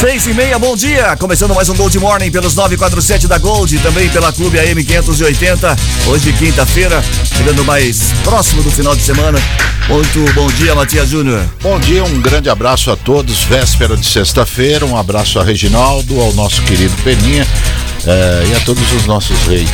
Seis 0.00 0.26
e 0.26 0.32
meia, 0.32 0.58
bom 0.58 0.74
dia! 0.74 1.14
Começando 1.18 1.54
mais 1.54 1.68
um 1.68 1.76
Gold 1.76 1.98
Morning 1.98 2.30
pelos 2.30 2.54
947 2.54 3.28
da 3.28 3.36
Gold, 3.36 3.78
também 3.80 4.08
pela 4.08 4.32
Clube 4.32 4.58
AM 4.58 4.82
580. 4.82 5.76
Hoje, 6.06 6.32
quinta-feira, 6.32 7.04
chegando 7.36 7.62
mais 7.66 8.10
próximo 8.24 8.62
do 8.62 8.70
final 8.70 8.96
de 8.96 9.02
semana. 9.02 9.38
Muito 9.90 10.32
bom 10.32 10.46
dia, 10.52 10.74
Matias 10.74 11.10
Júnior. 11.10 11.44
Bom 11.62 11.78
dia, 11.78 12.02
um 12.02 12.18
grande 12.18 12.48
abraço 12.48 12.90
a 12.90 12.96
todos. 12.96 13.42
Véspera 13.44 13.94
de 13.94 14.06
sexta-feira, 14.06 14.86
um 14.86 14.96
abraço 14.96 15.38
a 15.38 15.44
Reginaldo, 15.44 16.18
ao 16.18 16.32
nosso 16.32 16.62
querido 16.62 16.94
Peninha 17.04 17.46
eh, 18.06 18.44
e 18.50 18.56
a 18.56 18.60
todos 18.60 18.92
os 18.92 19.06
nossos 19.06 19.38
reis. 19.46 19.68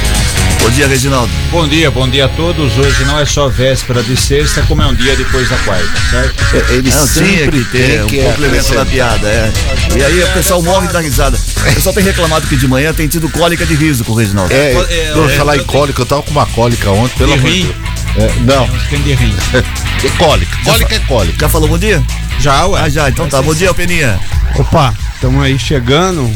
Bom 0.60 0.70
dia, 0.70 0.88
Reginaldo. 0.88 1.32
Bom 1.50 1.68
dia, 1.68 1.90
bom 1.90 2.08
dia 2.08 2.24
a 2.24 2.28
todos. 2.28 2.76
Hoje 2.76 3.04
não 3.04 3.20
é 3.20 3.24
só 3.24 3.48
véspera 3.48 4.02
de 4.02 4.16
sexta, 4.16 4.62
como 4.62 4.82
é 4.82 4.86
um 4.86 4.94
dia 4.94 5.14
depois 5.14 5.48
da 5.48 5.56
quarta, 5.58 5.88
certo? 6.10 6.72
Ele 6.72 6.90
Não, 6.90 7.06
sempre 7.06 7.64
que 7.64 7.70
ter 7.70 7.86
tem 7.88 8.02
um 8.02 8.06
que 8.06 8.22
complemento 8.22 8.74
da 8.74 8.84
piada, 8.84 9.28
é. 9.28 9.52
E 9.96 10.02
aí 10.02 10.22
o 10.24 10.32
pessoal 10.32 10.60
morre 10.62 10.88
da 10.88 11.00
risada. 11.00 11.38
O 11.38 11.74
pessoal 11.74 11.94
tem 11.94 12.02
reclamado 12.02 12.48
que 12.48 12.56
de 12.56 12.66
manhã 12.66 12.92
tem 12.92 13.06
tido 13.06 13.28
cólica 13.28 13.64
de 13.64 13.74
riso 13.74 14.04
com 14.04 14.12
o 14.12 14.16
Reginaldo. 14.16 14.52
É, 14.52 14.72
É, 14.72 15.12
eu 15.14 15.28
é, 15.28 15.36
falar 15.36 15.56
em 15.56 15.64
cólica, 15.64 16.02
eu 16.02 16.06
tava 16.06 16.22
com 16.22 16.32
uma 16.32 16.46
cólica 16.46 16.90
ontem, 16.90 17.16
pelo 17.16 17.34
amor 17.34 17.50
de? 17.50 17.62
Deus. 17.62 17.76
É, 18.16 18.32
não, 18.40 18.64
é 18.64 20.10
cólica. 20.18 20.56
Cólica 20.64 20.94
é 20.94 20.98
cólica. 21.00 21.38
Já 21.38 21.48
falou 21.48 21.68
bom 21.68 21.78
dia? 21.78 22.02
Já, 22.40 22.66
ué. 22.66 22.80
Ah, 22.82 22.88
já, 22.88 23.08
então 23.08 23.28
tá. 23.28 23.40
Bom 23.40 23.54
dia, 23.54 23.72
Peninha. 23.72 24.18
Opa, 24.58 24.94
estamos 25.14 25.44
aí 25.44 25.58
chegando. 25.58 26.28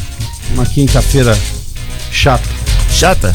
Uma 0.52 0.66
quinta-feira 0.66 1.36
chata. 2.10 2.48
Chata? 2.90 3.32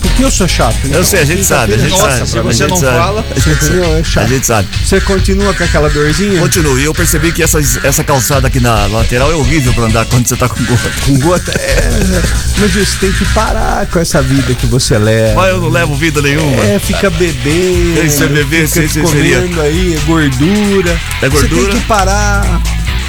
Por 0.00 0.10
que 0.12 0.22
eu 0.22 0.30
sou 0.30 0.48
chato? 0.48 0.76
Eu 0.90 1.04
sei, 1.04 1.20
a 1.20 1.24
gente 1.24 1.44
sabe, 1.44 1.74
a 1.74 1.78
gente 1.78 1.90
Nossa, 1.90 2.10
sabe. 2.10 2.28
se 2.30 2.38
a 2.38 2.42
você 2.42 2.58
gente 2.58 2.70
não 2.70 2.76
sabe. 2.76 2.98
fala, 2.98 3.24
a 3.30 3.38
gente? 3.38 3.78
É 3.78 4.00
a 4.00 4.04
chato. 4.04 4.28
gente 4.28 4.46
sabe. 4.46 4.68
Você 4.84 5.00
continua 5.00 5.54
com 5.54 5.64
aquela 5.64 5.90
dorzinha? 5.90 6.40
Continue. 6.40 6.84
Eu 6.84 6.94
percebi 6.94 7.32
que 7.32 7.42
essa, 7.42 7.58
essa 7.82 8.02
calçada 8.04 8.46
aqui 8.48 8.60
na 8.60 8.86
lateral 8.86 9.30
é 9.30 9.34
horrível 9.34 9.72
pra 9.72 9.84
andar 9.84 10.06
quando 10.06 10.26
você 10.26 10.36
tá 10.36 10.48
com 10.48 10.64
gota. 10.64 10.90
Com 11.04 11.18
gota? 11.18 11.52
É, 11.52 12.22
mas 12.58 12.72
você 12.72 12.98
tem 12.98 13.12
que 13.12 13.24
parar 13.26 13.86
com 13.86 13.98
essa 13.98 14.22
vida 14.22 14.54
que 14.54 14.66
você 14.66 14.98
leva. 14.98 15.34
Mas 15.34 15.50
eu 15.50 15.60
não 15.60 15.68
levo 15.68 15.94
vida 15.94 16.22
nenhuma. 16.22 16.64
É, 16.64 16.78
fica 16.78 17.10
bebendo. 17.10 18.04
Isso 18.04 18.22
é 18.24 18.28
beber, 18.28 18.68
fica 18.68 18.88
sim, 18.88 19.02
comendo 19.02 19.60
aí, 19.60 19.94
é 19.94 20.00
gordura. 20.06 21.00
É 21.22 21.28
gordura? 21.28 21.62
Você 21.62 21.70
tem 21.70 21.80
que 21.80 21.86
parar. 21.86 22.60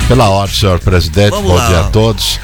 Pela 0.10 0.28
ordem, 0.28 0.56
senhor 0.56 0.80
presidente, 0.80 1.30
Vamos 1.30 1.52
bom 1.52 1.56
lá. 1.58 1.68
dia 1.68 1.80
a 1.82 1.84
todos. 1.86 2.40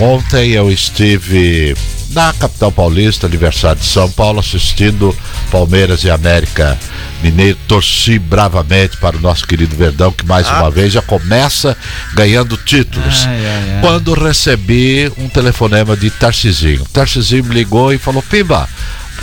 Ontem 0.00 0.50
eu 0.50 0.70
estive 0.70 1.76
na 2.10 2.32
capital 2.32 2.72
paulista, 2.72 3.26
aniversário 3.28 3.80
de 3.80 3.86
São 3.86 4.10
Paulo, 4.10 4.40
assistindo 4.40 5.16
Palmeiras 5.50 6.02
e 6.02 6.10
América 6.10 6.76
Mineiro. 7.22 7.56
Torci 7.68 8.18
bravamente 8.18 8.96
para 8.96 9.16
o 9.16 9.20
nosso 9.20 9.46
querido 9.46 9.76
Verdão, 9.76 10.10
que 10.10 10.26
mais 10.26 10.48
Ah. 10.48 10.58
uma 10.60 10.70
vez 10.72 10.92
já 10.92 11.00
começa 11.02 11.76
ganhando 12.14 12.56
títulos. 12.56 13.24
Ai, 13.26 13.46
ai, 13.46 13.72
ai. 13.76 13.80
Quando 13.80 14.12
recebi 14.12 15.10
um 15.16 15.28
telefonema 15.28 15.96
de 15.96 16.10
Tarcisinho. 16.10 16.84
Tarcisinho 16.92 17.44
me 17.44 17.54
ligou 17.54 17.92
e 17.92 17.98
falou: 17.98 18.22
Pimba. 18.22 18.68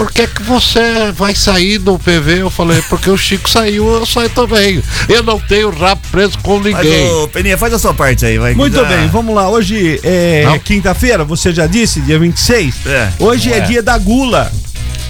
Por 0.02 0.12
que, 0.12 0.26
que 0.26 0.42
você 0.42 1.12
vai 1.16 1.36
sair 1.36 1.78
do 1.78 2.00
PV? 2.00 2.42
Eu 2.42 2.50
falei, 2.50 2.82
porque 2.90 3.08
o 3.08 3.16
Chico 3.16 3.48
saiu, 3.48 3.88
eu 3.88 4.04
saio 4.04 4.32
também. 4.32 4.82
Eu 5.08 5.22
não 5.22 5.40
tenho 5.40 5.70
rabo 5.70 6.02
preso 6.12 6.40
com 6.40 6.58
Mas, 6.58 6.74
ninguém. 6.74 7.08
ô, 7.12 7.28
Peninha, 7.28 7.56
faz 7.56 7.72
a 7.72 7.78
sua 7.78 7.94
parte 7.94 8.26
aí, 8.26 8.40
vai. 8.40 8.56
Muito 8.56 8.78
Já- 8.78 8.84
bem, 8.84 9.08
vamos 9.10 9.36
lá. 9.36 9.48
Hoje 9.48 10.00
é 10.04 10.60
quinta-feira, 10.64 11.24
você 11.24 11.54
já 11.54 11.68
disse, 11.68 12.02
dia 12.02 12.18
26. 12.18 12.74
É. 12.88 13.10
Hoje 13.20 13.54
é. 13.54 13.60
dia 13.60 13.84
da 13.84 13.96
gula. 14.00 14.52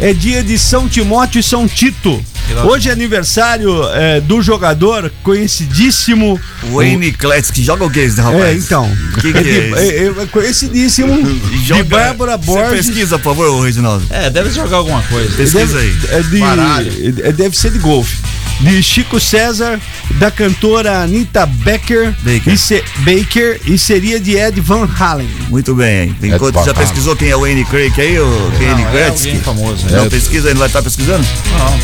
É 0.01 0.13
dia 0.13 0.43
de 0.43 0.57
São 0.57 0.89
Timóteo 0.89 1.39
e 1.39 1.43
São 1.43 1.67
Tito. 1.67 2.23
Hoje 2.65 2.89
é 2.89 2.91
aniversário 2.91 3.81
é, 3.93 4.19
do 4.19 4.41
jogador 4.41 5.09
conhecidíssimo. 5.23 6.41
Wayne 6.73 7.11
Kletz, 7.13 7.49
que 7.51 7.63
joga 7.63 7.85
o 7.85 7.89
que 7.89 7.99
esse 7.99 8.19
rapaz? 8.19 8.43
É, 8.43 8.53
então. 8.55 8.91
Que 9.21 9.31
que 9.31 9.37
é, 9.37 9.41
é 9.41 9.43
de- 9.43 9.67
isso? 9.67 10.19
é- 10.19 10.23
é 10.23 10.25
conhecidíssimo 10.25 11.23
de 11.23 11.65
Joga- 11.65 11.83
Bárbara 11.85 12.37
Você 12.37 12.45
Borges. 12.45 12.87
pesquisa, 12.87 13.17
por 13.19 13.35
favor, 13.35 13.61
Reginaldo. 13.63 14.03
É, 14.09 14.29
deve 14.29 14.49
jogar 14.49 14.77
alguma 14.77 15.01
coisa. 15.03 15.33
Pesquisa 15.37 15.79
aí. 15.79 15.95
É 16.09 16.21
de, 16.23 16.39
Baralho. 16.39 16.93
é- 17.23 17.31
deve 17.31 17.55
ser 17.57 17.71
de 17.71 17.79
golfe. 17.79 18.17
De 18.61 18.81
Chico 18.83 19.19
César, 19.19 19.79
da 20.19 20.29
cantora 20.29 21.01
Anita 21.01 21.45
Becker, 21.45 22.13
Baker. 22.23 22.53
E 22.53 22.57
se- 22.57 22.83
Baker 22.99 23.59
e 23.65 23.77
seria 23.77 24.19
de 24.19 24.35
Ed 24.37 24.61
Van 24.61 24.87
Halen. 24.99 25.27
Muito 25.49 25.73
bem. 25.73 26.15
Enquanto 26.21 26.59
É 26.59 26.63
já 26.65 26.73
pesquisou 26.73 27.15
quem 27.15 27.29
é 27.29 27.35
o 27.35 27.41
Wayne 27.41 27.65
Craig 27.65 27.91
aí, 27.99 28.19
o 28.19 28.51
Wayne 28.59 28.83
é 28.83 28.91
Gretzky? 28.91 29.27
alguém 29.29 29.41
famoso. 29.41 29.85
Não, 29.89 30.03
né? 30.03 30.09
pesquisa 30.09 30.49
não 30.51 30.57
vai 30.59 30.67
estar 30.67 30.81
pesquisando? 30.83 31.25
Não, 31.57 31.79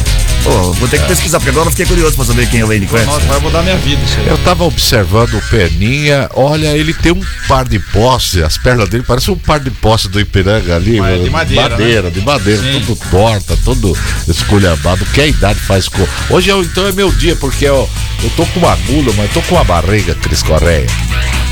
Pô, 0.47 0.71
vou 0.71 0.87
ter 0.87 1.01
que 1.01 1.07
pesquisar, 1.07 1.39
porque 1.39 1.49
agora 1.49 1.67
eu 1.67 1.71
fiquei 1.71 1.85
curioso 1.85 2.15
pra 2.15 2.23
saber 2.23 2.49
quem 2.49 2.61
é 2.61 2.63
o 2.63 2.67
Wayne 2.67 2.85
Gretzky. 2.85 3.11
nossa, 3.11 3.25
vai 3.25 3.39
mudar 3.41 3.61
minha 3.63 3.75
vida 3.75 4.01
isso 4.01 4.17
aí. 4.19 4.27
Eu 4.27 4.37
tava 4.37 4.63
observando 4.63 5.33
o 5.33 5.41
Perninha, 5.49 6.29
olha, 6.33 6.67
ele 6.67 6.93
tem 6.93 7.11
um 7.11 7.21
par 7.49 7.67
de 7.67 7.79
postes, 7.79 8.41
as 8.41 8.57
pernas 8.57 8.87
dele 8.87 9.03
parecem 9.03 9.33
um 9.33 9.37
par 9.37 9.59
de 9.59 9.69
postes 9.69 10.09
do 10.09 10.19
Ipiranga 10.21 10.77
ali. 10.77 11.01
Mas 11.01 11.19
é 11.19 11.23
de 11.23 11.29
madeira, 11.29 11.69
madeira, 11.69 12.11
de 12.11 12.21
madeira, 12.21 12.61
Sim. 12.61 12.79
tudo 12.85 12.97
torta, 13.11 13.57
todo 13.65 13.97
esculhambado. 14.27 15.05
Que 15.07 15.21
a 15.21 15.27
idade 15.27 15.59
faz 15.59 15.89
com. 15.89 16.07
Hoje 16.29 16.49
eu, 16.49 16.63
então 16.63 16.87
é 16.87 16.93
meu 16.93 17.11
dia, 17.11 17.35
porque 17.35 17.65
eu, 17.65 17.89
eu 18.23 18.29
tô 18.31 18.45
com 18.45 18.59
uma 18.59 18.75
gula, 18.75 19.13
mas 19.17 19.31
tô 19.33 19.41
com 19.41 19.55
uma 19.55 19.65
barriga, 19.65 20.15
Cris 20.15 20.41
Correia. 20.41 20.87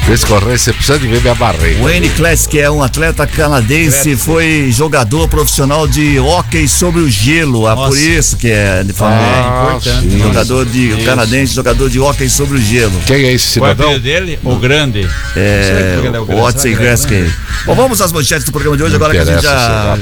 Cris 0.06 0.24
Correia, 0.24 0.56
você 0.56 0.72
precisa 0.72 1.00
de 1.00 1.08
ver 1.08 1.20
minha 1.20 1.34
barriga. 1.34 1.82
Wayne 1.82 2.10
Class, 2.10 2.46
que 2.46 2.60
é 2.60 2.70
um 2.70 2.84
atleta 2.84 3.26
canadense, 3.26 4.16
foi 4.16 4.70
jogador 4.72 5.28
profissional 5.28 5.88
de 5.88 6.20
hóquei 6.20 6.68
sobre 6.68 7.02
o 7.02 7.10
gelo. 7.10 7.66
Ah, 7.66 7.76
por 7.76 7.88
Nossa. 7.88 8.00
isso 8.00 8.38
que 8.38 8.52
é 8.52 8.85
de 8.86 8.94
famoso. 8.94 9.20
Ah, 9.22 9.66
importante. 9.78 10.10
sim. 10.12 10.20
jogador 10.20 10.66
de 10.66 10.90
Isso. 10.90 11.06
canadense, 11.06 11.54
jogador 11.54 11.90
de 11.90 12.00
hóquei 12.00 12.30
sobre 12.30 12.58
o 12.58 12.62
gelo. 12.62 12.94
Quem 13.06 13.24
é 13.26 13.32
esse 13.34 13.46
é 13.46 13.50
o 13.50 13.66
cidadão? 13.66 13.86
apelido 13.88 14.04
dele? 14.04 14.40
O 14.44 14.56
Grande. 14.56 15.08
É, 15.36 16.00
é 16.04 16.20
o 16.20 16.24
o? 16.24 16.42
Watson 16.44 16.68
é 16.68 16.72
Gretzky. 16.74 17.14
grande? 17.16 17.34
Bom, 17.66 17.76
vamos 17.76 18.02
às 18.02 18.12
manchetes 18.12 18.46
do 18.46 18.52
programa 18.52 18.78
de 18.78 18.84
hoje, 18.84 18.92
Não 18.92 18.98
agora 18.98 19.14
que 19.14 19.20
a 19.20 19.26
gente 19.26 19.42
já 19.44 19.98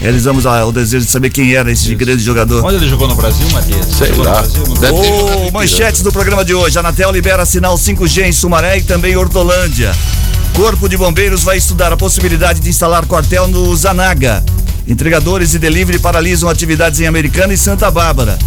realizamos 0.00 0.46
a- 0.46 0.64
o 0.64 0.72
desejo 0.72 1.04
de 1.04 1.10
saber 1.10 1.28
quem 1.30 1.54
era 1.54 1.70
esse 1.70 1.94
grande 1.94 2.22
jogador. 2.22 2.64
Onde 2.64 2.76
ele 2.76 2.88
jogou 2.88 3.06
no 3.06 3.14
Brasil, 3.14 3.46
Matias? 3.50 3.86
Sei 3.86 4.08
Jogou 4.08 4.24
lá. 4.24 4.42
O 4.92 5.48
em 5.48 5.50
manchetes 5.52 6.00
do 6.02 6.10
programa 6.10 6.44
de 6.44 6.54
hoje. 6.54 6.76
A 6.78 6.80
Anatel 6.80 7.10
libera 7.12 7.44
sinal 7.44 7.76
5G 7.76 8.22
em 8.26 8.32
Sumaré 8.32 8.78
e 8.78 8.82
também 8.82 9.16
Hortolândia. 9.16 9.92
Corpo 10.54 10.88
de 10.88 10.96
Bombeiros 10.96 11.42
vai 11.42 11.56
estudar 11.58 11.92
a 11.92 11.96
possibilidade 11.96 12.60
de 12.60 12.68
instalar 12.68 13.04
quartel 13.06 13.46
no 13.46 13.74
Zanaga. 13.76 14.42
Entregadores 14.86 15.54
e 15.54 15.58
delivery 15.58 15.98
paralisam 15.98 16.48
atividades 16.48 17.00
em 17.00 17.06
Americana 17.06 17.54
e 17.54 17.58
Santa 17.58 17.90
Bárbara. 17.90 18.38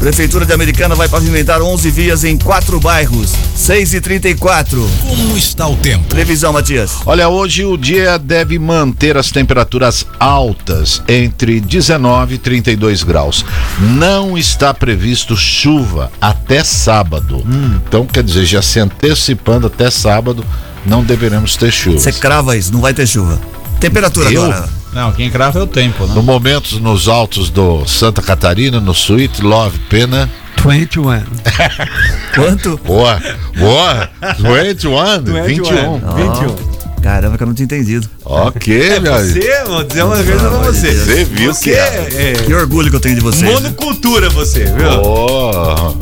Prefeitura 0.00 0.46
de 0.46 0.52
Americana 0.54 0.94
vai 0.94 1.08
pavimentar 1.10 1.60
11 1.60 1.90
vias 1.90 2.24
em 2.24 2.38
quatro 2.38 2.80
bairros. 2.80 3.34
6 3.54 3.92
e 3.92 4.00
34. 4.00 4.90
Como 5.06 5.36
está 5.36 5.68
o 5.68 5.76
tempo? 5.76 6.06
Previsão, 6.08 6.54
Matias. 6.54 6.92
Olha, 7.04 7.28
hoje 7.28 7.66
o 7.66 7.76
dia 7.76 8.18
deve 8.18 8.58
manter 8.58 9.18
as 9.18 9.30
temperaturas 9.30 10.06
altas 10.18 11.02
entre 11.06 11.60
19 11.60 12.36
e 12.36 12.38
32 12.38 13.02
graus. 13.02 13.44
Não 13.78 14.38
está 14.38 14.72
previsto 14.72 15.36
chuva 15.36 16.10
até 16.18 16.64
sábado. 16.64 17.44
Então, 17.86 18.06
quer 18.06 18.24
dizer, 18.24 18.46
já 18.46 18.62
se 18.62 18.80
antecipando 18.80 19.66
até 19.66 19.90
sábado, 19.90 20.42
não 20.86 21.04
deveremos 21.04 21.56
ter 21.56 21.70
chuva. 21.70 21.98
Você 21.98 22.12
crava 22.12 22.56
isso, 22.56 22.72
não 22.72 22.80
vai 22.80 22.94
ter 22.94 23.06
chuva. 23.06 23.38
Temperatura 23.78 24.32
Eu? 24.32 24.44
agora. 24.44 24.79
Não, 24.92 25.12
quem 25.12 25.30
crava 25.30 25.58
é 25.60 25.62
o 25.62 25.66
tempo, 25.66 26.04
né? 26.06 26.14
No 26.14 26.22
momentos 26.22 26.80
nos 26.80 27.08
altos 27.08 27.48
do 27.48 27.86
Santa 27.86 28.20
Catarina, 28.20 28.80
no 28.80 28.92
Sweet 28.92 29.42
Love 29.42 29.78
Pena. 29.88 30.28
21. 30.56 31.02
Quanto? 32.34 32.76
Boa, 32.84 33.20
boa. 33.56 34.10
21, 34.38 35.22
21. 35.46 35.98
21. 36.00 36.80
Caramba, 37.02 37.38
que 37.38 37.42
eu 37.42 37.46
não 37.46 37.54
tinha 37.54 37.64
entendido. 37.64 38.06
Ok, 38.24 39.00
meu 39.00 39.14
amigo. 39.14 39.40
Você, 39.40 39.64
vou 39.64 39.84
dizer 39.84 40.02
uma 40.04 40.16
coisa 40.16 40.38
pra 40.50 40.58
você. 40.58 40.92
Você 40.92 41.24
viu 41.24 41.54
Você 41.54 41.70
que 41.70 41.76
é. 41.76 42.08
é, 42.14 42.32
Que 42.44 42.52
orgulho 42.52 42.90
que 42.90 42.96
eu 42.96 43.00
tenho 43.00 43.14
de 43.14 43.22
vocês. 43.22 43.50
é 43.50 43.54
monocultura, 43.54 44.28
você, 44.28 44.64
viu? 44.64 45.00
Oh, 45.02 45.96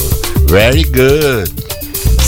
very 0.50 0.82
good. 0.84 1.52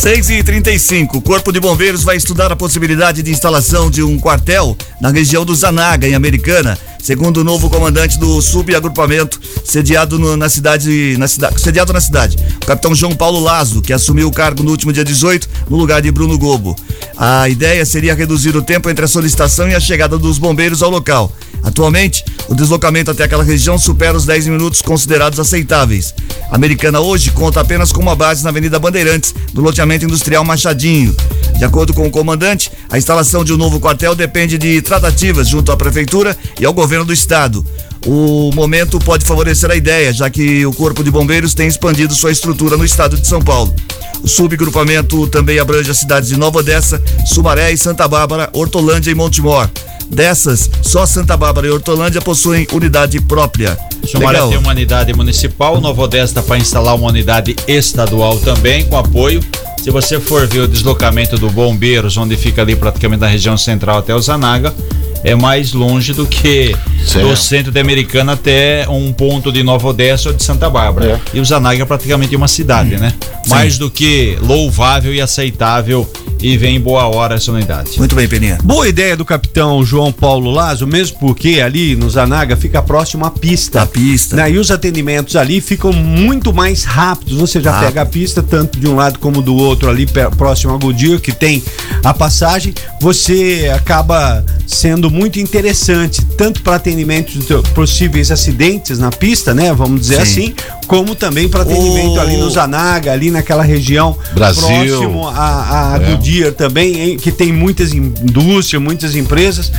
6 0.00 0.30
e 0.30 0.42
35 0.42 1.18
O 1.18 1.20
Corpo 1.20 1.52
de 1.52 1.60
Bombeiros 1.60 2.02
vai 2.02 2.16
estudar 2.16 2.50
a 2.50 2.56
possibilidade 2.56 3.22
de 3.22 3.30
instalação 3.30 3.90
de 3.90 4.02
um 4.02 4.18
quartel 4.18 4.74
na 4.98 5.10
região 5.10 5.44
do 5.44 5.54
Zanaga, 5.54 6.08
em 6.08 6.14
Americana, 6.14 6.78
Segundo 7.02 7.38
o 7.38 7.44
novo 7.44 7.70
comandante 7.70 8.18
do 8.18 8.40
subagrupamento, 8.42 9.40
sediado 9.64 10.18
no, 10.18 10.36
na 10.36 10.48
cidade, 10.48 11.16
na 11.18 11.26
cidade, 11.26 11.60
sediado 11.60 11.92
na 11.92 12.00
cidade, 12.00 12.36
o 12.62 12.66
capitão 12.66 12.94
João 12.94 13.16
Paulo 13.16 13.40
Lazo, 13.40 13.80
que 13.80 13.92
assumiu 13.92 14.28
o 14.28 14.32
cargo 14.32 14.62
no 14.62 14.70
último 14.70 14.92
dia 14.92 15.04
18, 15.04 15.48
no 15.68 15.76
lugar 15.76 16.02
de 16.02 16.10
Bruno 16.10 16.38
Gobo. 16.38 16.76
A 17.16 17.48
ideia 17.48 17.84
seria 17.84 18.14
reduzir 18.14 18.54
o 18.56 18.62
tempo 18.62 18.90
entre 18.90 19.04
a 19.04 19.08
solicitação 19.08 19.68
e 19.68 19.74
a 19.74 19.80
chegada 19.80 20.18
dos 20.18 20.38
bombeiros 20.38 20.82
ao 20.82 20.90
local. 20.90 21.32
Atualmente, 21.62 22.24
o 22.48 22.54
deslocamento 22.54 23.10
até 23.10 23.24
aquela 23.24 23.44
região 23.44 23.78
supera 23.78 24.16
os 24.16 24.24
10 24.24 24.48
minutos 24.48 24.82
considerados 24.82 25.38
aceitáveis. 25.38 26.14
A 26.50 26.56
Americana 26.56 27.00
hoje 27.00 27.30
conta 27.30 27.60
apenas 27.60 27.92
com 27.92 28.00
uma 28.00 28.16
base 28.16 28.42
na 28.42 28.50
Avenida 28.50 28.78
Bandeirantes, 28.78 29.34
do 29.52 29.60
loteamento 29.60 30.04
industrial 30.04 30.44
Machadinho. 30.44 31.14
De 31.56 31.64
acordo 31.64 31.92
com 31.92 32.06
o 32.06 32.10
comandante, 32.10 32.72
a 32.88 32.96
instalação 32.96 33.44
de 33.44 33.52
um 33.52 33.56
novo 33.56 33.78
quartel 33.78 34.14
depende 34.14 34.56
de 34.56 34.80
tratativas 34.80 35.46
junto 35.46 35.70
à 35.70 35.76
prefeitura 35.76 36.36
e 36.58 36.64
ao 36.64 36.72
governo 36.72 36.89
do 37.04 37.12
estado. 37.12 37.64
O 38.06 38.50
momento 38.54 38.98
pode 38.98 39.24
favorecer 39.24 39.70
a 39.70 39.76
ideia, 39.76 40.12
já 40.12 40.30
que 40.30 40.64
o 40.64 40.72
Corpo 40.72 41.04
de 41.04 41.10
Bombeiros 41.10 41.54
tem 41.54 41.68
expandido 41.68 42.14
sua 42.14 42.32
estrutura 42.32 42.76
no 42.76 42.84
estado 42.84 43.16
de 43.16 43.26
São 43.26 43.42
Paulo. 43.42 43.74
O 44.22 44.28
subgrupamento 44.28 45.26
também 45.28 45.58
abrange 45.58 45.90
as 45.90 45.98
cidades 45.98 46.28
de 46.28 46.36
Nova 46.36 46.58
Odessa, 46.58 47.02
Sumaré 47.26 47.72
e 47.72 47.78
Santa 47.78 48.08
Bárbara, 48.08 48.48
Hortolândia 48.52 49.10
e 49.10 49.14
Montemor. 49.14 49.68
Dessas, 50.10 50.68
só 50.82 51.06
Santa 51.06 51.36
Bárbara 51.36 51.68
e 51.68 51.70
Hortolândia 51.70 52.20
possuem 52.20 52.66
unidade 52.72 53.20
própria. 53.20 53.78
Sumaré 54.04 54.32
Legal. 54.32 54.48
tem 54.48 54.58
uma 54.58 54.70
unidade 54.70 55.12
municipal, 55.12 55.80
Nova 55.80 56.02
Odessa 56.02 56.42
para 56.42 56.58
instalar 56.58 56.96
uma 56.96 57.08
unidade 57.08 57.54
estadual 57.68 58.38
também, 58.38 58.84
com 58.86 58.96
apoio. 58.96 59.40
Se 59.82 59.90
você 59.90 60.18
for 60.18 60.46
ver 60.46 60.60
o 60.60 60.68
deslocamento 60.68 61.38
do 61.38 61.48
Bombeiros, 61.48 62.16
onde 62.16 62.36
fica 62.36 62.60
ali 62.60 62.76
praticamente 62.76 63.20
na 63.20 63.26
região 63.26 63.56
central 63.56 63.98
até 63.98 64.14
o 64.14 64.20
Zanaga, 64.20 64.74
é 65.22 65.34
mais 65.34 65.72
longe 65.72 66.12
do 66.12 66.26
que 66.26 66.74
Certo. 67.06 67.28
do 67.28 67.36
centro 67.36 67.72
de 67.72 67.80
Americana 67.80 68.32
até 68.32 68.86
um 68.88 69.12
ponto 69.12 69.50
de 69.50 69.62
Nova 69.62 69.88
Odessa 69.88 70.28
ou 70.28 70.34
de 70.34 70.42
Santa 70.42 70.68
Bárbara. 70.68 71.20
E 71.32 71.40
o 71.40 71.44
Zanaga 71.44 71.82
é 71.82 71.86
praticamente 71.86 72.36
uma 72.36 72.48
cidade, 72.48 72.96
né? 72.98 73.12
Mais 73.48 73.78
do 73.78 73.90
que 73.90 74.38
louvável 74.42 75.14
e 75.14 75.20
aceitável 75.20 76.08
e 76.42 76.56
vem 76.56 76.76
em 76.76 76.80
boa 76.80 77.06
hora 77.06 77.34
essa 77.36 77.52
unidade. 77.52 77.98
Muito 77.98 78.14
bem, 78.14 78.26
Peninha. 78.28 78.58
Boa 78.62 78.88
ideia 78.88 79.16
do 79.16 79.24
capitão 79.24 79.84
João 79.84 80.10
Paulo 80.12 80.50
Lazo, 80.50 80.86
mesmo 80.86 81.18
porque 81.18 81.60
ali 81.60 81.94
no 81.96 82.08
Zanaga 82.08 82.56
fica 82.56 82.82
próximo 82.82 83.24
à 83.26 83.30
pista. 83.30 83.82
A 83.82 83.86
pista. 83.86 84.36
Né? 84.36 84.52
E 84.52 84.58
os 84.58 84.70
atendimentos 84.70 85.36
ali 85.36 85.60
ficam 85.60 85.92
muito 85.92 86.52
mais 86.52 86.84
rápidos. 86.84 87.38
Você 87.38 87.60
já 87.60 87.72
Rápido. 87.72 87.86
pega 87.88 88.02
a 88.02 88.06
pista, 88.06 88.42
tanto 88.42 88.78
de 88.78 88.88
um 88.88 88.96
lado 88.96 89.18
como 89.18 89.42
do 89.42 89.54
outro, 89.54 89.90
ali 89.90 90.06
próximo 90.36 90.72
ao 90.72 90.78
Goodyear, 90.78 91.20
que 91.20 91.32
tem 91.32 91.62
a 92.02 92.14
passagem. 92.14 92.72
Você 93.00 93.70
acaba 93.74 94.44
sendo 94.66 95.10
muito 95.10 95.38
interessante, 95.40 96.24
tanto 96.36 96.62
para 96.62 96.76
atendimentos 96.76 97.34
de 97.46 97.54
possíveis 97.74 98.30
acidentes 98.30 98.98
na 98.98 99.10
pista, 99.10 99.52
né? 99.52 99.72
Vamos 99.74 100.00
dizer 100.00 100.16
Sim. 100.16 100.22
assim, 100.22 100.54
como 100.86 101.14
também 101.14 101.48
para 101.48 101.62
atendimento 101.62 102.14
O- 102.16 102.20
ali 102.20 102.36
no 102.36 102.48
Zanaga, 102.48 103.12
ali 103.12 103.30
naquela 103.30 103.62
região 103.62 104.16
Brasil. 104.32 104.62
próximo 104.68 105.28
a, 105.28 105.92
a 105.94 105.96
É. 105.96 105.98
Goodyear 106.10 106.29
também, 106.56 107.00
hein, 107.00 107.16
que 107.16 107.32
tem 107.32 107.52
muitas 107.52 107.92
indústrias, 107.92 108.82
muitas 108.82 109.16
empresas. 109.16 109.72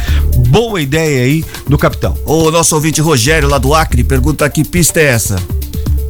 Boa 0.49 0.81
ideia 0.81 1.23
aí 1.23 1.45
do 1.67 1.77
capitão. 1.77 2.17
O 2.25 2.51
nosso 2.51 2.75
ouvinte 2.75 2.99
Rogério, 3.01 3.47
lá 3.47 3.57
do 3.57 3.73
Acre, 3.73 4.03
pergunta 4.03 4.49
que 4.49 4.63
pista 4.63 4.99
é 4.99 5.05
essa? 5.05 5.41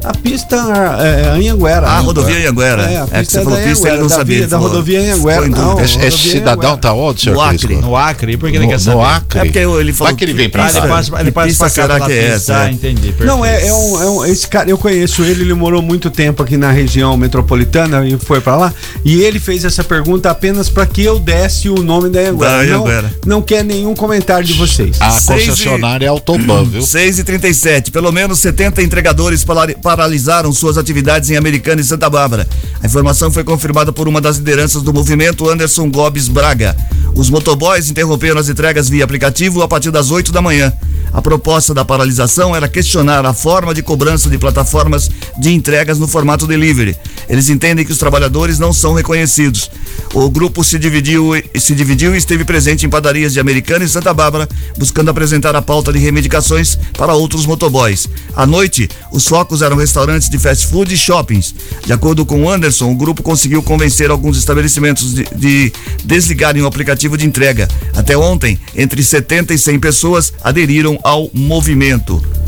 A 0.04 0.12
pista 0.14 0.56
é 0.56 1.28
Anhanguera. 1.30 1.86
Ah, 1.86 1.98
né? 2.00 2.06
rodovia 2.06 2.36
Anhanguera. 2.38 2.82
É, 2.82 2.96
a 2.98 3.02
É 3.02 3.06
que 3.06 3.18
pista 3.20 3.32
você 3.32 3.38
é 3.38 3.44
falou 3.44 3.58
pista, 3.58 3.68
ele 3.68 3.70
Anhanguera, 3.78 3.96
não 4.00 4.08
da 4.08 4.14
sabia, 4.16 4.36
via- 4.38 4.46
Da 4.48 4.56
rodovia 4.58 5.00
Anhanguera. 5.00 5.48
Não, 5.48 5.80
esse 5.80 5.94
rodovia 5.94 6.10
cidadão 6.10 6.52
Anhanguera. 6.70 6.76
tá 6.78 6.92
onde, 6.92 7.20
senhor 7.22 7.34
No 7.34 7.40
Acre. 7.40 7.76
No 7.76 7.96
Acre, 7.96 8.36
por 8.36 8.50
que 8.50 8.56
ele 8.56 8.64
No- 8.64 8.70
quer 8.70 8.76
no 8.78 8.80
saber? 8.80 9.02
Acre? 9.04 9.38
É 9.38 9.44
porque 9.44 9.58
ele 9.58 9.92
falou 9.92 10.12
Vai 10.12 10.14
que 10.16 10.24
ele 10.24 10.32
vem 10.32 10.48
pra 10.50 10.64
Ah, 10.64 10.70
ele 10.70 10.80
cá. 10.80 10.86
passa, 10.88 11.20
ele 11.20 11.30
passa 11.32 11.46
pista 11.48 11.64
pra 11.64 11.68
cá 11.70 11.74
será 11.82 11.94
pela 11.94 12.06
que 12.06 12.12
é 12.12 12.16
pista. 12.32 12.34
essa? 12.52 12.56
Ah, 12.62 12.70
entendi. 12.72 13.14
Não, 13.20 13.44
é, 13.44 13.66
é 13.66 13.72
um, 13.72 14.02
é 14.02 14.06
um- 14.10 14.24
Esse 14.24 14.46
cara, 14.48 14.68
eu 14.70 14.78
conheço 14.78 15.22
ele, 15.22 15.42
ele 15.42 15.54
morou 15.54 15.82
muito 15.82 16.10
tempo 16.10 16.42
aqui 16.42 16.56
na 16.56 16.70
região 16.70 17.16
metropolitana 17.16 18.06
e 18.06 18.18
foi 18.18 18.40
pra 18.40 18.56
lá. 18.56 18.74
E 19.04 19.20
ele 19.22 19.38
fez 19.38 19.64
essa 19.64 19.84
pergunta 19.84 20.30
apenas 20.30 20.68
pra 20.68 20.86
que 20.86 21.02
eu 21.02 21.18
desse 21.18 21.68
o 21.68 21.82
nome 21.82 22.08
da 22.08 22.20
Da 22.22 22.28
Anhanguera. 22.28 22.66
Não, 22.66 22.74
Anhanguera. 22.86 23.14
não 23.26 23.42
quer 23.42 23.64
nenhum 23.64 23.94
comentário 23.94 24.44
de 24.46 24.54
vocês. 24.54 24.96
A 25.00 25.08
e- 25.16 25.20
concessionária 25.22 26.06
é 26.06 26.08
Autoban, 26.08 26.64
viu? 26.64 26.82
6 26.82 27.18
e 27.18 27.24
37 27.24 27.90
Pelo 27.90 28.10
menos 28.12 28.38
70 28.38 28.82
entregadores 28.82 29.44
parali- 29.44 29.76
paralisaram 29.96 30.50
suas 30.54 30.78
atividades 30.78 31.28
em 31.28 31.36
Americana 31.36 31.82
e 31.82 31.84
Santa 31.84 32.08
Bárbara. 32.08 32.48
A 32.82 32.86
informação 32.86 33.30
foi 33.30 33.44
confirmada 33.44 33.92
por 33.92 34.08
uma 34.08 34.22
das 34.22 34.38
lideranças 34.38 34.82
do 34.82 34.90
movimento, 34.90 35.50
Anderson 35.50 35.90
Gobes 35.90 36.28
Braga. 36.28 36.74
Os 37.14 37.28
motoboys 37.28 37.90
interromperam 37.90 38.40
as 38.40 38.48
entregas 38.48 38.88
via 38.88 39.04
aplicativo 39.04 39.60
a 39.60 39.68
partir 39.68 39.90
das 39.90 40.10
8 40.10 40.32
da 40.32 40.40
manhã. 40.40 40.72
A 41.12 41.20
proposta 41.20 41.72
da 41.72 41.84
paralisação 41.84 42.54
era 42.54 42.68
questionar 42.68 43.24
a 43.24 43.32
forma 43.34 43.74
de 43.74 43.82
cobrança 43.82 44.28
de 44.30 44.38
plataformas 44.38 45.10
de 45.38 45.50
entregas 45.50 45.98
no 45.98 46.08
formato 46.08 46.46
delivery. 46.46 46.96
Eles 47.28 47.48
entendem 47.48 47.84
que 47.84 47.92
os 47.92 47.98
trabalhadores 47.98 48.58
não 48.58 48.72
são 48.72 48.94
reconhecidos. 48.94 49.70
O 50.14 50.28
grupo 50.30 50.62
se 50.64 50.78
dividiu, 50.78 51.36
e- 51.36 51.60
se 51.60 51.74
dividiu 51.74 52.14
e 52.14 52.18
esteve 52.18 52.44
presente 52.44 52.84
em 52.84 52.90
padarias 52.90 53.32
de 53.32 53.40
Americana 53.40 53.84
e 53.84 53.88
Santa 53.88 54.12
Bárbara, 54.12 54.48
buscando 54.76 55.10
apresentar 55.10 55.54
a 55.54 55.62
pauta 55.62 55.92
de 55.92 55.98
reivindicações 55.98 56.76
para 56.96 57.14
outros 57.14 57.46
motoboys. 57.46 58.08
À 58.34 58.46
noite, 58.46 58.88
os 59.10 59.26
focos 59.26 59.62
eram 59.62 59.76
restaurantes 59.76 60.28
de 60.28 60.38
fast 60.38 60.66
food 60.66 60.92
e 60.92 60.98
shoppings. 60.98 61.54
De 61.86 61.92
acordo 61.92 62.24
com 62.26 62.50
Anderson, 62.50 62.90
o 62.90 62.94
grupo 62.96 63.22
conseguiu 63.22 63.62
convencer 63.62 64.10
alguns 64.10 64.36
estabelecimentos 64.36 65.14
de, 65.14 65.26
de 65.34 65.72
desligarem 66.04 66.62
o 66.62 66.66
aplicativo 66.66 67.16
de 67.16 67.26
entrega. 67.26 67.68
Até 67.94 68.16
ontem, 68.16 68.58
entre 68.74 69.02
70 69.02 69.54
e 69.54 69.58
100 69.58 69.78
pessoas 69.78 70.32
aderiram 70.42 70.91
ao 71.02 71.30
movimento. 71.32 72.41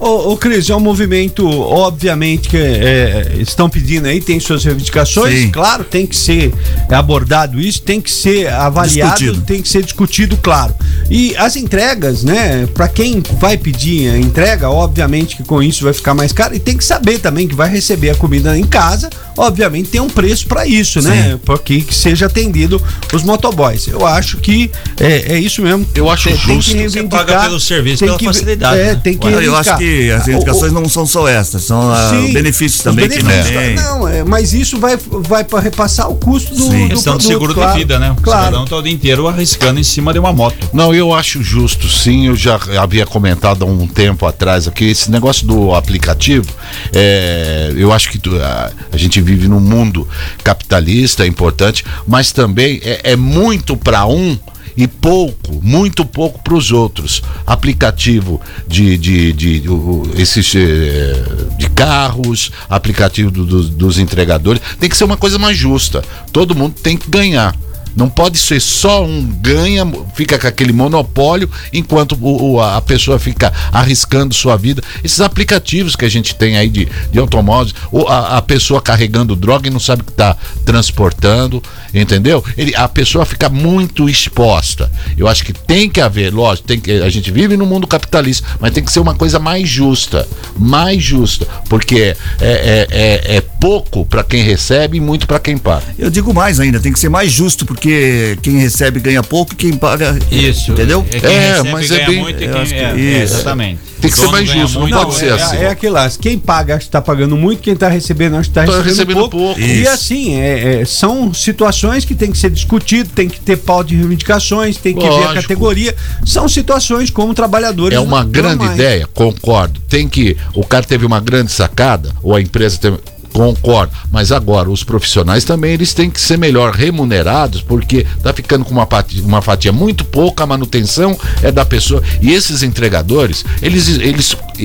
Ô, 0.00 0.32
ô 0.32 0.36
Cris, 0.38 0.70
é 0.70 0.74
um 0.74 0.80
movimento, 0.80 1.46
obviamente, 1.46 2.48
que 2.48 2.56
é, 2.56 3.32
estão 3.38 3.68
pedindo 3.68 4.06
aí, 4.08 4.18
tem 4.18 4.40
suas 4.40 4.64
reivindicações, 4.64 5.38
Sim. 5.42 5.50
claro, 5.50 5.84
tem 5.84 6.06
que 6.06 6.16
ser 6.16 6.54
abordado 6.88 7.60
isso, 7.60 7.82
tem 7.82 8.00
que 8.00 8.10
ser 8.10 8.48
avaliado, 8.48 9.18
Discutido. 9.18 9.44
tem 9.46 9.60
que 9.60 9.68
ser 9.68 9.82
discutido, 9.84 10.38
claro. 10.38 10.74
E 11.10 11.36
as 11.36 11.54
entregas, 11.54 12.24
né, 12.24 12.66
para 12.72 12.88
quem 12.88 13.22
vai 13.38 13.58
pedir 13.58 14.08
a 14.10 14.16
entrega, 14.18 14.70
obviamente 14.70 15.36
que 15.36 15.42
com 15.42 15.62
isso 15.62 15.84
vai 15.84 15.92
ficar 15.92 16.14
mais 16.14 16.32
caro, 16.32 16.54
e 16.54 16.58
tem 16.58 16.78
que 16.78 16.84
saber 16.84 17.18
também 17.18 17.46
que 17.46 17.54
vai 17.54 17.68
receber 17.68 18.08
a 18.08 18.14
comida 18.14 18.56
em 18.58 18.64
casa, 18.64 19.10
obviamente 19.36 19.90
tem 19.90 20.00
um 20.00 20.08
preço 20.08 20.46
para 20.46 20.66
isso, 20.66 21.02
né, 21.02 21.38
porque 21.44 21.82
que 21.82 21.94
seja 21.94 22.24
atendido 22.24 22.82
os 23.12 23.22
motoboys. 23.22 23.86
Eu 23.86 24.06
acho 24.06 24.38
que 24.38 24.70
é, 24.98 25.34
é 25.34 25.38
isso 25.38 25.60
mesmo. 25.60 25.86
Eu 25.94 26.08
acho 26.10 26.24
Tem- 26.24 26.36
tem 26.38 26.58
que 26.58 26.72
justo. 26.72 26.90
Você 26.90 27.02
paga 27.02 27.40
pelo 27.42 27.60
serviço, 27.60 27.98
tem 27.98 28.08
pela 28.08 28.18
que- 28.18 28.24
facilidade, 28.24 28.80
É, 28.80 28.84
né? 28.94 29.00
tem 29.04 29.18
que 29.18 29.26
Eu 29.26 29.54
acho 29.56 29.70
reivindicar. 29.70 29.89
Que 29.90 30.10
as 30.10 30.22
O- 30.22 30.26
reivindicações 30.26 30.72
não 30.72 30.88
são 30.88 31.04
só 31.06 31.26
estas, 31.28 31.64
são 31.64 31.90
ah, 31.92 32.10
Sim, 32.10 32.32
benefícios 32.32 32.76
os 32.78 32.82
também 32.84 33.08
que 33.08 33.18
não 33.22 33.30
benefícios, 33.30 33.56
tem. 33.58 33.74
Não, 33.76 34.08
é, 34.08 34.22
mas 34.24 34.52
isso 34.52 34.78
vai, 34.78 34.96
vai 34.96 35.44
para 35.44 35.60
repassar 35.60 36.08
o 36.10 36.14
custo 36.14 36.54
do, 36.54 36.62
Sim. 36.62 36.88
do 36.88 36.94
Questão 36.94 37.12
produto, 37.14 37.20
de 37.20 37.26
seguro 37.26 37.54
claro, 37.54 37.72
de 37.72 37.78
vida, 37.78 37.98
né? 37.98 38.10
O 38.12 38.16
Claro. 38.22 38.44
cidadão 38.46 38.64
tá 38.66 38.76
o 38.76 38.82
dia 38.82 38.92
inteiro 38.92 39.26
arriscando 39.28 39.80
em 39.80 39.84
cima 39.84 40.12
de 40.12 40.18
uma 40.18 40.32
moto. 40.32 40.68
Não, 40.72 40.94
eu 40.94 41.12
acho 41.14 41.42
justo, 41.42 41.88
sim. 41.88 42.26
Eu 42.28 42.36
já 42.36 42.58
havia 42.80 43.04
comentado 43.06 43.64
há 43.64 43.66
um 43.66 43.86
tempo 43.86 44.26
atrás 44.26 44.68
aqui. 44.68 44.84
Esse 44.84 45.10
negócio 45.10 45.46
do 45.46 45.74
aplicativo, 45.74 46.46
é, 46.92 47.72
eu 47.76 47.92
acho 47.92 48.10
que 48.10 48.18
tu- 48.18 48.36
a, 48.40 48.70
a 48.92 48.96
gente 48.96 49.20
vive 49.20 49.48
num 49.48 49.60
mundo 49.60 50.06
capitalista, 50.44 51.24
é 51.24 51.26
importante, 51.26 51.84
mas 52.06 52.32
também 52.32 52.80
é, 52.82 53.00
é 53.12 53.16
muito 53.16 53.76
para 53.76 54.06
um 54.06 54.38
e 54.76 54.86
pouco, 54.86 55.60
muito 55.62 56.04
pouco 56.04 56.42
para 56.42 56.54
os 56.54 56.70
outros. 56.72 57.22
Aplicativo 57.46 58.40
de, 58.66 58.96
de, 58.96 59.32
de, 59.32 59.68
o- 59.68 60.02
esses, 60.16 60.52
eh, 60.54 61.22
de 61.58 61.68
carros, 61.70 62.50
aplicativo 62.68 63.30
do- 63.30 63.44
do- 63.46 63.68
dos 63.68 63.98
entregadores, 63.98 64.60
tem 64.78 64.88
que 64.88 64.96
ser 64.96 65.04
uma 65.04 65.16
coisa 65.16 65.38
mais 65.38 65.56
justa. 65.56 66.02
Todo 66.32 66.54
mundo 66.54 66.74
tem 66.82 66.96
que 66.96 67.08
ganhar. 67.10 67.54
Não 67.96 68.08
pode 68.08 68.38
ser 68.38 68.60
só 68.60 69.04
um 69.04 69.22
ganha, 69.24 69.86
fica 70.14 70.38
com 70.38 70.46
aquele 70.46 70.72
monopólio, 70.72 71.50
enquanto 71.72 72.16
o, 72.20 72.52
o- 72.54 72.60
a 72.60 72.80
pessoa 72.80 73.18
fica 73.18 73.52
arriscando 73.72 74.34
sua 74.34 74.56
vida. 74.56 74.82
Esses 75.02 75.20
aplicativos 75.20 75.96
que 75.96 76.04
a 76.04 76.08
gente 76.08 76.34
tem 76.34 76.56
aí 76.56 76.68
de, 76.68 76.88
de 77.10 77.18
automóveis, 77.18 77.74
ou 77.90 78.08
a, 78.08 78.38
a 78.38 78.42
pessoa 78.42 78.80
carregando 78.80 79.34
droga 79.36 79.68
e 79.68 79.70
não 79.70 79.80
sabe 79.80 80.02
o 80.02 80.04
que 80.04 80.12
está 80.12 80.36
transportando, 80.84 81.62
entendeu? 81.94 82.44
Ele, 82.56 82.74
a 82.74 82.88
pessoa 82.88 83.24
fica 83.24 83.48
muito 83.48 84.08
exposta. 84.08 84.90
Eu 85.16 85.28
acho 85.28 85.44
que 85.44 85.52
tem 85.52 85.88
que 85.88 86.00
haver, 86.00 86.32
lógico, 86.32 86.66
tem 86.68 86.80
que, 86.80 86.90
a 86.92 87.08
gente 87.10 87.30
vive 87.30 87.56
no 87.56 87.66
mundo 87.66 87.86
capitalista, 87.86 88.46
mas 88.58 88.72
tem 88.72 88.82
que 88.84 88.90
ser 88.92 89.00
uma 89.00 89.14
coisa 89.14 89.38
mais 89.38 89.68
justa, 89.68 90.26
mais 90.56 91.02
justa, 91.02 91.46
porque 91.68 92.16
é, 92.40 92.48
é, 92.50 92.86
é, 92.90 93.36
é 93.36 93.40
pouco 93.40 94.04
para 94.06 94.24
quem 94.24 94.42
recebe 94.42 94.96
e 94.96 95.00
muito 95.00 95.26
para 95.26 95.38
quem 95.38 95.56
paga. 95.58 95.84
Eu 95.98 96.10
digo 96.10 96.32
mais 96.34 96.58
ainda, 96.60 96.80
tem 96.80 96.92
que 96.92 96.98
ser 97.00 97.08
mais 97.08 97.30
justo, 97.30 97.64
porque 97.66 97.79
quem 97.80 98.58
recebe 98.58 99.00
ganha 99.00 99.22
pouco 99.22 99.52
e 99.52 99.56
quem 99.56 99.72
paga. 99.72 100.18
Isso. 100.30 100.72
Entendeu? 100.72 101.04
É, 101.12 101.20
quem 101.20 101.30
É, 101.30 101.62
mas 101.64 101.90
é 101.90 102.06
bem- 102.06 102.20
muito 102.20 102.40
e 102.42 102.46
eu 102.46 102.52
quem 102.52 102.60
acho 102.62 102.72
que 102.74 102.78
é, 102.80 102.90
isso. 102.96 102.98
é, 103.18 103.22
exatamente. 103.22 103.80
Tem 104.00 104.10
que 104.10 104.18
ser 104.18 104.28
mais 104.28 104.48
justo, 104.48 104.78
não 104.80 104.88
pode 104.88 105.14
ser 105.14 105.26
é, 105.26 105.32
assim. 105.32 105.56
É, 105.56 105.62
é 105.64 105.68
aquilo 105.68 105.92
lá, 105.92 106.08
quem 106.18 106.38
paga 106.38 106.76
acho 106.76 106.86
que 106.86 106.90
tá 106.90 107.02
pagando 107.02 107.36
muito, 107.36 107.60
quem 107.60 107.76
tá 107.76 107.86
recebendo 107.88 108.36
acho 108.36 108.48
que 108.48 108.54
tá 108.54 108.62
Tá 108.64 108.66
recebendo, 108.72 108.88
recebendo 108.90 109.16
pouco. 109.18 109.36
pouco. 109.38 109.60
E 109.60 109.86
assim, 109.86 110.40
é, 110.40 110.80
é, 110.80 110.84
são 110.86 111.34
situações 111.34 112.04
que 112.06 112.14
tem 112.14 112.30
que 112.32 112.38
ser 112.38 112.48
discutido, 112.50 113.10
tem 113.14 113.28
que 113.28 113.38
ter 113.38 113.58
pau 113.58 113.84
de 113.84 113.94
reivindicações, 113.96 114.78
tem 114.78 114.94
que 114.94 115.00
ver 115.00 115.06
a 115.06 115.10
Lógico. 115.10 115.34
categoria. 115.34 115.94
São 116.24 116.48
situações 116.48 117.10
como 117.10 117.34
trabalhadores. 117.34 117.94
É 117.96 118.00
uma 118.00 118.24
grande 118.24 118.56
normais. 118.56 118.74
ideia, 118.78 119.06
concordo. 119.12 119.78
Tem 119.88 120.08
que. 120.08 120.34
O 120.54 120.64
cara 120.64 120.84
teve 120.84 121.04
uma 121.04 121.20
grande 121.20 121.52
sacada, 121.52 122.10
ou 122.22 122.34
a 122.34 122.40
empresa 122.40 122.78
teve. 122.78 122.96
Concordo, 123.32 123.92
mas 124.10 124.32
agora 124.32 124.68
os 124.68 124.82
profissionais 124.82 125.44
também 125.44 125.72
eles 125.72 125.94
têm 125.94 126.10
que 126.10 126.20
ser 126.20 126.36
melhor 126.36 126.72
remunerados 126.74 127.62
porque 127.62 128.04
tá 128.22 128.32
ficando 128.32 128.64
com 128.64 128.72
uma 128.72 128.86
fatia, 128.86 129.22
uma 129.22 129.40
fatia 129.40 129.72
muito 129.72 130.04
pouca, 130.04 130.42
a 130.42 130.46
manutenção 130.46 131.16
é 131.42 131.52
da 131.52 131.64
pessoa 131.64 132.02
e 132.20 132.32
esses 132.32 132.62
entregadores 132.62 133.44
eles 133.62 133.88
eles 133.88 134.36
é, 134.58 134.64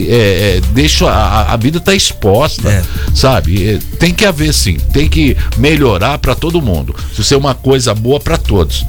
é, 0.57 0.61
deixam 0.73 1.07
a- 1.07 1.53
a, 1.53 1.57
vida 1.57 1.79
tá 1.79 1.93
exposta, 1.93 2.67
É. 2.69 2.83
sabe? 3.13 3.67
É, 3.75 3.79
tem 3.99 4.13
que 4.13 4.25
haver 4.25 4.53
sim, 4.53 4.77
tem 4.91 5.07
que 5.07 5.37
melhorar 5.57 6.17
para 6.17 6.33
todo 6.35 6.61
mundo. 6.61 6.95
Isso 7.13 7.23
ser 7.23 7.35
uma 7.35 7.53
coisa 7.53 7.93
boa 7.93 8.19
para 8.19 8.37
todos. 8.37 8.85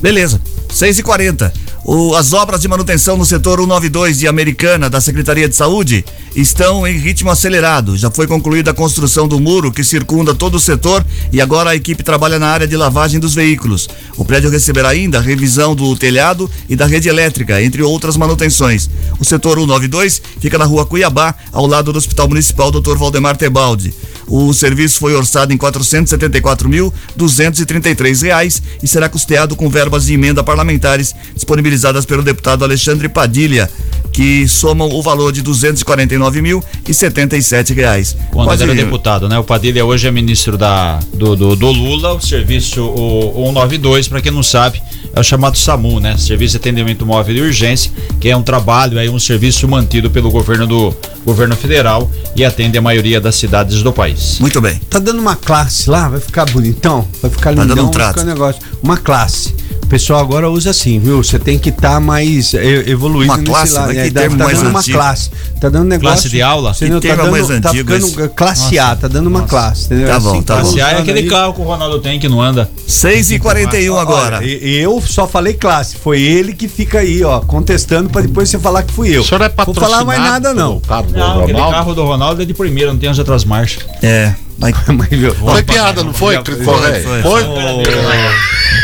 Beleza. 0.00 0.40
6 0.74 0.98
e 0.98 1.02
40 1.04 1.52
o, 1.84 2.16
As 2.16 2.32
obras 2.32 2.60
de 2.60 2.66
manutenção 2.66 3.16
no 3.16 3.24
setor 3.24 3.58
192 3.58 4.18
de 4.18 4.26
Americana 4.26 4.90
da 4.90 5.00
Secretaria 5.00 5.48
de 5.48 5.54
Saúde 5.54 6.04
estão 6.34 6.84
em 6.86 6.98
ritmo 6.98 7.30
acelerado. 7.30 7.96
Já 7.96 8.10
foi 8.10 8.26
concluída 8.26 8.72
a 8.72 8.74
construção 8.74 9.28
do 9.28 9.38
muro 9.38 9.70
que 9.70 9.84
circunda 9.84 10.34
todo 10.34 10.56
o 10.56 10.60
setor 10.60 11.06
e 11.30 11.40
agora 11.40 11.70
a 11.70 11.76
equipe 11.76 12.02
trabalha 12.02 12.38
na 12.38 12.48
área 12.48 12.66
de 12.66 12.76
lavagem 12.76 13.20
dos 13.20 13.34
veículos. 13.34 13.88
O 14.16 14.24
prédio 14.24 14.50
receberá 14.50 14.88
ainda 14.88 15.20
revisão 15.20 15.76
do 15.76 15.94
telhado 15.94 16.50
e 16.68 16.74
da 16.74 16.86
rede 16.86 17.08
elétrica, 17.08 17.62
entre 17.62 17.82
outras 17.82 18.16
manutenções. 18.16 18.90
O 19.20 19.24
setor 19.24 19.58
192 19.58 20.20
fica 20.40 20.58
na 20.58 20.64
rua 20.64 20.86
Cuiabá, 20.86 21.34
ao 21.52 21.66
lado 21.66 21.92
do 21.92 21.98
Hospital 21.98 22.28
Municipal 22.28 22.72
Dr. 22.72 22.96
Valdemar 22.96 23.36
Tebaldi. 23.36 23.94
O 24.26 24.54
serviço 24.54 24.98
foi 24.98 25.14
orçado 25.14 25.52
em 25.52 25.58
474.233 25.58 28.22
reais 28.22 28.62
e 28.82 28.88
será 28.88 29.06
custeado 29.08 29.54
com 29.54 29.68
verbas 29.68 30.06
de 30.06 30.14
emenda 30.14 30.42
parlamentares 30.64 31.14
disponibilizadas 31.34 32.06
pelo 32.06 32.22
deputado 32.22 32.64
Alexandre 32.64 33.06
Padilha, 33.08 33.68
que 34.12 34.46
somam 34.48 34.88
o 34.88 35.02
valor 35.02 35.30
de 35.32 35.42
249.077 35.42 37.74
reais. 37.74 38.16
Quando 38.30 38.46
Quase- 38.48 38.62
era 38.62 38.74
deputado, 38.74 39.28
né? 39.28 39.38
O 39.38 39.44
Padilha 39.44 39.84
hoje 39.84 40.08
é 40.08 40.10
ministro 40.10 40.56
da, 40.56 40.98
do, 41.12 41.36
do, 41.36 41.54
do 41.54 41.70
Lula, 41.70 42.14
o 42.14 42.20
serviço 42.20 42.82
o, 42.82 43.44
192, 43.46 44.08
para 44.08 44.22
quem 44.22 44.32
não 44.32 44.42
sabe, 44.42 44.80
é 45.14 45.20
o 45.20 45.22
chamado 45.22 45.56
SAMU, 45.56 46.00
né? 46.00 46.16
Serviço 46.18 46.52
de 46.52 46.56
Atendimento 46.58 47.06
Móvel 47.06 47.34
de 47.34 47.40
Urgência, 47.40 47.90
que 48.20 48.28
é 48.28 48.36
um 48.36 48.42
trabalho, 48.42 48.98
é 48.98 49.08
um 49.08 49.18
serviço 49.18 49.66
mantido 49.68 50.10
pelo 50.10 50.30
governo 50.30 50.66
do 50.66 50.94
governo 51.24 51.56
federal 51.56 52.10
e 52.36 52.44
atende 52.44 52.76
a 52.76 52.82
maioria 52.82 53.20
das 53.20 53.34
cidades 53.36 53.82
do 53.82 53.92
país. 53.92 54.38
Muito 54.40 54.60
bem. 54.60 54.80
Tá 54.90 54.98
dando 54.98 55.20
uma 55.20 55.36
classe 55.36 55.88
lá, 55.88 56.08
vai 56.08 56.20
ficar 56.20 56.44
bonitão, 56.50 57.06
vai 57.22 57.30
ficar 57.30 57.54
Tá 57.54 57.62
lindão, 57.62 57.68
dando 57.76 57.80
um 57.80 57.84
vai 57.86 57.92
trato. 57.94 58.18
ficar 58.20 58.24
negócio. 58.26 58.60
Uma 58.82 58.96
classe. 58.96 59.54
O 59.82 59.86
pessoal 59.86 60.18
agora 60.20 60.50
usa 60.50 60.70
assim, 60.70 60.98
viu? 60.98 61.22
Você 61.22 61.38
tem 61.38 61.58
que 61.58 61.68
estar 61.68 62.00
mais 62.00 62.54
e- 62.54 62.90
evoluído 62.90 63.32
Uma 63.32 63.42
classe? 63.42 63.72
lado. 63.74 63.92
Mas 63.94 64.02
que 64.08 64.10
tá, 64.10 64.20
termo 64.22 64.38
tá 64.38 64.44
mais 64.44 64.58
dando 64.58 64.70
uma 64.70 64.78
antigo. 64.80 64.98
classe. 64.98 65.30
Tá 65.60 65.68
dando 65.68 65.84
negócio. 65.88 66.08
Classe 66.14 66.28
de 66.30 66.42
aula? 66.42 66.74
Você 66.74 66.86
Que 66.86 66.90
não 66.92 67.00
tá 67.00 67.14
dando, 67.14 67.30
mais 67.30 67.46
tá 67.48 67.54
antigo 67.54 67.92
ficando 67.92 68.28
classe 68.30 68.78
A, 68.78 68.96
tá 68.96 69.08
dando 69.08 69.26
uma 69.28 69.42
classe, 69.42 69.84
entendeu? 69.86 70.08
Tá 70.08 70.20
bom, 70.20 70.42
tá 70.42 70.56
funciona 70.60 70.62
bom. 70.64 70.72
Se 70.72 70.80
é 70.96 71.00
aquele 71.00 71.18
aí. 71.20 71.28
carro 71.28 71.52
que 71.54 71.60
o 71.60 71.64
Ronaldo 71.64 72.00
tem 72.00 72.18
que 72.18 72.28
não 72.28 72.40
anda. 72.40 72.68
6 72.86 73.30
e 73.30 73.38
41 73.38 73.96
agora. 73.98 74.38
Olha, 74.38 74.46
eu 74.46 75.00
só 75.06 75.26
falei 75.26 75.54
classe, 75.54 75.96
foi 75.96 76.20
ele 76.20 76.52
que 76.54 76.68
fica 76.68 76.98
aí, 77.00 77.22
ó, 77.22 77.40
contestando 77.40 78.08
pra 78.10 78.22
depois 78.22 78.48
você 78.48 78.58
falar 78.58 78.82
que 78.82 78.92
fui 78.92 79.16
eu. 79.16 79.22
O 79.22 79.24
senhor 79.24 79.40
é 79.42 79.48
Vou 79.48 79.56
patrocinado 79.56 79.92
falar 79.92 80.04
mais 80.04 80.20
nada 80.20 80.54
não. 80.54 80.80
carro 80.80 81.02
do 81.06 81.12
Não, 81.18 81.40
aquele 81.40 81.52
Ronaldo? 81.52 81.76
carro 81.76 81.94
do 81.94 82.04
Ronaldo 82.04 82.42
é 82.42 82.44
de 82.44 82.54
primeira, 82.54 82.92
não 82.92 82.98
tem 82.98 83.08
as 83.08 83.18
outras 83.18 83.44
marchas. 83.44 83.84
É. 84.02 84.34
Mas 84.58 84.74
Mas, 84.86 85.08
viu, 85.08 85.34
Foi 85.34 85.62
piada, 85.62 86.02
não 86.04 86.12
foi? 86.14 86.36
foi, 86.44 86.56
Correia? 86.64 87.02
foi. 87.02 87.22
Foi? 87.22 87.42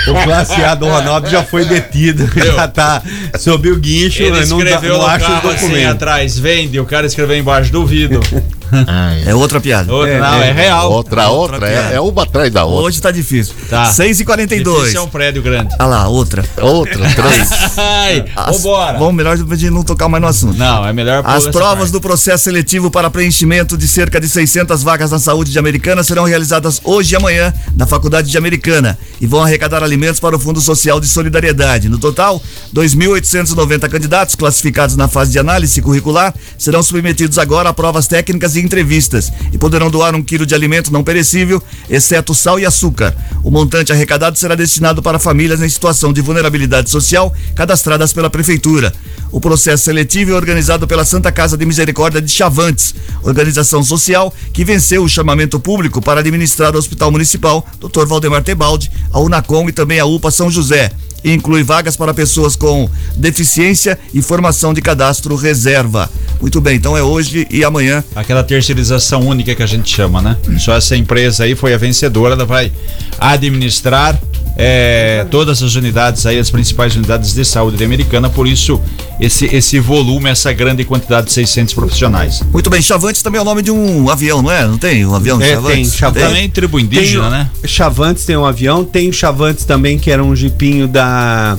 O 0.09 0.25
classe 0.25 0.55
A 0.65 0.75
do 0.75 0.87
Ronaldo 0.87 1.29
já 1.29 1.43
foi 1.45 1.65
detido, 1.65 2.29
já 2.35 2.67
tá 2.67 3.03
sob 3.39 3.71
o 3.71 3.77
guincho, 3.77 4.23
Ele 4.23 4.31
não, 4.47 4.59
escreveu 4.59 4.95
não 4.95 5.01
no 5.01 5.07
acha 5.07 5.27
carro 5.27 5.49
assim 5.51 5.61
documentos. 5.67 5.93
atrás, 5.93 6.39
vende, 6.39 6.81
o 6.81 6.85
cara 6.87 7.07
escreveu 7.07 7.37
embaixo, 7.39 7.71
duvido. 7.71 8.21
é 9.27 9.35
outra 9.35 9.61
piada. 9.61 9.93
Outra, 9.93 10.13
É, 10.13 10.21
não, 10.21 10.35
é, 10.43 10.49
é. 10.49 10.53
real. 10.53 10.91
Outra, 10.93 11.29
outra, 11.29 11.55
Outra 11.57 11.69
é, 11.71 11.95
é 11.95 12.01
uma 12.01 12.23
atrás 12.23 12.53
da 12.53 12.65
outra. 12.65 12.87
Hoje 12.87 13.01
tá 13.01 13.11
difícil. 13.11 13.55
Tá. 13.69 13.87
6 13.87 14.21
e 14.21 14.25
42 14.25 14.79
Difícil 14.79 15.01
é 15.01 15.03
um 15.05 15.09
prédio 15.09 15.43
grande. 15.43 15.75
Ah 15.79 15.87
lá, 15.87 16.09
outra. 16.09 16.45
Outra, 16.61 16.99
três. 17.15 17.49
Ai, 17.77 18.25
As- 18.37 18.57
vambora. 18.57 18.99
Vamos, 18.99 19.15
melhor 19.15 19.35
a 19.35 19.57
gente 19.57 19.71
não 19.71 19.83
tocar 19.83 20.09
mais 20.09 20.23
no 20.23 20.29
assunto. 20.29 20.57
Não, 20.59 20.87
é 20.87 20.93
melhor 20.93 21.23
As 21.27 21.47
provas 21.49 21.79
parte. 21.79 21.93
do 21.93 22.01
processo 22.01 22.45
seletivo 22.45 22.91
para 22.91 23.11
preenchimento 23.11 23.77
de 23.77 23.87
cerca 23.89 24.21
de 24.21 24.29
600 24.29 24.83
vagas 24.83 25.11
na 25.11 25.19
saúde 25.19 25.51
de 25.53 25.59
Americana 25.59 26.03
serão 26.03 26.25
realizadas 26.25 26.81
hoje 26.85 27.15
e 27.15 27.17
amanhã 27.17 27.53
na 27.77 27.87
Faculdade 27.87 28.31
de 28.31 28.39
Americana 28.39 28.99
e 29.21 29.27
vão 29.27 29.43
arrecadar 29.43 29.83
alimentos 29.83 30.21
para 30.21 30.37
o 30.37 30.39
Fundo 30.39 30.61
Social 30.61 31.01
de 31.01 31.09
Solidariedade. 31.09 31.89
No 31.89 31.99
total, 31.99 32.41
2.890 32.75 33.89
candidatos 33.89 34.35
classificados 34.35 34.97
na 34.97 35.09
fase 35.09 35.33
de 35.33 35.39
análise 35.39 35.81
curricular 35.83 36.35
serão 36.59 36.83
submetidos 36.83 37.39
agora 37.39 37.69
a 37.69 37.73
provas 37.73 38.07
técnicas 38.07 38.57
e 38.57 38.60
entrevistas 38.61 39.33
e 39.53 39.59
poderão 39.59 39.91
doar 39.91 40.15
um 40.15 40.23
quilo 40.23 40.47
de 40.47 40.55
alimento 40.55 40.93
não 40.93 41.03
perecível, 41.03 41.63
exceto 41.89 42.35
sal 42.35 42.59
e 42.59 42.67
açúcar. 42.67 43.15
O 43.43 43.51
montante 43.51 43.93
arrecadado 43.93 44.39
será 44.39 44.55
destinado 44.55 45.03
para 45.03 45.19
famílias 45.19 45.63
em 45.63 45.69
situação 45.69 46.13
de 46.13 46.21
vulnerabilidade 46.21 46.91
social 46.91 47.35
cadastradas 47.55 48.13
pela 48.13 48.31
Prefeitura. 48.31 48.93
O 49.33 49.41
processo 49.41 49.85
seletivo 49.85 50.33
é 50.33 50.35
organizado 50.35 50.87
pela 50.87 51.05
Santa 51.05 51.31
Casa 51.31 51.57
de 51.57 51.65
Misericórdia 51.65 52.21
de 52.21 52.31
Chavantes, 52.31 52.95
organização 53.23 53.83
social 53.83 54.33
que 54.53 54.65
venceu 54.65 55.05
o 55.05 55.09
chamamento 55.09 55.61
público 55.61 56.03
para 56.03 56.21
administrar 56.21 56.75
o 56.75 56.79
Hospital 56.79 57.11
Municipal 57.11 57.67
Dr. 57.81 58.07
Valdemar 58.07 58.43
Tebaldi, 58.43 58.91
a 59.13 59.21
Unacom 59.21 59.69
e 59.69 59.73
também 59.73 60.01
a 60.01 60.05
UPA 60.05 60.31
São 60.31 60.51
José. 60.51 60.91
Inclui 61.25 61.63
vagas 61.63 61.97
para 61.97 62.15
pessoas 62.15 62.57
com 62.57 62.89
deficiência 63.17 63.99
e 64.15 64.23
formação 64.23 64.73
de 64.73 64.81
cadastro 64.81 65.37
reserva. 65.37 66.11
Muito 66.41 66.61
bem, 66.61 66.77
então 66.77 66.97
é 66.97 67.03
hoje 67.03 67.47
e 67.51 67.63
amanhã. 67.63 68.03
Aquela 68.15 68.43
terceirização 68.43 69.21
única 69.27 69.55
que 69.55 69.63
a 69.63 69.67
gente 69.67 69.95
chama, 69.95 70.23
né? 70.23 70.37
Só 70.59 70.75
essa 70.75 70.97
empresa 70.97 71.45
aí 71.45 71.55
foi 71.55 71.75
a 71.75 71.77
vencedora, 71.77 72.35
ela 72.35 72.47
vai 72.47 72.73
administrar 73.19 74.19
é, 74.63 75.27
todas 75.31 75.63
as 75.63 75.75
unidades 75.75 76.27
aí, 76.27 76.39
as 76.39 76.51
principais 76.51 76.95
unidades 76.95 77.33
de 77.33 77.45
saúde 77.45 77.79
da 77.79 77.85
Americana, 77.85 78.29
por 78.29 78.47
isso 78.47 78.81
esse, 79.19 79.47
esse 79.47 79.79
volume, 79.81 80.29
essa 80.29 80.53
grande 80.53 80.85
quantidade 80.85 81.29
de 81.29 81.33
600 81.33 81.73
profissionais. 81.73 82.43
Muito 82.53 82.69
bem, 82.69 82.83
Chavantes 82.83 83.23
também 83.23 83.39
é 83.39 83.43
o 83.43 83.45
nome 83.45 83.63
de 83.63 83.71
um 83.71 84.11
avião, 84.11 84.43
não 84.43 84.51
é? 84.53 84.67
Não 84.67 84.77
tem 84.77 85.07
um 85.07 85.15
avião 85.15 85.39
de 85.39 85.45
É, 85.45 85.55
Chavantes? 85.55 85.91
tem, 85.91 85.99
Chavantes. 85.99 86.29
Também 86.29 86.51
tribo 86.51 86.79
indígena, 86.79 87.23
Tem 87.23 87.31
né? 87.31 87.51
Chavantes 87.65 88.25
tem 88.27 88.37
um 88.37 88.45
avião, 88.45 88.85
tem 88.85 89.09
o 89.09 89.13
Chavantes 89.13 89.65
também, 89.65 89.99
que 89.99 90.11
era 90.11 90.23
um 90.23 90.37
jipinho 90.37 90.87
da. 90.87 91.59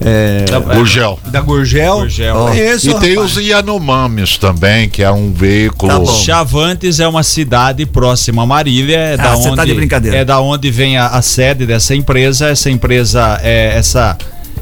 É, 0.00 0.44
Da- 0.50 0.58
Gurgel. 0.58 1.18
da 1.26 1.40
Gurgel. 1.40 1.96
Gurgel. 2.00 2.34
Conheço, 2.34 2.90
E 2.90 2.94
tem 2.94 3.14
rapaz. 3.14 3.36
os 3.36 3.42
Yanomamis 3.46 4.36
também, 4.38 4.88
que 4.88 5.02
é 5.02 5.10
um 5.10 5.32
veículo. 5.32 6.04
Tá. 6.06 6.12
Chavantes 6.12 7.00
é 7.00 7.06
uma 7.08 7.22
cidade 7.22 7.86
próxima 7.86 8.42
a 8.42 8.46
Marília, 8.46 8.96
é 8.98 9.16
da 9.16 9.32
Ah, 9.32 9.36
cê 9.36 9.46
onde 9.48 9.56
tá 9.56 9.64
de 9.64 9.74
brincadeira. 9.74 10.16
é 10.18 10.24
da 10.24 10.40
onde 10.40 10.70
vem 10.70 10.96
a, 10.98 11.06
a 11.08 11.22
sede 11.22 11.64
dessa 11.66 11.94
empresa. 11.94 12.48
Essa 12.48 12.70
empresa 12.70 13.40
é 13.42 13.74
essa 13.76 14.18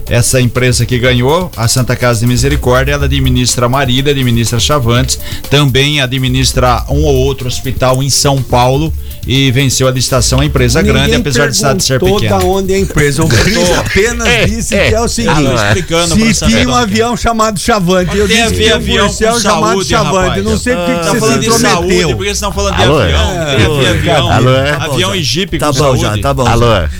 essa 0.08 0.40
empresa 0.40 0.84
que 0.84 0.98
ganhou, 0.98 1.50
a 1.56 1.66
Santa 1.68 1.94
Casa 1.96 2.20
de 2.20 2.26
Misericórdia, 2.26 2.92
ela 2.92 3.04
administra 3.06 3.68
Marília, 3.68 4.12
administra 4.12 4.58
Chavantes, 4.60 5.18
também 5.50 6.00
administra 6.00 6.84
um 6.88 7.02
ou 7.04 7.14
outro 7.16 7.48
hospital 7.48 8.02
em 8.02 8.10
São 8.10 8.42
Paulo 8.42 8.92
e 9.26 9.50
venceu 9.52 9.86
a 9.86 9.90
licitação 9.90 10.40
a 10.40 10.44
empresa 10.44 10.82
grande, 10.82 11.04
Ninguém 11.06 11.20
apesar 11.20 11.48
de 11.48 11.56
cidade 11.56 11.84
ser 11.84 12.00
perguntou 12.00 12.20
pequena. 12.20 12.38
da 12.40 12.44
onde 12.44 12.72
é 12.72 12.76
a 12.76 12.80
empresa. 12.80 13.22
O 13.24 13.28
Cris 13.28 13.70
apenas 13.78 14.26
É, 14.28 14.46
disse 14.46 14.74
é. 14.74 14.88
que 14.88 14.94
é 14.94 15.00
o 15.00 15.04
Ah, 15.04 15.08
seguinte: 15.08 15.40
não, 15.42 15.54
explicando 15.66 16.16
pra 16.16 16.34
se 16.34 16.46
tinha 16.46 16.60
de 16.60 16.66
um 16.66 16.76
é. 16.78 16.82
avião 16.82 17.16
chamado 17.16 17.58
Chavante, 17.60 18.16
eu 18.16 18.26
disse 18.26 18.42
que 18.48 18.54
tinha 18.54 18.72
um 18.72 18.76
avião 18.76 18.96
com 19.08 19.14
policial 19.14 19.40
chamado 19.40 19.84
Chavante. 19.84 20.40
Não 20.42 20.58
sei 20.58 20.74
por 20.74 20.86
que 20.86 20.92
que 20.92 20.98
Tá 20.98 21.02
você 21.04 21.14
se 21.14 21.20
falando 21.20 21.40
de 21.40 21.46
saúde, 21.46 21.60
por 21.60 21.92
intrometeu. 21.92 22.08
que 22.08 22.14
vocês 22.24 22.32
estão 22.36 22.52
falando 22.52 22.76
de 22.76 22.82
Alô, 22.82 23.00
é? 23.00 23.04
avião? 23.14 23.78
Tem 23.78 23.88
avião, 23.88 24.32
é? 24.56 24.70
avião 24.72 25.14
e 25.14 25.22
jipe 25.22 25.58
Tá 25.58 25.72
bom 25.72 25.96
já, 25.96 26.18
tá 26.18 26.34
bom. 26.34 26.46
Alô, 26.46 26.74
é? 26.74 26.90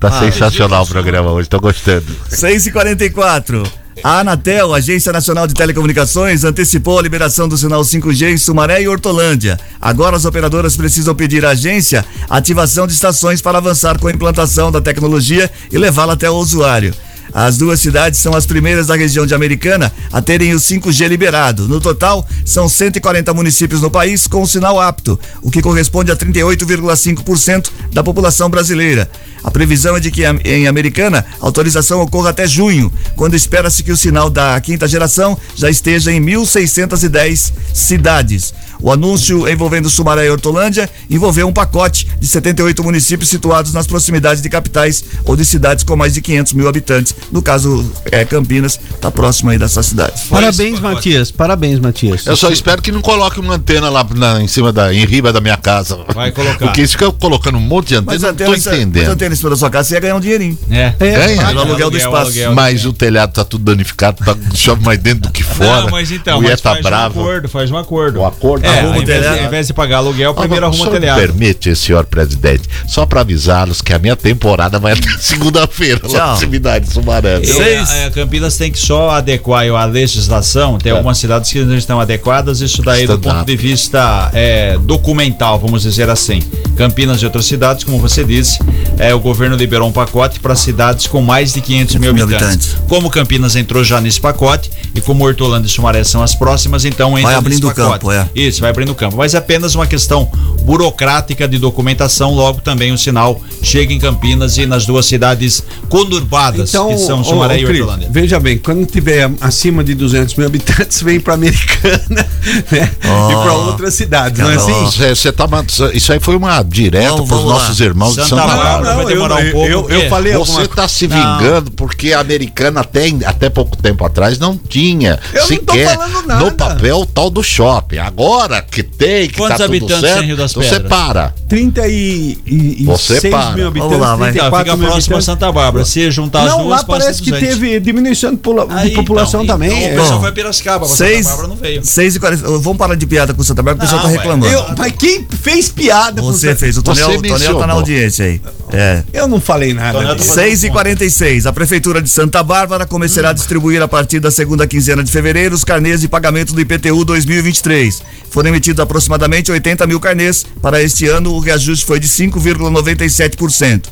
Tá 0.00 0.08
Ah, 0.08 0.12
sensacional 0.12 0.82
o 0.82 0.86
programa 0.86 1.30
hoje, 1.30 1.46
tô 1.46 1.60
gostando. 1.60 2.06
6 2.30 2.66
e 2.66 2.70
44 2.72 3.62
A 4.02 4.20
Anatel, 4.20 4.72
Agência 4.72 5.12
Nacional 5.12 5.46
de 5.46 5.52
Telecomunicações, 5.52 6.42
antecipou 6.42 6.98
a 6.98 7.02
liberação 7.02 7.46
do 7.46 7.58
sinal 7.58 7.82
5G 7.82 8.32
em 8.32 8.38
Sumaré 8.38 8.80
e 8.80 8.88
Hortolândia. 8.88 9.60
Agora 9.78 10.16
as 10.16 10.24
operadoras 10.24 10.74
precisam 10.74 11.14
pedir 11.14 11.44
à 11.44 11.50
agência 11.50 12.02
ativação 12.30 12.86
de 12.86 12.94
estações 12.94 13.42
para 13.42 13.58
avançar 13.58 13.98
com 13.98 14.08
a 14.08 14.10
implantação 14.12 14.72
da 14.72 14.80
tecnologia 14.80 15.50
e 15.70 15.76
levá-la 15.76 16.14
até 16.14 16.30
o 16.30 16.36
usuário. 16.36 16.94
As 17.32 17.56
duas 17.56 17.80
cidades 17.80 18.18
são 18.18 18.34
as 18.34 18.46
primeiras 18.46 18.88
da 18.88 18.96
região 18.96 19.24
de 19.24 19.34
Americana 19.34 19.92
a 20.12 20.20
terem 20.20 20.54
o 20.54 20.58
5G 20.58 21.06
liberado. 21.06 21.68
No 21.68 21.80
total, 21.80 22.26
são 22.44 22.68
140 22.68 23.32
municípios 23.32 23.80
no 23.80 23.90
país 23.90 24.26
com 24.26 24.42
o 24.42 24.46
sinal 24.46 24.80
apto, 24.80 25.18
o 25.42 25.50
que 25.50 25.62
corresponde 25.62 26.10
a 26.10 26.16
38,5% 26.16 27.70
da 27.92 28.02
população 28.02 28.50
brasileira. 28.50 29.10
A 29.42 29.50
previsão 29.50 29.96
é 29.96 30.00
de 30.00 30.10
que 30.10 30.22
em 30.44 30.66
Americana 30.66 31.24
a 31.40 31.46
autorização 31.46 32.00
ocorra 32.00 32.30
até 32.30 32.46
junho, 32.46 32.92
quando 33.16 33.34
espera-se 33.34 33.82
que 33.82 33.92
o 33.92 33.96
sinal 33.96 34.28
da 34.28 34.60
quinta 34.60 34.86
geração 34.86 35.38
já 35.54 35.70
esteja 35.70 36.12
em 36.12 36.20
1.610 36.20 37.52
cidades. 37.72 38.52
O 38.82 38.90
anúncio 38.90 39.48
envolvendo 39.48 39.90
Sumaré 39.90 40.26
e 40.26 40.30
Hortolândia 40.30 40.88
envolveu 41.08 41.46
um 41.46 41.52
pacote 41.52 42.06
de 42.18 42.26
78 42.26 42.82
municípios 42.82 43.28
situados 43.28 43.72
nas 43.72 43.86
proximidades 43.86 44.42
de 44.42 44.48
capitais 44.48 45.04
ou 45.24 45.36
de 45.36 45.44
cidades 45.44 45.84
com 45.84 45.96
mais 45.96 46.14
de 46.14 46.20
500 46.20 46.52
mil 46.54 46.68
habitantes. 46.68 47.14
No 47.30 47.42
caso, 47.42 47.90
é 48.10 48.24
Campinas, 48.24 48.78
está 48.94 49.10
próximo 49.10 49.50
aí 49.50 49.58
dessas 49.58 49.86
cidades. 49.86 50.22
Parabéns, 50.24 50.80
Matias. 50.80 51.30
Parabéns, 51.30 51.78
Matias. 51.78 52.26
Eu 52.26 52.36
só 52.36 52.50
espero 52.50 52.80
que 52.82 52.92
não 52.92 53.00
coloque 53.02 53.40
uma 53.40 53.54
antena 53.54 53.88
lá 53.88 54.06
na, 54.14 54.40
em 54.42 54.48
cima 54.48 54.72
da, 54.72 54.92
em 54.92 55.04
riba 55.04 55.32
da 55.32 55.40
minha 55.40 55.56
casa. 55.56 55.98
Vai 56.14 56.30
colocar. 56.32 56.58
Porque 56.58 56.80
eles 56.80 56.92
ficam 56.92 57.12
colocando 57.12 57.58
um 57.58 57.60
monte 57.60 57.88
de 57.88 57.96
antena, 57.96 58.12
Mas 58.12 58.22
não 58.22 58.30
antena, 58.30 58.50
mas 58.50 58.66
entendendo. 58.66 59.08
antena 59.08 59.34
em 59.34 59.36
cima 59.36 59.50
da 59.50 59.56
sua 59.56 59.70
casa, 59.70 59.88
você 59.88 59.94
ia 59.94 60.00
ganhar 60.00 60.16
um 60.16 60.20
dinheirinho. 60.20 60.58
É. 60.70 60.94
Ganha? 60.98 61.46
Pelo 61.46 61.60
aluguel 61.60 61.90
do 61.90 61.96
espaço. 61.96 62.32
Mas 62.54 62.84
o 62.84 62.92
telhado 62.92 63.32
tá 63.32 63.44
tudo 63.44 63.64
danificado, 63.64 64.24
tá, 64.24 64.36
chove 64.54 64.84
mais 64.84 64.98
dentro 64.98 65.22
do 65.22 65.30
que 65.30 65.42
fora. 65.42 65.82
Não, 65.82 65.90
mas 65.90 66.10
então, 66.10 66.36
mulher 66.36 66.52
mas 66.52 66.60
tá 66.60 66.70
faz 66.72 66.82
brava. 66.82 67.18
um 67.18 67.22
acordo, 67.22 67.48
faz 67.48 67.70
um 67.70 67.76
acordo. 67.76 68.20
O 68.20 68.26
acordo 68.26 68.66
É, 68.66 68.69
arruma 68.78 68.94
ao 68.94 69.00
o 69.00 69.02
invés, 69.02 69.20
telhado. 69.20 69.38
ao 69.40 69.44
invés 69.46 69.66
de 69.66 69.72
pagar 69.74 69.96
aluguel, 69.98 70.34
primeiro 70.34 70.66
arruma 70.66 70.78
o 70.78 70.82
o 70.82 70.84
senhor 70.90 71.00
telhado. 71.00 71.20
permite, 71.20 71.76
senhor 71.76 72.04
presidente, 72.04 72.62
só 72.86 73.04
para 73.06 73.20
avisá-los 73.20 73.80
que 73.82 73.92
a 73.92 73.98
minha 73.98 74.16
temporada 74.16 74.78
vai 74.78 74.92
até 74.92 75.08
segunda-feira 75.20 76.00
lá 76.04 76.26
na 76.32 76.36
cidade 76.36 76.92
Sumaré. 76.92 77.40
viu? 77.40 77.54
Seis. 77.56 77.90
É, 77.90 78.04
a 78.06 78.10
Campinas 78.10 78.56
tem 78.56 78.70
que 78.70 78.78
só 78.78 79.10
adequar 79.10 79.66
a 79.68 79.84
legislação. 79.84 80.78
Tem 80.78 80.92
algumas 80.92 81.18
cidades 81.18 81.50
que 81.52 81.60
não 81.64 81.76
estão 81.76 82.00
adequadas. 82.00 82.60
Isso 82.60 82.82
daí 82.82 83.06
do 83.06 83.18
ponto 83.18 83.44
de 83.44 83.56
vista 83.56 84.30
é, 84.32 84.78
documental, 84.78 85.58
vamos 85.58 85.82
dizer 85.82 86.08
assim. 86.10 86.40
Campinas 86.76 87.20
e 87.22 87.24
outras 87.24 87.44
cidades, 87.46 87.84
como 87.84 87.98
você 87.98 88.24
disse, 88.24 88.58
é, 88.98 89.14
o 89.14 89.20
governo 89.20 89.56
liberou 89.56 89.88
um 89.88 89.92
pacote 89.92 90.40
para 90.40 90.54
cidades 90.54 91.06
com 91.06 91.20
mais 91.20 91.52
de 91.52 91.60
500 91.60 91.96
mil 91.96 92.10
habitantes. 92.10 92.34
habitantes. 92.36 92.76
Como 92.88 93.10
Campinas 93.10 93.56
entrou 93.56 93.84
já 93.84 94.00
nesse 94.00 94.20
pacote 94.20 94.70
e 94.94 95.00
como 95.00 95.24
Hortolândia 95.24 95.68
e 95.68 95.70
Sumaré 95.70 96.04
são 96.04 96.22
as 96.22 96.34
próximas, 96.34 96.84
então 96.84 97.18
entra 97.18 97.32
Vai 97.32 97.34
nesse 97.34 97.38
abrindo 97.56 97.68
o 97.68 97.74
pacote. 97.74 97.92
campo, 98.04 98.12
é. 98.12 98.28
Isso, 98.34 98.59
vai 98.60 98.70
abrindo 98.70 98.94
campo. 98.94 99.16
Mas 99.16 99.34
é 99.34 99.38
apenas 99.38 99.74
uma 99.74 99.86
questão 99.86 100.30
burocrática 100.62 101.48
de 101.48 101.58
documentação. 101.58 102.34
Logo 102.34 102.60
também 102.60 102.92
o 102.92 102.98
sinal 102.98 103.40
chega 103.62 103.92
em 103.92 103.98
Campinas 103.98 104.56
e 104.58 104.66
nas 104.66 104.86
duas 104.86 105.06
cidades 105.06 105.62
conurbadas, 105.88 106.70
que 106.70 106.98
são 106.98 107.24
Sumaré 107.24 107.54
ô, 107.54 107.58
e 107.58 107.64
Cris, 107.64 107.80
Hortolândia. 107.80 108.08
Veja 108.10 108.40
bem, 108.40 108.58
quando 108.58 108.84
tiver 108.86 109.30
acima 109.40 109.84
de 109.84 109.94
200 109.94 110.34
mil 110.34 110.46
habitantes, 110.46 111.02
vem 111.02 111.20
para 111.20 111.34
Americana, 111.34 112.00
né? 112.70 112.90
Ó. 113.04 113.30
e 113.30 113.34
para 113.34 113.52
outras 113.54 113.94
cidades, 113.94 114.40
não 114.40 114.50
é 114.50 114.56
assim? 114.56 114.72
Você, 114.84 115.14
você 115.14 115.32
tá, 115.32 115.46
isso 115.92 116.12
aí 116.12 116.20
foi 116.20 116.36
uma 116.36 116.62
direta 116.62 117.22
para 117.22 117.36
os 117.36 117.44
nossos 117.44 117.80
irmãos 117.80 118.14
de 118.14 118.26
Santa 118.26 118.40
Santa 118.40 118.56
Bárbara. 118.56 118.94
Vai 118.96 119.06
demorar 119.06 119.42
eu, 119.42 119.48
um 119.48 119.52
pouco, 119.52 119.68
eu, 119.68 119.82
porque 119.82 119.94
eu 119.94 120.08
falei 120.08 120.32
Você 120.32 120.38
alguma 120.38 120.62
está 120.62 120.88
se 120.88 121.08
Não. 121.08 121.38
vingando 121.38 121.70
porque 121.72 122.12
a 122.12 122.20
americana 122.20 122.80
até, 122.80 123.08
até 123.24 123.50
pouco 123.50 123.76
tempo 123.76 124.04
atrás 124.04 124.38
não 124.38 124.56
tinha 124.56 125.18
Eu 125.32 125.40
não 125.40 125.48
tô 125.48 125.72
sequer 125.72 125.96
falando 125.96 126.26
nada. 126.26 126.44
no 126.44 126.52
papel 126.52 127.00
o 127.00 127.06
tal 127.06 127.30
do 127.30 127.42
shopping. 127.42 127.98
Agora 127.98 128.49
que 128.62 128.82
tem, 128.82 129.28
que 129.28 129.34
Quantos 129.36 129.58
tá 129.58 129.64
tudo 129.64 129.76
habitantes 129.76 130.00
certo, 130.00 130.18
tem 130.18 130.26
Rio 130.26 130.36
das 130.36 130.52
você 130.52 130.70
Pedras? 130.70 130.88
para. 130.88 131.34
30 131.48 131.88
e, 131.88 132.38
e, 132.46 132.82
e 132.82 132.84
Você 132.84 133.20
6 133.20 133.32
para. 133.34 133.50
mil 133.52 133.68
habitantes, 133.68 133.96
Vamos 133.96 134.06
lá, 134.08 134.16
vai. 134.16 134.30
Então, 134.30 134.40
34 134.50 134.64
fica 134.64 134.76
mil 134.76 134.88
próximo 134.90 135.16
a. 135.16 135.22
Santa 135.22 135.52
Bárbara. 135.52 135.84
Se 135.84 136.10
juntar 136.10 136.42
as 136.44 136.50
Não, 136.50 136.58
duas, 136.64 136.68
lá 136.70 136.76
passa 136.84 136.86
parece 136.86 137.22
que 137.22 137.30
200. 137.30 137.54
teve 137.58 137.80
diminuição 137.80 138.30
de, 138.32 138.36
pula- 138.38 138.66
de 138.66 138.72
Aí, 138.74 138.90
população 138.94 139.42
então, 139.44 139.54
também. 139.54 139.68
Então, 139.70 139.88
é. 139.88 139.92
o 139.92 139.96
pessoal 140.00 140.16
Bom, 140.18 140.22
vai 140.22 140.32
Piracicaba, 140.32 140.86
mas 140.88 140.96
Seis, 140.96 141.26
Santa 141.26 141.28
Bárbara 141.36 141.48
não 141.48 141.56
veio. 141.56 141.84
6 141.84 142.16
e 142.16 142.20
40. 142.20 142.48
Vamos 142.58 142.76
parar 142.78 142.94
de 142.94 143.06
piada 143.06 143.34
com 143.34 143.42
o 143.42 143.44
Santa 143.44 143.62
Bárbara, 143.62 143.84
o 143.84 143.88
pessoal 143.88 144.02
Não, 144.02 144.08
tá 144.08 144.12
ué. 144.12 144.18
reclamando. 144.22 144.52
Eu, 144.52 144.74
mas 144.78 144.92
quem 144.98 145.26
fez 145.42 145.68
piada 145.68 146.20
com 146.22 146.32
Você 146.32 146.52
o- 146.52 146.56
fez, 146.56 146.76
o 146.78 146.82
Tonel, 146.82 147.06
Você 147.06 147.16
o 147.16 147.22
Tonel 147.22 147.58
tá 147.58 147.66
na 147.66 147.72
audiência 147.74 148.24
aí. 148.24 148.40
É. 148.72 149.02
Eu 149.12 149.26
não 149.28 149.40
falei 149.40 149.74
nada. 149.74 149.92
Tonel 149.92 150.08
tá 150.10 150.14
disso. 150.14 150.28
fazendo 150.28 150.44
6 150.44 150.64
e 150.64 150.70
46 150.70 151.46
A 151.46 151.52
Prefeitura 151.52 152.00
de 152.00 152.08
Santa 152.08 152.42
Bárbara 152.42 152.86
começará 152.86 153.30
a 153.30 153.32
distribuir 153.32 153.82
a 153.82 153.88
partir 153.88 154.20
da 154.20 154.30
segunda 154.30 154.66
quinzena 154.66 155.02
de 155.02 155.10
fevereiro 155.10 155.54
os 155.54 155.64
carnês 155.64 156.00
de 156.00 156.08
pagamento 156.08 156.52
do 156.52 156.60
IPTU 156.60 157.04
2023. 157.04 158.02
Foram 158.40 158.48
emitidos 158.48 158.80
aproximadamente 158.80 159.52
80 159.52 159.86
mil 159.86 160.00
carnês. 160.00 160.46
Para 160.62 160.82
este 160.82 161.06
ano, 161.06 161.34
o 161.34 161.40
reajuste 161.40 161.84
foi 161.84 162.00
de 162.00 162.08
5,97%. 162.08 163.82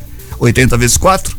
80 0.41 0.75
vezes 0.79 0.97
4 0.97 1.37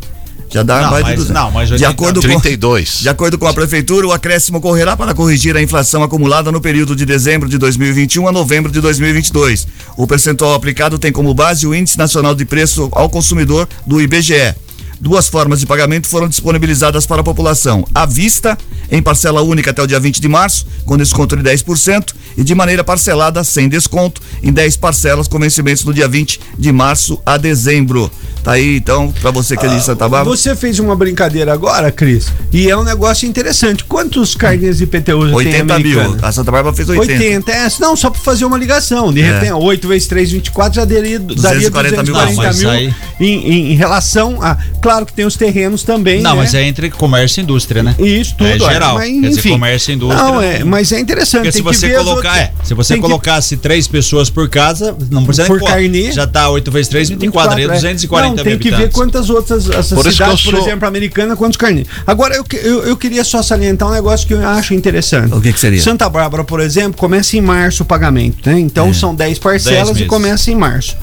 já 0.51 0.61
dá 0.61 0.81
Não, 0.83 0.91
mais 0.91 1.03
de 1.05 1.09
mas- 1.11 1.19
200. 1.19 1.33
não, 1.33 1.51
mas 1.51 1.67
de 1.69 1.73
80 1.73 1.89
acordo 1.91 2.21
com 2.21 2.27
32. 2.27 2.99
de 3.01 3.09
acordo 3.09 3.37
com 3.39 3.47
a 3.47 3.53
Prefeitura, 3.53 4.05
o 4.07 4.11
acréscimo 4.11 4.59
ocorrerá 4.59 4.95
para 4.95 5.15
corrigir 5.15 5.57
a 5.57 5.61
inflação 5.61 6.03
acumulada 6.03 6.51
no 6.51 6.61
período 6.61 6.95
de 6.95 7.03
dezembro 7.03 7.49
de 7.49 7.57
2021 7.57 8.27
a 8.27 8.31
novembro 8.31 8.71
de 8.71 8.79
2022. 8.79 9.67
O 9.97 10.05
percentual 10.05 10.53
aplicado 10.53 10.99
tem 10.99 11.11
como 11.11 11.33
base 11.33 11.65
o 11.65 11.73
Índice 11.73 11.97
Nacional 11.97 12.35
de 12.35 12.45
Preço 12.45 12.89
ao 12.91 13.09
Consumidor 13.09 13.67
do 13.87 13.99
IBGE. 13.99 14.53
Duas 15.01 15.29
formas 15.29 15.59
de 15.61 15.65
pagamento 15.65 16.07
foram 16.07 16.27
disponibilizadas 16.27 17.05
para 17.05 17.21
a 17.21 17.23
população: 17.23 17.85
à 17.95 18.05
vista, 18.05 18.57
em 18.91 19.01
parcela 19.01 19.41
única 19.41 19.71
até 19.71 19.81
o 19.81 19.87
dia 19.87 19.99
20 19.99 20.19
de 20.19 20.27
março, 20.27 20.65
com 20.85 20.97
desconto 20.97 21.37
de 21.37 21.43
10%, 21.43 22.13
e 22.37 22.43
de 22.43 22.53
maneira 22.53 22.83
parcelada, 22.83 23.43
sem 23.43 23.69
desconto, 23.69 24.21
em 24.43 24.51
10 24.51 24.75
parcelas, 24.77 25.27
com 25.27 25.39
vencimentos 25.39 25.83
do 25.83 25.93
dia 25.93 26.07
20 26.07 26.39
de 26.57 26.71
março 26.71 27.19
a 27.25 27.37
dezembro. 27.37 28.11
Tá 28.43 28.53
aí, 28.53 28.77
então, 28.77 29.11
para 29.21 29.31
você 29.31 29.55
que 29.57 29.65
é 29.65 29.69
de 29.69 29.83
Santa 29.83 30.07
Bárbara. 30.07 30.35
Você 30.35 30.55
fez 30.55 30.79
uma 30.79 30.95
brincadeira 30.95 31.53
agora, 31.53 31.91
Cris, 31.91 32.27
e 32.53 32.69
é 32.69 32.75
um 32.77 32.83
negócio 32.85 33.27
interessante. 33.27 33.83
Quantos 33.83 34.33
carnês 34.35 34.77
de 34.77 34.85
IPTU 34.85 35.25
tem 35.27 35.33
80 35.33 35.79
mil. 35.79 35.99
A 36.21 36.31
Santa 36.31 36.51
Bárbara 36.51 36.73
fez 36.75 36.87
80. 36.89 37.21
80, 37.23 37.51
é, 37.51 37.67
não, 37.79 37.95
só 37.95 38.09
para 38.09 38.19
fazer 38.21 38.45
uma 38.45 38.57
ligação. 38.57 39.11
De 39.13 39.21
É. 39.21 39.33
repente, 39.33 39.51
8 39.53 39.87
vezes 39.87 40.07
3, 40.07 40.31
24 40.31 40.75
já 40.75 40.85
daria, 40.85 41.19
daria 41.19 41.35
240 41.35 42.03
mil. 42.03 42.13
240 42.13 42.31
Não, 42.31 42.35
mas 42.43 42.59
mil 42.59 42.69
aí- 42.69 42.93
em, 43.19 43.51
em- 43.51 43.71
em 43.73 43.75
relação 43.75 44.41
a. 44.41 44.57
Claro 44.89 45.05
que 45.05 45.13
tem 45.13 45.23
os 45.23 45.35
terrenos 45.35 45.83
também. 45.83 46.19
Não, 46.19 46.31
né? 46.31 46.37
mas 46.37 46.53
é 46.55 46.63
entre 46.63 46.89
comércio 46.89 47.39
e 47.39 47.43
indústria, 47.43 47.83
né? 47.83 47.93
Isso 47.99 48.33
tudo. 48.35 48.47
É 48.49 48.57
geral. 48.57 48.95
mas, 48.95 49.11
dizer, 49.21 49.39
enfim. 49.39 49.49
comércio 49.51 49.91
e 49.91 49.95
indústria. 49.95 50.23
Não, 50.23 50.41
é, 50.41 50.63
mas 50.63 50.91
é 50.91 50.99
interessante. 50.99 51.43
Porque 51.43 51.51
se 51.51 51.57
tem 51.63 51.71
que 51.71 51.77
você 51.77 51.87
ver 51.89 51.95
as 51.97 52.03
colocar, 52.03 52.29
outras- 52.29 52.43
é, 52.47 52.51
se 52.63 52.73
você 52.73 52.93
tem 52.95 53.01
que- 53.01 53.07
colocasse 53.07 53.57
três 53.57 53.87
pessoas 53.87 54.31
por 54.31 54.49
casa, 54.49 54.97
não 55.11 55.23
precisa 55.25 55.45
Por 55.45 55.61
carnê. 55.61 56.11
Já 56.11 56.25
tá 56.25 56.49
8 56.49 56.71
vezes 56.71 56.87
3, 56.87 57.07
24, 57.09 57.51
daria 57.51 57.65
é. 57.65 57.67
240 57.75 58.29
Não, 58.29 58.43
mil 58.43 58.43
tem 58.43 58.57
que 58.57 58.69
ver 58.69 58.75
habitantes. 58.77 58.95
quantas 58.95 59.29
outras 59.29 59.69
essas 59.69 59.93
Por 59.93 60.03
que 60.05 60.11
cidades, 60.11 60.43
eu 60.43 60.51
por 60.51 60.57
sou- 60.57 60.67
exemplo, 60.67 60.87
americana, 60.87 61.35
quantos 61.35 61.57
carnês. 61.57 61.85
Agora, 62.07 62.33
eu, 62.35 62.43
que- 62.43 62.57
eu, 62.57 62.83
eu 62.83 62.97
queria 62.97 63.23
só 63.23 63.43
salientar 63.43 63.87
um 63.89 63.91
negócio 63.91 64.25
que 64.25 64.33
eu 64.33 64.43
acho 64.47 64.73
interessante. 64.73 65.31
O 65.35 65.39
que 65.39 65.53
que 65.53 65.59
seria? 65.59 65.79
Santa 65.83 66.09
Bárbara, 66.09 66.43
por 66.43 66.61
exemplo, 66.61 66.97
começa 66.97 67.37
em 67.37 67.41
março 67.41 67.83
o 67.83 67.85
pagamento, 67.85 68.49
né? 68.49 68.59
Então 68.59 68.91
são 68.91 69.13
10 69.13 69.37
parcelas 69.37 69.89
Dez 69.89 69.99
e 70.01 70.05
começa 70.05 70.49
em 70.49 70.55
março. 70.55 70.97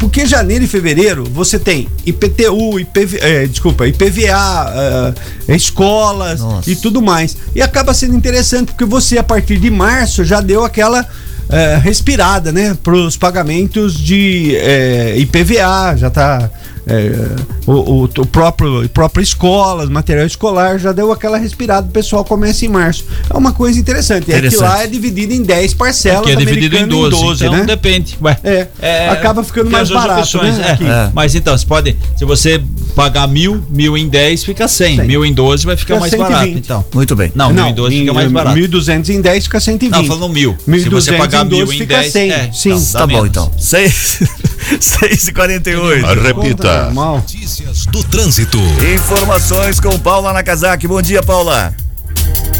Porque 0.00 0.26
janeiro 0.26 0.64
e 0.64 0.66
fevereiro 0.66 1.22
você 1.32 1.60
tem 1.60 1.86
IPTU, 2.04 2.80
IPV, 2.80 3.19
eh, 3.20 3.46
desculpa, 3.46 3.86
IPVA, 3.86 5.14
eh, 5.48 5.54
escolas 5.54 6.40
Nossa. 6.40 6.70
e 6.70 6.76
tudo 6.76 7.00
mais. 7.00 7.36
E 7.54 7.62
acaba 7.62 7.94
sendo 7.94 8.16
interessante 8.16 8.68
porque 8.68 8.84
você, 8.84 9.18
a 9.18 9.22
partir 9.22 9.58
de 9.58 9.70
março, 9.70 10.24
já 10.24 10.40
deu 10.40 10.64
aquela 10.64 11.06
eh, 11.48 11.80
respirada, 11.82 12.52
né? 12.52 12.76
Para 12.82 12.94
os 12.94 13.16
pagamentos 13.16 13.94
de 13.94 14.54
eh, 14.56 15.14
IPVA, 15.18 15.96
já 15.96 16.08
tá. 16.08 16.50
Eh, 16.90 17.36
o, 17.66 17.72
o, 17.72 18.04
o 18.04 18.26
próprio 18.26 18.88
própria 18.88 19.22
escola, 19.22 19.86
material 19.86 20.26
escolar, 20.26 20.78
já 20.78 20.92
deu 20.92 21.12
aquela 21.12 21.38
respirada, 21.38 21.86
o 21.86 21.90
pessoal 21.90 22.24
começa 22.24 22.64
em 22.64 22.68
março. 22.68 23.04
É 23.32 23.36
uma 23.36 23.52
coisa 23.52 23.78
interessante. 23.78 24.24
É 24.24 24.24
que 24.40 24.46
Interessante. 24.46 24.60
lá 24.62 24.82
é 24.82 24.86
dividido 24.86 25.32
em 25.32 25.42
10 25.42 25.74
parcelas, 25.74 26.26
que 26.26 26.32
é 26.32 26.36
dividido 26.36 26.74
em 26.76 26.82
americano 26.82 27.10
12, 27.10 27.44
então 27.46 27.56
né? 27.58 27.64
depende. 27.64 28.18
Ué, 28.22 28.38
É, 28.80 29.08
acaba 29.10 29.44
ficando 29.44 29.70
mais 29.70 29.88
barato, 29.88 30.20
opções, 30.20 30.58
né, 30.58 30.68
é. 30.68 30.72
aqui. 30.72 30.84
É. 30.84 31.10
Mas 31.14 31.34
então, 31.34 31.56
você 31.56 31.66
pode, 31.66 31.96
se 32.16 32.24
você 32.24 32.60
pagar 32.94 33.28
mil, 33.28 33.62
mil 33.70 33.96
em 33.96 34.08
10 34.08 34.44
fica 34.44 34.66
100, 34.66 34.96
Cem. 34.96 35.06
mil 35.06 35.24
em 35.24 35.32
12 35.32 35.64
vai 35.64 35.76
ficar 35.76 35.94
Fica 35.94 36.00
mais 36.00 36.10
120. 36.10 36.32
barato, 36.32 36.58
então. 36.58 36.84
Muito 36.92 37.14
bem. 37.14 37.30
Não, 37.34 37.52
mil 37.52 37.66
em 37.66 37.74
12 37.74 37.98
fica 38.00 38.12
mais 38.12 38.30
barato. 38.32 38.56
1.200 38.58 39.08
em 39.10 39.20
10 39.20 39.44
fica 39.44 39.60
120. 39.60 39.92
Não, 39.92 40.04
falando 40.04 40.28
mil. 40.32 40.56
Se 40.58 40.70
1.200 40.70 40.90
você 40.90 41.12
pagar 41.12 41.46
em 41.46 41.48
mil 41.48 41.58
12 41.66 41.74
em 41.74 41.78
fica 41.78 41.96
10, 41.98 42.12
100. 42.12 42.30
é, 42.32 42.50
Sim. 42.52 42.70
então, 42.70 42.84
Tá 42.92 43.06
bom, 43.06 43.12
menos. 43.14 43.28
então. 43.30 43.52
6 43.58 44.20
e 45.28 45.32
48 45.32 46.06
Ah, 46.06 46.14
Repita. 46.14 46.79
Notícias 46.88 47.84
do 47.86 48.02
trânsito. 48.04 48.58
Informações 48.94 49.78
com 49.78 49.98
Paula 49.98 50.32
Nakazaki. 50.32 50.88
Bom 50.88 51.02
dia, 51.02 51.22
Paula. 51.22 51.74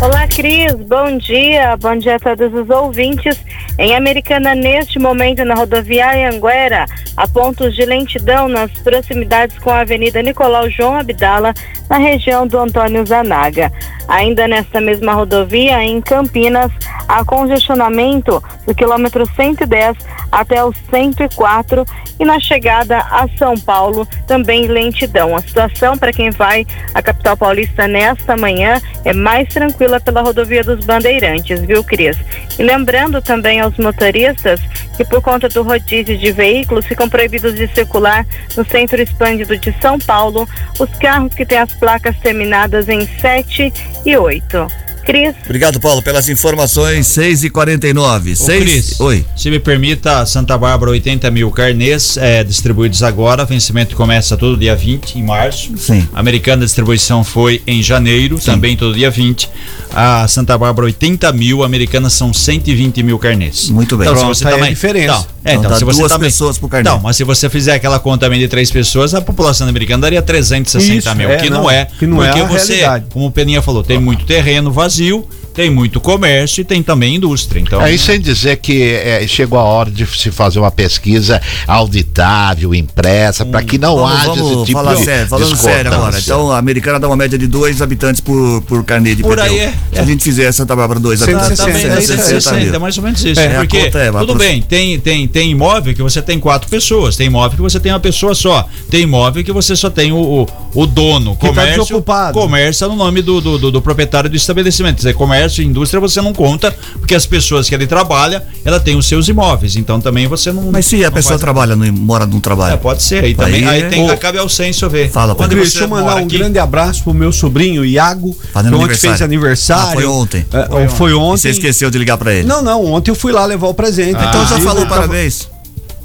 Olá, 0.02 0.26
Cris. 0.26 0.72
Bom 0.88 1.18
dia. 1.18 1.76
Bom 1.76 1.94
dia 1.96 2.16
a 2.16 2.18
todos 2.18 2.54
os 2.54 2.70
ouvintes. 2.70 3.38
Em 3.78 3.94
Americana, 3.94 4.54
neste 4.54 4.98
momento, 4.98 5.44
na 5.44 5.54
rodoviária 5.54 6.30
Anguera, 6.30 6.86
há 7.16 7.28
pontos 7.28 7.74
de 7.74 7.84
lentidão 7.84 8.48
nas 8.48 8.70
proximidades 8.80 9.58
com 9.58 9.70
a 9.70 9.80
Avenida 9.80 10.22
Nicolau 10.22 10.70
João 10.70 10.96
Abdala, 10.96 11.52
na 11.88 11.98
região 11.98 12.46
do 12.46 12.58
Antônio 12.58 13.04
Zanaga. 13.04 13.70
Ainda 14.08 14.48
nesta 14.48 14.80
mesma 14.80 15.12
rodovia, 15.12 15.82
em 15.82 16.00
Campinas, 16.00 16.72
há 17.06 17.24
congestionamento 17.24 18.42
do 18.66 18.74
quilômetro 18.74 19.24
110 19.36 19.96
até 20.32 20.64
o 20.64 20.72
104 20.90 21.84
e 22.18 22.24
na 22.24 22.38
chegada 22.38 22.98
a 22.98 23.26
São 23.38 23.56
Paulo 23.56 24.06
também 24.26 24.66
lentidão. 24.66 25.34
A 25.34 25.40
situação 25.40 25.96
para 25.96 26.12
quem 26.12 26.30
vai 26.30 26.66
à 26.94 27.02
capital 27.02 27.36
paulista 27.36 27.88
nesta 27.88 28.36
manhã 28.36 28.80
é 29.04 29.12
mais 29.12 29.48
tranquila 29.60 30.00
pela 30.00 30.22
rodovia 30.22 30.64
dos 30.64 30.82
Bandeirantes, 30.86 31.60
viu, 31.60 31.84
Cris? 31.84 32.16
E 32.58 32.62
lembrando 32.62 33.20
também 33.20 33.60
aos 33.60 33.76
motoristas 33.76 34.58
que 34.96 35.04
por 35.04 35.20
conta 35.20 35.50
do 35.50 35.62
rodízio 35.62 36.16
de 36.16 36.32
veículos 36.32 36.86
ficam 36.86 37.10
proibidos 37.10 37.54
de 37.54 37.68
circular 37.74 38.26
no 38.56 38.64
centro 38.64 39.02
expandido 39.02 39.58
de 39.58 39.70
São 39.78 39.98
Paulo 39.98 40.48
os 40.78 40.88
carros 40.98 41.34
que 41.34 41.44
têm 41.44 41.58
as 41.58 41.74
placas 41.74 42.16
terminadas 42.20 42.88
em 42.88 43.06
7 43.18 43.70
e 44.06 44.16
8. 44.16 44.66
Cris. 45.04 45.34
Obrigado, 45.44 45.80
Paulo, 45.80 46.02
pelas 46.02 46.28
informações. 46.28 47.06
6 47.06 47.44
e 47.44 47.50
49 47.50 48.32
Ô, 48.32 48.36
6 48.36 48.62
Cris, 48.62 49.00
Oi. 49.00 49.24
Se 49.36 49.50
me 49.50 49.58
permita, 49.58 50.24
Santa 50.26 50.56
Bárbara, 50.56 50.90
80 50.92 51.30
mil 51.30 51.50
carnês 51.50 52.16
é, 52.16 52.44
distribuídos 52.44 53.02
agora. 53.02 53.44
Vencimento 53.44 53.96
começa 53.96 54.36
todo 54.36 54.56
dia 54.56 54.76
20, 54.76 55.18
em 55.18 55.22
março. 55.22 55.76
Sim. 55.76 56.06
A 56.12 56.20
Americana 56.20 56.64
distribuição 56.64 57.24
foi 57.24 57.62
em 57.66 57.82
janeiro, 57.82 58.38
também 58.38 58.76
todo 58.76 58.94
dia 58.94 59.10
20. 59.10 59.48
A 59.92 60.26
Santa 60.28 60.56
Bárbara, 60.56 60.86
80 60.86 61.32
mil. 61.32 61.62
A 61.62 61.66
Americana 61.66 62.08
são 62.08 62.32
120 62.32 63.02
mil 63.02 63.18
carnês. 63.18 63.68
Muito 63.70 63.96
bem. 63.96 64.06
Então, 64.06 64.16
se 64.16 64.20
Pronto, 64.22 64.36
você 64.36 64.44
aí 64.46 64.50
é 64.50 64.54
a 64.54 64.58
também. 64.58 64.72
diferença. 64.74 65.12
Então, 65.14 65.26
é, 65.44 65.54
Então 65.54 65.64
então, 65.64 65.78
se 65.78 65.84
você 65.84 66.00
duas 66.00 66.12
também. 66.12 66.28
pessoas 66.28 66.58
por 66.58 66.68
carnê. 66.68 66.88
Não, 66.88 67.00
mas 67.00 67.16
se 67.16 67.24
você 67.24 67.48
fizer 67.48 67.74
aquela 67.74 67.98
conta 67.98 68.26
também 68.26 68.38
de 68.38 68.48
três 68.48 68.70
pessoas, 68.70 69.14
a 69.14 69.20
população 69.20 69.68
americana 69.68 70.02
daria 70.02 70.20
360 70.20 70.98
Isso, 70.98 71.16
mil, 71.16 71.30
é, 71.30 71.36
que 71.36 71.48
não, 71.50 71.62
não, 71.62 71.70
é. 71.70 71.86
que 71.98 72.06
não 72.06 72.22
é 72.22 72.26
porque 72.28 72.40
a 72.40 72.44
você, 72.46 72.74
realidade. 72.76 73.06
como 73.12 73.26
o 73.26 73.30
Peninha 73.30 73.62
falou, 73.62 73.82
tem 73.82 73.98
muito 73.98 74.26
terreno 74.26 74.70
vazio, 74.70 75.26
tem 75.60 75.68
muito 75.70 76.00
comércio 76.00 76.62
e 76.62 76.64
tem 76.64 76.82
também 76.82 77.16
indústria. 77.16 77.60
Então, 77.60 77.80
Aí 77.80 77.98
sem 77.98 78.18
dizer 78.18 78.56
que 78.56 78.82
é, 78.82 79.26
chegou 79.26 79.58
a 79.58 79.62
hora 79.62 79.90
de 79.90 80.06
se 80.06 80.30
fazer 80.30 80.58
uma 80.58 80.70
pesquisa 80.70 81.38
auditável, 81.66 82.74
impressa, 82.74 83.44
para 83.44 83.62
que 83.62 83.76
não 83.76 83.96
Vamos, 83.96 84.12
haja 84.12 84.26
vamos 84.28 84.52
esse 84.52 84.64
tipo 84.66 84.72
falar 84.78 84.94
de 84.94 85.04
sério, 85.04 85.28
falando 85.28 85.56
sério 85.56 85.92
agora. 85.92 86.18
Então, 86.18 86.50
a 86.50 86.56
americana 86.58 86.98
dá 86.98 87.06
uma 87.08 87.16
média 87.16 87.38
de 87.38 87.46
dois 87.46 87.82
habitantes 87.82 88.20
por, 88.22 88.62
por 88.62 88.82
carnê 88.84 89.14
de 89.14 89.22
Por 89.22 89.36
pneu. 89.36 89.52
aí 89.52 89.58
é, 89.58 89.68
Se 89.92 89.98
é. 89.98 90.00
a 90.00 90.04
gente 90.04 90.22
fizer 90.24 90.50
Santa 90.52 90.74
Bárbara 90.74 90.98
dois 90.98 91.22
habitantes, 91.22 91.50
Exatamente, 91.50 91.86
é 91.86 91.98
isso 91.98 92.12
aí, 92.12 92.18
160 92.18 92.56
é, 92.56 92.64
mil. 92.64 92.74
é 92.74 92.78
mais 92.78 92.96
ou 92.96 93.04
menos 93.04 93.22
isso. 93.24 93.40
É, 93.40 93.48
porque, 93.58 93.76
é, 93.78 94.12
tudo 94.12 94.34
bem, 94.36 94.62
tem, 94.62 94.98
tem, 94.98 95.28
tem 95.28 95.50
imóvel 95.50 95.94
que 95.94 96.02
você 96.02 96.22
tem 96.22 96.38
quatro 96.40 96.70
pessoas, 96.70 97.16
tem 97.16 97.26
imóvel 97.26 97.56
que 97.56 97.62
você 97.62 97.78
tem 97.78 97.92
uma 97.92 98.00
pessoa 98.00 98.34
só, 98.34 98.66
tem 98.90 99.02
imóvel 99.02 99.44
que 99.44 99.52
você 99.52 99.76
só 99.76 99.90
tem 99.90 100.10
o, 100.12 100.16
o, 100.16 100.48
o 100.74 100.86
dono, 100.86 101.34
Que 101.36 101.42
tá 101.42 101.48
comércio, 101.48 101.82
desocupado. 101.82 102.38
comércio 102.38 102.84
é 102.84 102.88
no 102.88 102.96
nome 102.96 103.20
do, 103.20 103.40
do, 103.40 103.58
do- 103.58 103.70
do 103.70 103.82
proprietário 103.82 104.30
do 104.30 104.36
estabelecimento. 104.36 104.96
Quer 104.96 105.08
dizer, 105.08 105.14
comércio 105.14 105.49
e 105.58 105.64
indústria 105.64 106.00
você 106.00 106.20
não 106.20 106.32
conta, 106.32 106.74
porque 106.98 107.14
as 107.14 107.26
pessoas 107.26 107.68
que 107.68 107.74
ali 107.74 107.86
trabalham, 107.86 108.40
ela 108.64 108.78
tem 108.80 108.96
os 108.96 109.06
seus 109.06 109.28
imóveis, 109.28 109.76
então 109.76 110.00
também 110.00 110.26
você 110.26 110.52
não... 110.52 110.70
Mas 110.70 110.86
se 110.86 111.04
a 111.04 111.08
não 111.08 111.14
pessoa 111.14 111.32
faz- 111.32 111.40
trabalha, 111.40 111.76
no, 111.76 111.92
mora 111.92 112.26
num 112.26 112.40
trabalho. 112.40 112.74
É, 112.74 112.76
pode 112.76 113.02
ser, 113.02 113.24
aí 113.24 113.34
também, 113.34 113.66
Aí 113.66 113.84
tem, 113.88 114.08
é- 114.08 114.16
cabe 114.16 114.38
ao 114.38 114.48
censo 114.48 114.88
ver. 114.88 115.10
Fala, 115.10 115.34
você 115.34 115.48
deixa 115.54 115.80
eu 115.80 115.88
mandar 115.88 116.16
um 116.16 116.24
aqui? 116.24 116.38
grande 116.38 116.58
abraço 116.58 117.02
pro 117.02 117.14
meu 117.14 117.32
sobrinho 117.32 117.84
Iago, 117.84 118.36
Fazendo 118.52 118.76
que 118.78 118.84
ontem 118.84 118.94
fez 118.96 119.22
aniversário. 119.22 119.90
Ah, 119.90 119.92
foi 119.92 120.06
ontem. 120.06 120.46
É, 120.52 120.66
Foi 120.66 120.88
foi, 120.88 121.12
ontem. 121.12 121.20
E 121.20 121.30
ontem. 121.30 121.38
Você 121.40 121.50
esqueceu 121.50 121.90
de 121.90 121.98
ligar 121.98 122.16
pra 122.16 122.32
ele. 122.32 122.46
Não, 122.46 122.62
não, 122.62 122.84
ontem 122.84 123.10
eu 123.10 123.14
fui 123.14 123.32
lá 123.32 123.44
levar 123.44 123.68
o 123.68 123.74
presente. 123.74 124.16
Ah, 124.16 124.26
então 124.28 124.46
já 124.46 124.60
falou 124.60 124.86
parabéns. 124.86 125.48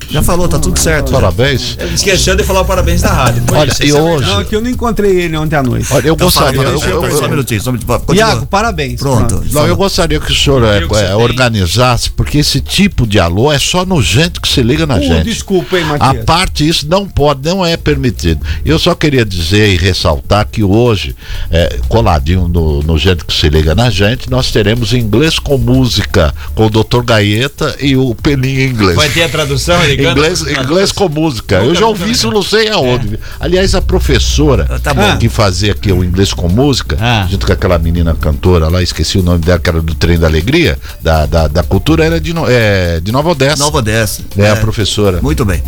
Já 0.10 0.22
falou, 0.22 0.48
tá 0.48 0.60
tudo 0.60 0.78
certo. 0.80 1.12
Parabéns. 1.12 1.78
Ele 1.80 1.94
Esqueceu 1.96 2.36
de 2.36 2.44
falar 2.44 2.62
o 2.62 2.65
parabéns 2.65 3.02
da 3.02 3.12
rádio. 3.12 3.44
Foi 3.48 3.58
Olha, 3.58 3.72
isso, 3.72 3.84
e 3.84 3.94
hoje-. 3.94 4.26
Não, 4.28 4.41
é 4.41 4.44
que 4.44 4.56
eu 4.56 4.62
não 4.62 4.70
encontrei 4.70 5.12
ele 5.22 5.36
ontem 5.38 5.56
à 5.56 5.63
noite. 5.63 5.88
Olha, 5.91 6.08
eu 6.08 6.13
Então 6.13 6.30
fala, 6.32 6.52
gostaria. 6.52 6.80
fala, 6.80 6.94
eu- 6.94 7.02
eu- 7.02 7.10
eu- 7.10 7.18
só 7.18 7.26
um 7.26 7.30
minutinho. 7.30 7.62
Só 7.62 7.70
um 7.70 7.74
minutinho. 7.74 8.15
Iago, 8.15 8.46
parabéns. 8.46 9.00
Pronto. 9.00 9.44
Não, 9.52 9.68
eu 9.68 9.76
gostaria 9.76 10.20
que 10.20 10.32
o 10.32 10.36
senhor 10.36 10.63
é, 10.63 10.84
é, 11.10 11.15
organizasse, 11.15 12.10
porque 12.10 12.38
esse 12.39 12.60
tipo 12.62 13.06
de 13.08 13.20
alô 13.20 13.52
é 13.52 13.60
só 13.60 13.86
no 13.86 14.02
gente 14.02 14.39
que 14.39 14.48
se 14.48 14.62
liga 14.62 14.86
na 14.86 14.96
Uh, 14.96 15.02
gente. 15.04 15.26
desculpa, 15.26 15.78
hein, 15.78 15.86
A 15.86 15.98
Matias. 16.08 16.26
parte 16.26 16.68
isso 16.68 16.88
não 16.88 17.08
pode, 17.08 17.41
não 17.48 17.65
é 17.65 17.76
permitido. 17.78 18.46
Eu 18.65 18.78
só 18.80 18.94
queria 18.96 19.26
dizer 19.26 19.74
e 19.74 19.78
ressaltar 19.78 20.48
que 20.52 20.63
hoje, 20.63 21.15
é, 21.52 21.80
coladinho 21.88 22.48
no, 22.48 22.82
no 22.84 22.98
gente 22.98 23.24
que 23.26 23.34
se 23.34 23.50
liga 23.50 23.74
na 23.76 23.89
gente, 23.89 24.30
nós 24.30 24.52
teremos 24.52 24.94
inglês 24.94 25.39
com 25.39 25.58
música 25.58 26.34
com 26.54 26.65
o 26.68 26.70
Dr. 26.70 27.02
Gaeta 27.04 27.76
e 27.80 27.96
o 27.96 28.15
Peninha 28.15 28.65
em 28.65 28.70
inglês. 28.70 28.96
Vai 28.96 29.10
ter 29.10 29.24
a 29.24 29.30
tradução, 29.30 29.82
ele 29.84 29.94
Inglês, 30.03 30.41
inglês 30.41 30.91
com 30.91 31.08
música. 31.10 31.55
Eu 31.58 31.73
já 31.75 31.86
ouvi 31.88 32.12
isso, 32.12 32.29
não 32.31 32.41
sei 32.43 32.69
aonde. 32.69 33.19
Aliás, 33.39 33.73
a 33.75 33.81
professora 33.81 34.65
Tá 34.81 34.93
bom. 34.93 35.17
que 35.17 35.29
fazia 35.29 35.71
aqui 35.71 35.91
o 35.91 36.03
inglês 36.03 36.34
com 36.34 36.47
música, 36.47 36.97
Ah. 36.99 37.27
junto 37.29 37.45
com 37.45 37.53
aquela 37.53 37.77
menina 37.79 38.15
cantora 38.15 38.67
lá, 38.69 38.81
esqueci 38.81 39.17
o 39.17 39.23
nome 39.23 39.39
dela, 39.39 39.60
que 39.60 39.69
era 39.69 39.81
do 39.81 39.95
Trem 39.95 40.17
da 40.17 40.27
Alegria, 40.27 40.77
da, 41.01 41.25
da, 41.25 41.47
da 41.47 41.63
cultura, 41.63 42.05
era 42.05 42.19
de, 42.19 42.34
é, 42.49 42.99
de 43.01 43.12
Nova 43.12 43.29
Odessa. 43.29 43.58
Nova 43.63 43.77
Odessa. 43.79 44.21
É, 44.38 44.49
a 44.49 44.55
professora. 44.55 45.21
Muito 45.21 45.43
bem. 45.45 45.63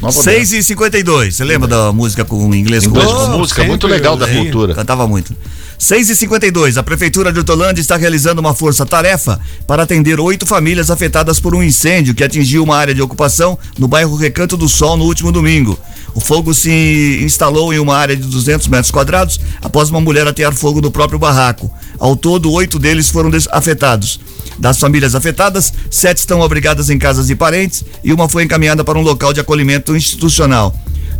Nova 0.00 0.12
6 0.12 0.52
e 0.52 0.62
52 0.62 1.36
Você 1.36 1.42
lembra 1.44 1.66
da 1.66 1.90
música 1.90 2.22
com 2.22 2.54
inglês 2.54 2.84
com 2.84 2.90
Inglês 2.90 3.08
música? 3.10 3.30
com 3.32 3.38
música, 3.38 3.56
sempre 3.62 3.68
muito 3.70 3.86
legal 3.86 4.14
da 4.16 4.26
cultura. 4.28 4.74
Cantava 4.74 5.06
muito. 5.06 5.34
6 5.78 6.08
e 6.08 6.16
52 6.16 6.78
a 6.78 6.82
Prefeitura 6.82 7.30
de 7.30 7.38
Hortolândia 7.38 7.82
está 7.82 7.96
realizando 7.96 8.40
uma 8.40 8.54
força-tarefa 8.54 9.38
para 9.66 9.82
atender 9.82 10.18
oito 10.18 10.46
famílias 10.46 10.90
afetadas 10.90 11.38
por 11.38 11.54
um 11.54 11.62
incêndio 11.62 12.14
que 12.14 12.24
atingiu 12.24 12.62
uma 12.62 12.76
área 12.76 12.94
de 12.94 13.02
ocupação 13.02 13.58
no 13.78 13.86
bairro 13.86 14.16
Recanto 14.16 14.56
do 14.56 14.68
Sol 14.70 14.96
no 14.96 15.04
último 15.04 15.30
domingo. 15.30 15.78
O 16.14 16.20
fogo 16.20 16.54
se 16.54 17.20
instalou 17.22 17.74
em 17.74 17.78
uma 17.78 17.94
área 17.94 18.16
de 18.16 18.22
200 18.22 18.68
metros 18.68 18.90
quadrados 18.90 19.38
após 19.60 19.90
uma 19.90 20.00
mulher 20.00 20.26
atear 20.26 20.54
fogo 20.54 20.80
no 20.80 20.90
próprio 20.90 21.18
barraco. 21.18 21.70
Ao 21.98 22.16
todo, 22.16 22.50
oito 22.52 22.78
deles 22.78 23.10
foram 23.10 23.30
afetados. 23.50 24.18
Das 24.58 24.78
famílias 24.78 25.14
afetadas, 25.14 25.74
sete 25.90 26.16
estão 26.16 26.42
abrigadas 26.42 26.88
em 26.88 26.98
casas 26.98 27.26
de 27.26 27.36
parentes 27.36 27.84
e 28.02 28.14
uma 28.14 28.30
foi 28.30 28.44
encaminhada 28.44 28.82
para 28.82 28.98
um 28.98 29.02
local 29.02 29.34
de 29.34 29.40
acolhimento 29.40 29.94
institucional. 29.94 30.74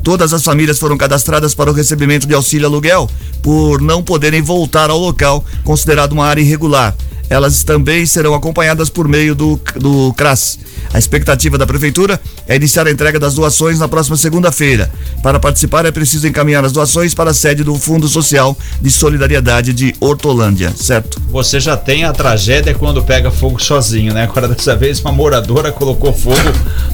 Todas 0.06 0.32
as 0.32 0.44
famílias 0.44 0.78
foram 0.78 0.96
cadastradas 0.96 1.52
para 1.52 1.68
o 1.68 1.74
recebimento 1.74 2.28
de 2.28 2.34
auxílio 2.34 2.68
aluguel 2.68 3.10
por 3.42 3.80
não 3.80 4.04
poderem 4.04 4.40
voltar 4.40 4.88
ao 4.88 5.00
local 5.00 5.44
considerado 5.64 6.12
uma 6.12 6.24
área 6.24 6.40
irregular. 6.40 6.96
Elas 7.28 7.62
também 7.64 8.06
serão 8.06 8.34
acompanhadas 8.34 8.88
por 8.88 9.08
meio 9.08 9.34
do, 9.34 9.60
do 9.76 10.12
CRAS. 10.14 10.58
A 10.94 10.98
expectativa 10.98 11.58
da 11.58 11.66
Prefeitura 11.66 12.20
é 12.46 12.54
iniciar 12.56 12.86
a 12.86 12.90
entrega 12.90 13.18
das 13.18 13.34
doações 13.34 13.78
na 13.78 13.88
próxima 13.88 14.16
segunda-feira. 14.16 14.90
Para 15.22 15.40
participar, 15.40 15.84
é 15.84 15.90
preciso 15.90 16.26
encaminhar 16.28 16.64
as 16.64 16.72
doações 16.72 17.14
para 17.14 17.30
a 17.30 17.34
sede 17.34 17.64
do 17.64 17.74
Fundo 17.74 18.06
Social 18.08 18.56
de 18.80 18.90
Solidariedade 18.90 19.72
de 19.72 19.94
Hortolândia, 20.00 20.72
certo? 20.76 21.20
Você 21.30 21.58
já 21.58 21.76
tem 21.76 22.04
a 22.04 22.12
tragédia 22.12 22.72
quando 22.74 23.02
pega 23.02 23.30
fogo 23.30 23.60
sozinho, 23.62 24.14
né? 24.14 24.22
Agora 24.24 24.46
dessa 24.48 24.76
vez 24.76 25.00
uma 25.00 25.12
moradora 25.12 25.72
colocou 25.72 26.12
fogo 26.12 26.36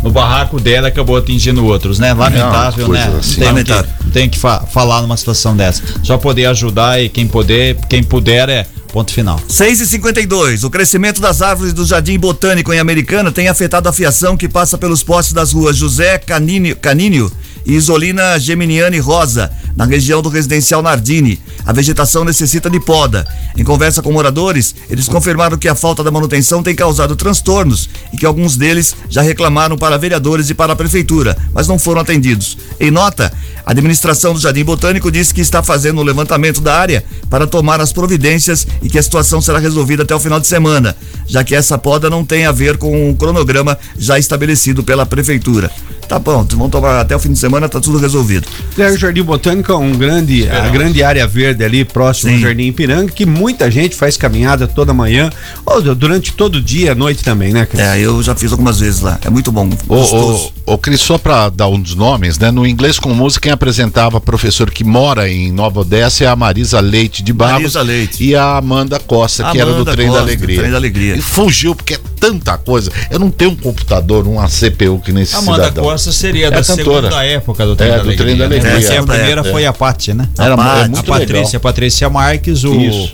no 0.03 0.11
barraco 0.11 0.59
dela 0.59 0.89
e 0.89 0.91
acabou 0.91 1.17
atingindo 1.17 1.65
outros, 1.67 1.99
né? 1.99 2.13
Lamentável, 2.15 2.87
coisa 2.87 3.05
né? 3.11 3.17
assim. 3.19 3.31
Não 3.33 3.37
tem 3.39 3.47
Lamentável. 3.49 3.85
que, 3.99 4.05
não 4.05 4.11
tem 4.11 4.29
que 4.31 4.39
fa- 4.39 4.61
falar 4.61 5.03
numa 5.03 5.17
situação 5.17 5.55
dessa. 5.57 5.83
Só 6.03 6.17
poder 6.17 6.47
ajudar 6.47 7.01
e 7.03 7.09
quem 7.09 7.27
puder, 7.27 7.77
quem 7.89 8.03
puder 8.03 8.49
é 8.49 8.67
ponto 8.93 9.13
final. 9.13 9.41
6 9.49 9.81
e 9.81 9.87
52 9.87 10.65
O 10.65 10.71
crescimento 10.71 11.21
das 11.21 11.41
árvores 11.41 11.73
do 11.73 11.85
Jardim 11.85 12.19
Botânico 12.19 12.73
em 12.73 12.79
Americana 12.79 13.33
tem 13.33 13.49
afetado 13.49 13.89
a 13.89 13.93
fiação 13.93 14.37
que 14.37 14.49
passa 14.49 14.77
pelos 14.77 15.03
postes 15.03 15.33
das 15.33 15.53
ruas 15.53 15.77
José 15.77 16.19
Canínio, 16.19 16.77
Canínio 16.77 17.33
e 17.65 17.75
Isolina 17.75 18.39
Geminiani 18.39 18.99
Rosa, 18.99 19.51
na 19.77 19.85
região 19.85 20.21
do 20.21 20.29
residencial 20.29 20.83
Nardini. 20.83 21.41
A 21.65 21.73
vegetação 21.73 22.25
necessita 22.25 22.69
de 22.69 22.81
poda. 22.81 23.27
Em 23.57 23.65
conversa 23.65 24.03
com 24.03 24.13
moradores, 24.13 24.75
eles 24.91 25.09
confirmaram 25.09 25.57
que 25.57 25.69
a 25.69 25.75
falta 25.75 26.03
da 26.03 26.11
manutenção 26.11 26.63
tem 26.63 26.75
causado 26.75 27.17
transtornos 27.17 27.89
e 28.13 28.17
que 28.17 28.27
alguns 28.27 28.57
deles 28.57 28.95
já 29.09 29.23
reclamaram 29.23 29.77
para 29.77 29.97
vereadores 29.97 30.51
e 30.51 30.55
para 30.55 30.73
a 30.73 30.77
prefeitura, 30.77 31.37
mas 31.53 31.69
não 31.69 31.79
foram 31.79 32.01
atendidos. 32.01 32.59
Em 32.81 32.91
nota, 32.91 33.33
a 33.65 33.71
administração 33.71 34.35
do 34.35 34.41
Jardim 34.41 34.65
Botânico 34.65 35.11
disse 35.11 35.33
que 35.33 35.41
está 35.41 35.63
fazendo 35.63 36.01
o 36.01 36.05
levantamento 36.05 36.61
da 36.61 36.79
área 36.79 37.05
para 37.31 37.47
tomar 37.47 37.81
as 37.81 37.93
providências 37.93 38.67
e 38.83 38.89
que 38.89 38.99
a 38.99 39.03
situação 39.03 39.41
será 39.41 39.59
resolvida 39.59 40.03
até 40.03 40.15
o 40.15 40.21
final 40.21 40.41
de 40.41 40.47
semana, 40.47 40.97
já 41.27 41.45
que 41.45 41.55
essa 41.55 41.79
poda 41.79 42.11
não 42.11 42.25
tem 42.25 42.45
a 42.45 42.53
ver 42.53 42.77
com 42.77 43.11
o 43.11 43.17
cronograma 43.17 43.79
já 43.97 44.19
estabelecido 44.19 44.83
pela 44.83 45.07
prefeitura. 45.07 45.71
Tá 46.13 46.19
bom, 46.19 46.47
vamos 46.51 46.71
tomar 46.71 47.01
até 47.01 47.17
o 47.17 47.19
fim 47.19 47.33
de 47.33 47.39
semana, 47.39 47.71
tá 47.71 47.81
tudo 47.81 47.97
resolvido. 47.97 48.47
É, 48.77 48.91
o 48.91 48.99
Jardim 48.99 49.23
Botânico 49.23 49.73
é 49.73 49.77
um 49.79 49.93
grande, 49.93 50.47
a 50.47 50.69
grande 50.69 51.03
área 51.03 51.27
verde 51.27 51.65
ali 51.65 51.87
próximo 51.87 52.29
Sim. 52.29 52.37
ao 52.37 52.43
Jardim 52.43 52.65
Ipiranga, 52.65 53.11
que 53.11 53.25
muita 53.25 53.71
gente 53.71 53.97
faz 53.97 54.15
caminhada 54.19 54.69
toda 54.69 54.93
manhã, 54.93 55.31
ou 55.65 55.81
durante 55.95 56.35
todo 56.35 56.57
o 56.57 56.61
dia, 56.61 56.93
à 56.93 56.95
noite 56.95 57.25
também, 57.25 57.51
né, 57.55 57.65
Cris? 57.65 57.81
É, 57.81 57.99
eu 57.99 58.23
já 58.23 58.35
fiz 58.35 58.53
algumas 58.53 58.79
vezes 58.79 59.01
lá. 59.01 59.19
É 59.25 59.31
muito 59.31 59.51
bom. 59.51 59.71
Ô, 59.89 59.97
gostoso. 59.97 60.53
ô, 60.67 60.75
ô, 60.75 60.77
Cris, 60.77 61.01
só 61.01 61.17
para 61.17 61.49
dar 61.49 61.69
um 61.69 61.81
dos 61.81 61.95
nomes, 61.95 62.39
né? 62.39 62.51
No 62.51 62.67
inglês 62.67 62.99
com 62.99 63.09
música, 63.15 63.45
quem 63.45 63.53
apresentava 63.53 64.21
professor 64.21 64.71
que 64.71 64.85
mora 64.85 65.31
em 65.31 65.51
Nova 65.51 65.81
Odessa 65.81 66.25
é 66.25 66.27
a 66.27 66.37
Marisa 66.37 66.79
Leite 66.79 67.23
de 67.23 67.33
Barros. 67.33 67.55
Marisa 67.55 67.81
Leite. 67.81 68.23
E 68.23 68.37
a 68.37 68.59
Amanda 68.59 69.01
Costa, 69.01 69.51
que 69.51 69.59
era 69.59 69.71
do 69.71 69.77
Amanda 69.77 69.93
Trem 69.93 70.09
da 70.09 70.13
Costa, 70.13 70.27
Alegria. 70.29 70.59
Trem 70.59 70.71
da 70.71 70.77
Alegria. 70.77 71.17
E 71.17 71.23
fugiu, 71.23 71.75
porque 71.75 71.95
é 71.95 71.99
tanta 72.23 72.57
coisa. 72.57 72.89
Eu 73.11 73.19
não 73.19 73.31
tenho 73.33 73.51
um 73.51 73.57
computador, 73.57 74.29
uma 74.29 74.47
CPU 74.49 75.01
que 75.05 75.11
nem 75.11 75.25
esse 75.25 75.35
Amanda 75.35 75.65
cidadão. 75.65 75.83
Costa 75.85 76.13
seria 76.13 76.47
É 76.47 76.51
da 76.51 76.63
cantora. 76.63 77.09
segunda 77.09 77.25
época 77.25 77.67
do 77.67 77.75
Trem 77.75 77.89
É, 77.91 77.97
da 77.97 77.99
do 77.99 78.09
Alegria. 78.09 78.25
Trem 78.25 78.39
da 78.39 78.49
né? 78.49 78.57
Alegria. 78.57 78.79
Essa 78.79 78.95
é 78.95 78.99
a 78.99 79.01
É, 79.01 79.05
primeira 79.05 79.41
é. 79.41 79.45
foi 79.51 79.67
a 79.67 79.73
Paty, 79.73 80.15
né? 80.15 80.29
Era, 80.39 80.51
A 80.51 80.53
é 80.53 80.57
Paty, 80.57 80.81
A 80.85 80.89
muito 80.89 81.05
Patrícia, 81.07 81.45
legal. 81.45 81.61
Patrícia 81.61 82.09
Marques, 82.11 82.63
o 82.65 82.75
Isso. 82.81 83.13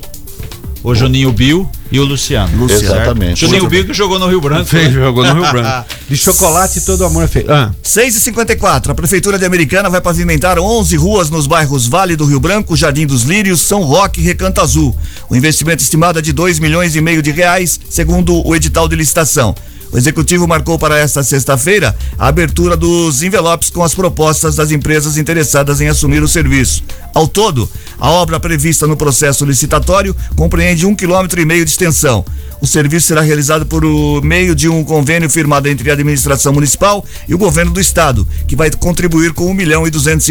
O 0.83 0.95
Juninho 0.95 1.33
Bill 1.33 1.69
e 1.91 1.99
o 1.99 2.05
Luciano. 2.05 2.57
Luciano. 2.57 2.85
Exatamente. 2.85 3.41
Juninho 3.41 3.69
Bill 3.69 3.87
que 3.87 3.95
jogou 3.95 4.19
no 4.19 4.29
Rio 4.29 4.41
Branco. 4.41 4.67
Fez, 4.67 4.89
né? 4.89 5.01
jogou 5.01 5.25
no 5.25 5.35
Rio 5.35 5.51
Branco. 5.51 5.87
De 6.09 6.17
chocolate 6.17 6.81
todo 6.83 7.05
amor 7.05 7.25
é 7.25 7.29
feito. 7.29 7.51
Ah, 7.51 7.73
6 7.83 8.17
e 8.17 8.21
54 8.21 8.93
a 8.93 8.95
Prefeitura 8.95 9.39
de 9.39 9.45
Americana 9.45 9.91
vai 9.91 10.01
pavimentar 10.01 10.59
11 10.59 10.97
ruas 10.97 11.31
nos 11.31 11.47
bairros 11.47 11.87
Vale 11.87 12.17
do 12.17 12.25
Rio 12.25 12.41
Branco, 12.41 12.77
Jardim 12.77 13.07
dos 13.07 13.23
Lírios, 13.23 13.61
São 13.61 13.83
Roque 13.83 14.21
e 14.21 14.25
Recanto 14.25 14.61
Azul. 14.61 14.97
O 15.29 15.37
investimento 15.37 15.83
estimado 15.83 16.19
é 16.19 16.23
de 16.23 16.33
2 16.33 16.59
milhões 16.59 16.97
e 16.97 17.01
meio 17.01 17.23
de 17.23 17.31
reais, 17.31 17.79
segundo 17.89 18.47
o 18.47 18.55
edital 18.55 18.89
de 18.89 18.97
licitação. 18.97 19.55
O 19.91 19.97
executivo 19.97 20.47
marcou 20.47 20.79
para 20.79 20.99
esta 20.99 21.23
sexta-feira 21.23 21.97
a 22.19 22.29
abertura 22.29 22.77
dos 22.77 23.23
envelopes 23.23 23.71
com 23.71 23.83
as 23.83 23.95
propostas 23.95 24.57
das 24.57 24.71
empresas 24.71 25.17
interessadas 25.17 25.81
em 25.81 25.89
assumir 25.89 26.23
o 26.23 26.29
serviço. 26.29 26.83
Ao 27.15 27.27
todo, 27.27 27.69
a 27.99 28.11
obra 28.11 28.39
prevista 28.39 28.87
no 28.87 28.97
processo 28.97 29.45
licitatório 29.45 30.15
compreende 30.37 30.87
um 30.87 30.95
quilômetro 30.95 31.41
e 31.41 31.45
meio 31.45 31.65
de 31.65 31.71
extensão. 31.71 32.25
O 32.61 32.67
serviço 32.67 33.07
será 33.07 33.23
realizado 33.23 33.65
por 33.65 33.83
meio 34.23 34.55
de 34.55 34.69
um 34.69 34.85
convênio 34.85 35.31
firmado 35.31 35.69
entre 35.69 35.89
a 35.91 35.95
administração 35.95 36.53
municipal 36.53 37.05
e 37.27 37.35
o 37.35 37.39
governo 37.39 37.73
do 37.73 37.81
estado, 37.81 38.27
que 38.47 38.57
vai 38.57 38.71
contribuir 38.71 39.33
com 39.33 39.47
um 39.47 39.55
milhão 39.55 39.87
e 39.87 39.91
duzentos 39.91 40.29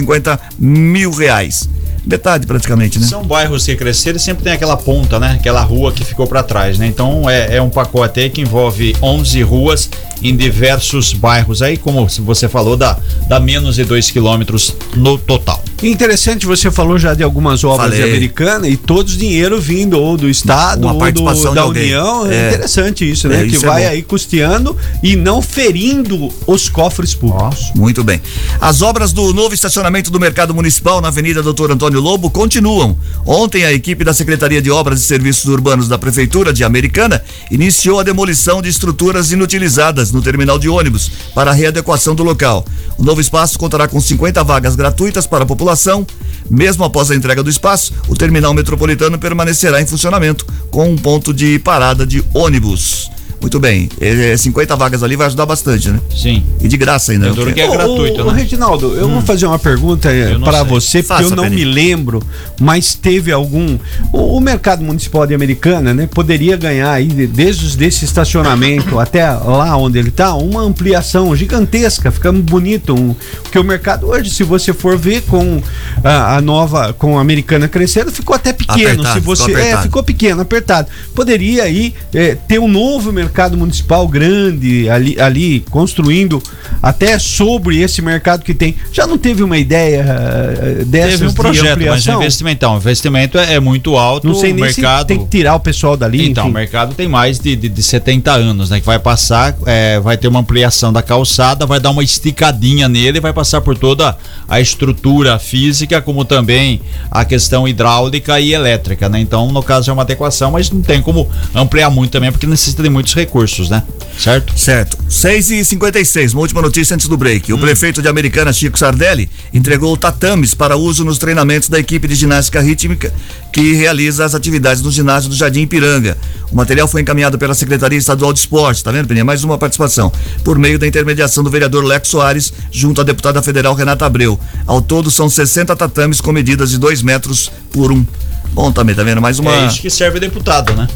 mil 0.59 1.11
reais. 1.11 1.67
Metade 2.07 2.47
praticamente, 2.47 2.99
né? 2.99 3.05
São 3.05 3.23
bairros 3.23 3.65
que 3.65 3.75
cresceram 3.75 4.17
e 4.17 4.19
sempre 4.19 4.43
tem 4.43 4.53
aquela 4.53 4.77
ponta, 4.77 5.19
né? 5.19 5.37
Aquela 5.39 5.61
rua 5.61 5.91
que 5.91 6.05
ficou 6.05 6.25
para 6.25 6.41
trás, 6.41 6.77
né? 6.77 6.87
Então 6.87 7.29
é, 7.29 7.57
é 7.57 7.61
um 7.61 7.69
pacote 7.69 8.19
aí 8.19 8.29
que 8.29 8.41
envolve 8.41 8.95
11 9.01 9.41
ruas 9.43 9.89
em 10.21 10.35
diversos 10.35 11.13
bairros 11.13 11.61
aí, 11.61 11.77
como 11.77 12.07
você 12.07 12.47
falou, 12.47 12.75
dá, 12.75 12.97
dá 13.27 13.39
menos 13.39 13.75
de 13.75 13.83
2 13.83 14.09
quilômetros 14.09 14.73
no 14.95 15.17
total. 15.17 15.63
interessante, 15.83 16.45
você 16.45 16.71
falou 16.71 16.97
já 16.97 17.13
de 17.13 17.21
algumas 17.23 17.63
obras 17.63 17.89
Falei. 17.91 18.03
de 18.03 18.09
americana 18.09 18.67
e 18.67 18.75
todos 18.75 19.17
dinheiro 19.17 19.59
vindo 19.61 19.99
ou 19.99 20.17
do 20.17 20.27
Estado 20.29 20.83
Uma 20.83 20.93
ou 20.93 20.99
participação 20.99 21.51
do, 21.51 21.55
da. 21.55 21.65
União. 21.67 22.25
É, 22.25 22.35
É. 22.35 22.47
interessante 22.49 23.09
isso, 23.09 23.27
né? 23.27 23.41
É, 23.41 23.47
que 23.47 23.55
isso 23.55 23.65
é 23.65 23.69
vai 23.69 23.83
bom. 23.83 23.89
aí 23.89 24.01
custeando 24.01 24.75
e 25.03 25.15
não 25.15 25.41
ferindo 25.41 26.33
os 26.47 26.69
cofres 26.69 27.13
públicos. 27.13 27.71
Muito 27.75 28.03
bem. 28.03 28.21
As 28.59 28.81
obras 28.81 29.11
do 29.13 29.33
novo 29.33 29.53
estacionamento 29.53 30.09
do 30.09 30.19
Mercado 30.19 30.53
Municipal 30.53 31.01
na 31.01 31.09
Avenida 31.09 31.43
Doutor 31.43 31.71
Antônio 31.71 31.96
Lobo 31.99 32.29
continuam. 32.29 32.97
Ontem, 33.25 33.65
a 33.65 33.73
equipe 33.73 34.03
da 34.03 34.13
Secretaria 34.13 34.61
de 34.61 34.71
Obras 34.71 35.01
e 35.01 35.03
Serviços 35.03 35.45
Urbanos 35.45 35.87
da 35.87 35.97
Prefeitura 35.97 36.53
de 36.53 36.63
Americana 36.63 37.21
iniciou 37.51 37.99
a 37.99 38.03
demolição 38.03 38.61
de 38.61 38.69
estruturas 38.69 39.31
inutilizadas 39.31 40.11
no 40.11 40.21
terminal 40.21 40.57
de 40.57 40.69
ônibus 40.69 41.11
para 41.33 41.51
a 41.51 41.53
readequação 41.53 42.15
do 42.15 42.23
local. 42.23 42.65
O 42.97 43.03
novo 43.03 43.21
espaço 43.21 43.59
contará 43.59 43.87
com 43.87 43.99
50 43.99 44.43
vagas 44.43 44.75
gratuitas 44.75 45.27
para 45.27 45.43
a 45.43 45.47
população. 45.47 46.05
Mesmo 46.49 46.83
após 46.83 47.11
a 47.11 47.15
entrega 47.15 47.43
do 47.43 47.49
espaço, 47.49 47.93
o 48.07 48.15
terminal 48.15 48.53
metropolitano 48.53 49.19
permanecerá 49.19 49.81
em 49.81 49.85
funcionamento 49.85 50.45
com 50.71 50.89
um 50.89 50.97
ponto 50.97 51.33
de 51.33 51.59
parada 51.59 52.05
de 52.05 52.23
ônibus. 52.33 53.09
Muito 53.39 53.59
bem. 53.59 53.87
É, 54.01 54.35
50 54.35 54.75
vagas 54.75 55.03
ali 55.03 55.15
vai 55.15 55.27
ajudar 55.27 55.45
bastante, 55.45 55.89
né? 55.89 55.99
Sim. 56.15 56.43
E 56.59 56.67
de 56.67 56.75
graça 56.75 57.11
ainda. 57.11 57.27
Eu 57.27 57.35
duro 57.35 57.53
que 57.53 57.61
é 57.61 57.67
gratuito, 57.67 58.21
ô, 58.21 58.31
né? 58.31 58.41
Reginaldo, 58.41 58.95
eu 58.95 59.07
vou 59.07 59.21
fazer 59.21 59.45
uma 59.45 59.59
pergunta 59.59 60.11
não 60.33 60.41
para 60.41 60.63
você, 60.63 61.03
porque 61.03 61.07
Faça, 61.07 61.23
eu 61.23 61.35
não 61.35 61.43
Peninha. 61.43 61.65
me 61.65 61.71
lembro, 61.71 62.21
mas 62.59 62.95
teve 62.95 63.31
algum. 63.31 63.77
O, 64.11 64.37
o 64.37 64.41
mercado 64.41 64.83
municipal 64.83 65.25
de 65.27 65.35
Americana, 65.35 65.93
né, 65.93 66.07
poderia 66.07 66.57
ganhar 66.57 66.91
aí, 66.91 67.07
de- 67.07 67.27
desde 67.27 67.77
desse 67.77 68.05
estacionamento 68.05 68.97
até 68.99 69.29
lá 69.29 69.77
onde 69.77 69.99
ele 69.99 70.11
tá, 70.11 70.33
uma 70.33 70.61
ampliação 70.61 71.35
gigantesca, 71.35 72.09
ficando 72.11 72.41
bonito. 72.41 72.95
Um, 72.95 73.15
porque 73.43 73.59
o 73.59 73.63
mercado 73.63 74.07
hoje, 74.07 74.31
se 74.31 74.43
você 74.43 74.73
for 74.73 74.97
ver 74.97 75.21
com 75.21 75.61
a, 76.03 76.37
a 76.37 76.41
nova, 76.41 76.91
com 76.93 77.17
a 77.17 77.21
Americana 77.21 77.67
crescendo, 77.67 78.11
ficou 78.11 78.35
até 78.35 78.51
pequeno. 78.51 79.01
Apertado, 79.01 79.13
se 79.13 79.19
você, 79.19 79.45
ficou 79.45 79.61
é, 79.61 79.81
ficou 79.83 80.03
pequeno, 80.03 80.41
apertado. 80.41 80.87
Poderia 81.13 81.63
aí 81.63 81.93
é, 82.13 82.35
ter 82.35 82.59
um 82.59 82.67
novo 82.67 83.11
mercado 83.13 83.26
municipal 83.57 84.07
grande 84.07 84.89
ali, 84.89 85.19
ali 85.19 85.59
construindo 85.69 86.41
até 86.81 87.17
sobre 87.19 87.81
esse 87.81 88.01
mercado 88.01 88.43
que 88.43 88.53
tem. 88.53 88.75
Já 88.91 89.07
não 89.07 89.17
teve 89.17 89.43
uma 89.43 89.57
ideia 89.57 90.05
eh, 90.07 90.83
dessas 90.85 91.11
Teve 91.11 91.25
um 91.25 91.29
de 91.29 91.35
projeto, 91.35 91.85
mas 91.85 92.05
o 92.05 92.11
investimento, 92.11 92.55
então, 92.57 92.73
o 92.75 92.77
investimento 92.77 93.37
é, 93.37 93.55
é 93.55 93.59
muito 93.59 93.97
alto. 93.97 94.27
Não 94.27 94.35
sei 94.35 94.51
o 94.51 94.55
nem 94.55 94.63
mercado. 94.65 95.01
se 95.01 95.07
tem 95.07 95.19
que 95.19 95.25
tirar 95.25 95.55
o 95.55 95.59
pessoal 95.59 95.97
dali. 95.97 96.27
Então, 96.27 96.45
o 96.45 96.47
enfim. 96.47 96.57
mercado 96.57 96.93
tem 96.95 97.07
mais 97.07 97.39
de, 97.39 97.55
de, 97.55 97.69
de 97.69 97.83
70 97.83 98.31
anos, 98.31 98.69
né? 98.69 98.79
Que 98.79 98.85
vai 98.85 98.99
passar, 98.99 99.55
é, 99.65 99.99
vai 99.99 100.17
ter 100.17 100.27
uma 100.27 100.39
ampliação 100.39 100.91
da 100.91 101.01
calçada, 101.01 101.65
vai 101.65 101.79
dar 101.79 101.91
uma 101.91 102.03
esticadinha 102.03 102.87
nele, 102.87 103.19
vai 103.19 103.33
passar 103.33 103.61
por 103.61 103.77
toda 103.77 104.17
a 104.47 104.59
estrutura 104.61 105.39
física, 105.39 106.01
como 106.01 106.23
também 106.23 106.81
a 107.09 107.25
questão 107.25 107.67
hidráulica 107.67 108.39
e 108.39 108.53
elétrica, 108.53 109.09
né? 109.09 109.19
Então, 109.19 109.51
no 109.51 109.63
caso, 109.63 109.89
é 109.89 109.93
uma 109.93 110.03
adequação, 110.03 110.51
mas 110.51 110.69
não 110.69 110.81
tem 110.81 111.01
como 111.01 111.29
ampliar 111.53 111.89
muito 111.89 112.11
também, 112.11 112.31
porque 112.31 112.47
necessita 112.47 112.83
de 112.83 112.89
muitos 112.89 113.13
recursos, 113.17 113.69
né? 113.69 113.83
Certo? 114.17 114.57
Certo. 114.57 114.97
6 115.07 115.51
e 115.51 115.65
56 115.65 116.33
uma 116.33 116.41
última 116.41 116.61
notícia 116.61 116.95
antes 116.95 117.07
do 117.07 117.17
break. 117.17 117.53
O 117.53 117.57
prefeito 117.57 118.01
de 118.01 118.07
Americana, 118.07 118.51
Chico 118.51 118.77
Sardelli, 118.77 119.29
entregou 119.53 119.95
tatames 119.95 120.53
para 120.53 120.75
uso 120.75 121.05
nos 121.05 121.17
treinamentos 121.17 121.69
da 121.69 121.79
equipe 121.79 122.07
de 122.07 122.15
ginástica 122.15 122.59
rítmica 122.59 123.13
que 123.53 123.73
realiza 123.73 124.25
as 124.25 124.33
atividades 124.33 124.81
no 124.81 124.91
ginásio 124.91 125.29
do 125.29 125.35
Jardim 125.35 125.61
Ipiranga. 125.61 126.17
O 126.51 126.55
material 126.55 126.87
foi 126.87 127.01
encaminhado 127.01 127.37
pela 127.37 127.53
Secretaria 127.53 127.97
Estadual 127.97 128.33
de 128.33 128.39
Esporte, 128.39 128.83
tá 128.83 128.91
vendo, 128.91 129.07
Peninha? 129.07 129.25
Mais 129.25 129.43
uma 129.43 129.57
participação. 129.57 130.11
Por 130.43 130.57
meio 130.57 130.79
da 130.79 130.87
intermediação 130.87 131.43
do 131.43 131.49
vereador 131.49 131.83
Lex 131.83 132.07
Soares, 132.07 132.53
junto 132.71 133.01
à 133.01 133.03
deputada 133.03 133.41
federal 133.41 133.75
Renata 133.75 134.05
Abreu. 134.05 134.39
Ao 134.65 134.81
todo, 134.81 135.11
são 135.11 135.29
60 135.29 135.75
tatames 135.75 136.21
com 136.21 136.31
medidas 136.31 136.71
de 136.71 136.77
2 136.77 137.01
metros 137.01 137.51
por 137.71 137.91
um. 137.91 138.05
Bom 138.51 138.71
também, 138.71 138.95
tá 138.95 139.03
vendo? 139.03 139.21
Mais 139.21 139.37
uma. 139.39 139.51
É 139.51 139.67
isso 139.67 139.81
que 139.81 139.89
serve 139.89 140.19
deputado, 140.19 140.73
né? 140.73 140.87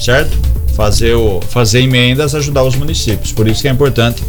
Certo? 0.00 0.36
Fazer, 0.74 1.14
o, 1.14 1.40
fazer 1.40 1.80
emendas, 1.80 2.34
ajudar 2.34 2.64
os 2.64 2.74
municípios. 2.74 3.32
Por 3.32 3.46
isso 3.46 3.62
que 3.62 3.68
é 3.68 3.70
importante. 3.70 4.22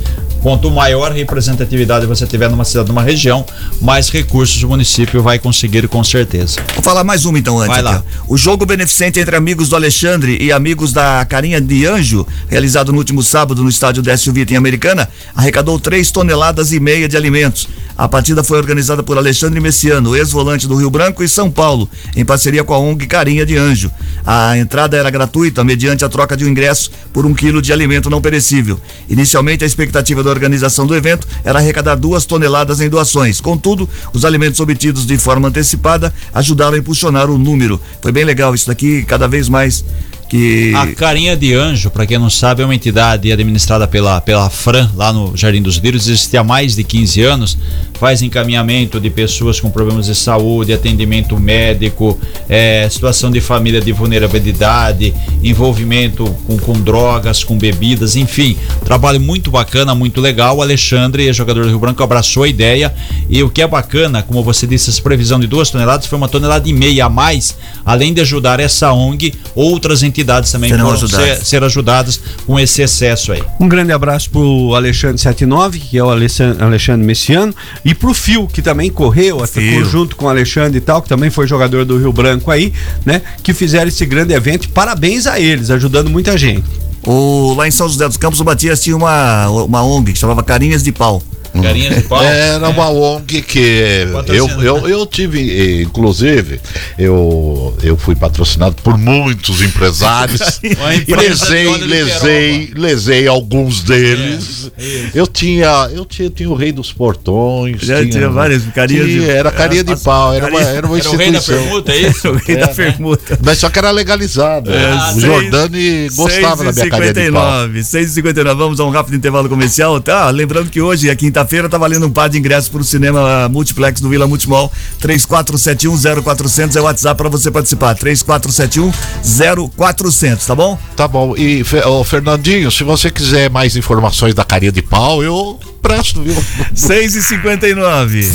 Quanto 0.45 0.69
maior 0.69 1.11
representatividade 1.11 2.05
você 2.05 2.27
tiver 2.27 2.51
numa 2.51 2.63
cidade, 2.63 2.89
numa 2.89 3.01
região, 3.01 3.43
mais 3.81 4.09
recursos 4.09 4.61
o 4.61 4.67
município 4.67 5.23
vai 5.23 5.39
conseguir 5.39 5.87
com 5.87 6.03
certeza. 6.03 6.59
Vou 6.75 6.83
falar 6.83 7.03
mais 7.03 7.25
uma 7.25 7.39
então 7.39 7.57
antes. 7.57 7.73
Vai 7.73 7.81
lá. 7.81 7.95
aqui. 7.95 8.05
O 8.27 8.37
jogo 8.37 8.63
beneficente 8.63 9.19
entre 9.19 9.35
amigos 9.35 9.69
do 9.69 9.75
Alexandre 9.75 10.37
e 10.39 10.51
amigos 10.51 10.93
da 10.93 11.25
Carinha 11.25 11.59
de 11.59 11.87
Anjo, 11.87 12.27
realizado 12.47 12.91
no 12.91 12.99
último 12.99 13.23
sábado 13.23 13.63
no 13.63 13.69
estádio 13.69 14.03
Décio 14.03 14.31
Vita 14.31 14.53
em 14.53 14.55
Americana, 14.55 15.09
arrecadou 15.35 15.79
3 15.79 16.11
toneladas 16.11 16.71
e 16.71 16.79
meia 16.79 17.09
de 17.09 17.17
alimentos. 17.17 17.67
A 17.97 18.07
partida 18.07 18.43
foi 18.43 18.59
organizada 18.59 19.01
por 19.01 19.17
Alexandre 19.17 19.59
Messiano, 19.59 20.15
ex-volante 20.15 20.67
do 20.67 20.75
Rio 20.75 20.91
Branco 20.91 21.23
e 21.23 21.29
São 21.29 21.49
Paulo, 21.49 21.89
em 22.15 22.25
parceria 22.25 22.63
com 22.63 22.73
a 22.73 22.77
ONG 22.77 23.07
Carinha 23.07 23.47
de 23.47 23.57
Anjo. 23.57 23.89
A 24.23 24.55
entrada 24.57 24.95
era 24.95 25.09
gratuita, 25.09 25.63
mediante 25.63 26.05
a 26.05 26.09
troca 26.09 26.37
de 26.37 26.45
um 26.45 26.49
ingresso 26.49 26.91
por 27.11 27.25
um 27.25 27.33
quilo 27.33 27.61
de 27.61 27.73
alimento 27.73 28.09
não 28.09 28.21
perecível. 28.21 28.79
Inicialmente, 29.09 29.63
a 29.63 29.67
expectativa 29.67 30.21
da 30.21 30.34
organização 30.35 30.85
do 30.85 30.95
evento 30.95 31.27
era 31.43 31.59
arrecadar 31.59 31.95
duas 31.95 32.25
toneladas 32.25 32.81
em 32.81 32.89
doações. 32.89 33.41
Contudo, 33.41 33.89
os 34.13 34.25
alimentos 34.25 34.59
obtidos 34.59 35.05
de 35.05 35.17
forma 35.17 35.47
antecipada 35.47 36.13
ajudaram 36.33 36.75
a 36.75 36.79
impulsionar 36.79 37.29
o 37.29 37.37
número. 37.37 37.79
Foi 38.01 38.11
bem 38.11 38.23
legal 38.23 38.53
isso 38.53 38.67
daqui, 38.67 39.03
cada 39.03 39.27
vez 39.27 39.49
mais 39.49 39.83
que. 40.27 40.73
A 40.75 40.87
Carinha 40.87 41.35
de 41.35 41.53
Anjo, 41.53 41.89
para 41.89 42.05
quem 42.05 42.17
não 42.17 42.29
sabe, 42.29 42.61
é 42.61 42.65
uma 42.65 42.75
entidade 42.75 43.31
administrada 43.31 43.87
pela, 43.87 44.19
pela 44.19 44.49
Fran, 44.49 44.89
lá 44.95 45.13
no 45.13 45.35
Jardim 45.35 45.61
dos 45.61 45.77
Lírios, 45.77 46.07
existe 46.07 46.35
há 46.35 46.43
mais 46.43 46.75
de 46.75 46.83
15 46.83 47.21
anos, 47.21 47.57
faz 47.99 48.21
encaminhamento 48.21 48.99
de 48.99 49.09
pessoas 49.09 49.59
com 49.59 49.69
problemas 49.69 50.07
de 50.07 50.15
saúde, 50.15 50.73
atendimento 50.73 51.39
médico, 51.39 52.19
eh, 52.49 52.87
situação 52.89 53.31
de 53.31 53.39
família 53.39 53.79
de 53.79 53.91
vulnerabilidade, 53.91 55.13
envolvimento 55.43 56.25
com, 56.47 56.57
com 56.57 56.73
drogas, 56.73 57.43
com 57.43 57.57
bebidas, 57.57 58.15
enfim, 58.15 58.57
trabalho 58.83 59.19
muito 59.19 59.51
bacana, 59.51 59.95
muito 59.95 60.19
legal. 60.19 60.57
O 60.57 60.61
Alexandre, 60.61 61.31
jogador 61.31 61.63
do 61.63 61.69
Rio 61.69 61.79
Branco, 61.79 62.03
abraçou 62.03 62.43
a 62.43 62.47
ideia 62.47 62.93
e 63.29 63.41
o 63.43 63.49
que 63.49 63.61
é 63.61 63.67
bacana, 63.67 64.21
como 64.21 64.43
você 64.43 64.67
disse, 64.67 64.89
essa 64.89 65.01
previsão 65.01 65.39
de 65.39 65.47
duas 65.47 65.69
toneladas 65.69 66.05
foi 66.05 66.17
uma 66.17 66.27
tonelada 66.27 66.67
e 66.67 66.73
meia 66.73 67.05
a 67.05 67.09
mais, 67.09 67.55
além 67.85 68.13
de 68.13 68.21
ajudar 68.21 68.59
essa 68.59 68.91
ONG, 68.91 69.33
outras 69.53 70.03
entidades 70.03 70.14
também 70.23 70.69
Serão 70.69 70.85
foram 70.85 70.97
ajudadas. 70.97 71.37
ser, 71.39 71.45
ser 71.45 71.63
ajudadas 71.63 72.21
com 72.45 72.59
esse 72.59 72.81
excesso 72.81 73.31
aí. 73.31 73.43
Um 73.59 73.67
grande 73.67 73.91
abraço 73.91 74.29
pro 74.29 74.73
Alexandre 74.75 75.17
79, 75.17 75.79
que 75.79 75.97
é 75.97 76.03
o 76.03 76.09
Alexandre, 76.09 76.63
Alexandre 76.63 77.05
Messiano, 77.05 77.53
e 77.83 77.93
pro 77.93 78.13
Fio, 78.13 78.47
que 78.47 78.61
também 78.61 78.89
correu, 78.89 79.45
Fio. 79.47 79.85
junto 79.85 80.15
com 80.15 80.25
o 80.25 80.29
Alexandre 80.29 80.77
e 80.77 80.81
tal, 80.81 81.01
que 81.01 81.09
também 81.09 81.29
foi 81.29 81.47
jogador 81.47 81.85
do 81.85 81.97
Rio 81.97 82.13
Branco 82.13 82.51
aí, 82.51 82.73
né? 83.05 83.21
Que 83.43 83.53
fizeram 83.53 83.87
esse 83.87 84.05
grande 84.05 84.33
evento. 84.33 84.69
Parabéns 84.69 85.27
a 85.27 85.39
eles, 85.39 85.69
ajudando 85.69 86.09
muita 86.09 86.37
gente. 86.37 86.63
O, 87.05 87.53
lá 87.55 87.67
em 87.67 87.71
São 87.71 87.87
José 87.87 88.07
dos 88.07 88.17
Campos, 88.17 88.39
o 88.39 88.45
Matias 88.45 88.81
tinha 88.81 88.95
uma, 88.95 89.47
uma 89.49 89.83
ONG 89.83 90.13
que 90.13 90.19
chamava 90.19 90.43
Carinhas 90.43 90.83
de 90.83 90.91
Pau. 90.91 91.21
Carinha 91.61 91.89
de 91.95 92.01
pau. 92.01 92.23
Era 92.23 92.69
uma 92.69 92.89
ONG 92.89 93.41
que 93.41 94.07
eu, 94.27 94.47
eu, 94.61 94.87
eu 94.87 95.05
tive, 95.05 95.39
eh, 95.51 95.81
inclusive, 95.83 96.59
eu, 96.97 97.75
eu 97.83 97.97
fui 97.97 98.15
patrocinado 98.15 98.75
por 98.83 98.97
muitos 98.97 99.61
empresários. 99.61 100.59
Lesei, 101.07 101.77
lesei, 101.77 102.71
lesei 102.75 103.27
alguns 103.27 103.81
deles. 103.83 104.71
eu 105.13 105.27
tinha, 105.27 105.89
eu 105.93 106.05
tinha, 106.05 106.29
tinha 106.29 106.49
o 106.49 106.55
rei 106.55 106.71
dos 106.71 106.91
portões. 106.91 107.81
Já 107.81 108.05
tinha 108.05 108.29
várias 108.29 108.63
carinhas 108.73 109.05
tinha, 109.07 109.19
de- 109.21 109.29
Era 109.29 109.51
carinha 109.51 109.83
de 109.83 109.95
pau, 109.97 110.33
era 110.33 110.47
uma, 110.47 110.59
carinha- 110.59 110.77
era 110.77 110.87
uma 110.87 110.97
Era 110.97 111.09
o 111.09 111.15
rei 111.15 111.31
da 111.31 111.37
instituição. 111.37 111.63
permuta, 111.63 111.91
é 111.91 111.97
isso? 111.99 112.25
O 112.35 112.35
rei 112.37 112.57
da 112.57 112.67
permuta. 112.67 113.39
Mas 113.43 113.57
só 113.59 113.69
que 113.69 113.79
era 113.79 113.91
legalizado. 113.91 114.69
Ah, 114.73 115.09
o 115.11 115.13
seis- 115.13 115.25
Jordani 115.25 116.09
gostava 116.15 116.63
da 116.63 116.71
minha 116.73 116.89
carinha 116.89 117.13
de 117.13 117.31
pau. 117.31 117.67
6h59, 117.69 118.55
vamos 118.55 118.79
a 118.79 118.83
um 118.85 118.89
rápido 118.89 119.15
intervalo 119.15 119.47
comercial, 119.49 119.99
tá? 120.01 120.29
Lembrando 120.29 120.69
que 120.69 120.81
hoje, 120.81 121.09
é 121.09 121.15
quinta-feira, 121.45 121.69
tá 121.69 121.77
valendo 121.77 122.07
um 122.07 122.11
par 122.11 122.27
de 122.27 122.37
ingressos 122.37 122.67
pro 122.69 122.83
cinema 122.83 123.47
Multiplex 123.49 124.01
do 124.01 124.09
Vila 124.09 124.27
Multimol. 124.27 124.69
34710400 125.01 126.75
é 126.75 126.81
o 126.81 126.83
WhatsApp 126.83 127.17
pra 127.17 127.29
você 127.29 127.49
participar. 127.51 127.95
34710400, 127.95 130.45
tá 130.45 130.55
bom? 130.55 130.77
Tá 130.95 131.07
bom. 131.07 131.35
E, 131.37 131.63
ô, 131.85 132.03
Fernandinho, 132.03 132.71
se 132.71 132.83
você 132.83 133.11
quiser 133.11 133.47
mais 133.49 133.75
informações 133.75 134.33
da 134.33 134.43
carinha 134.43 134.71
de 134.71 134.81
pau, 134.81 135.21
eu 135.23 135.59
presto, 135.81 136.23
viu? 136.23 136.35
6h59. 136.75 138.25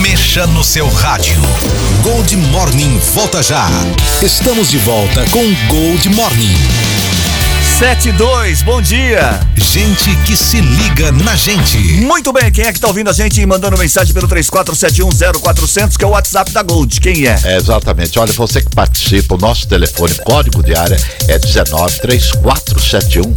Mexa 0.00 0.46
no 0.48 0.64
seu 0.64 0.88
rádio. 0.88 1.40
Gold 2.02 2.36
Morning 2.36 2.98
volta 3.14 3.42
já. 3.42 3.68
Estamos 4.20 4.70
de 4.70 4.78
volta 4.78 5.24
com 5.30 5.44
Gold 5.68 6.08
Morning. 6.10 6.56
72, 7.80 8.62
bom 8.62 8.80
dia. 8.80 9.38
Gente 9.54 10.16
que 10.24 10.34
se 10.34 10.62
liga 10.62 11.12
na 11.12 11.36
gente. 11.36 11.76
Muito 12.00 12.32
bem, 12.32 12.50
quem 12.50 12.64
é 12.64 12.72
que 12.72 12.80
tá 12.80 12.88
ouvindo 12.88 13.10
a 13.10 13.12
gente 13.12 13.38
e 13.38 13.44
mandando 13.44 13.76
mensagem 13.76 14.14
pelo 14.14 14.26
34710400, 14.28 15.98
que 15.98 16.02
é 16.02 16.06
o 16.06 16.10
WhatsApp 16.12 16.50
da 16.52 16.62
Gold? 16.62 16.98
Quem 17.02 17.26
é? 17.26 17.38
É, 17.44 17.56
exatamente. 17.58 18.18
Olha, 18.18 18.32
você 18.32 18.62
que 18.62 18.70
participa, 18.74 19.34
o 19.34 19.38
nosso 19.38 19.68
telefone, 19.68 20.14
código 20.24 20.62
de 20.62 20.74
área 20.74 20.98
é 21.28 21.38
19 21.38 22.00
3471 22.00 23.36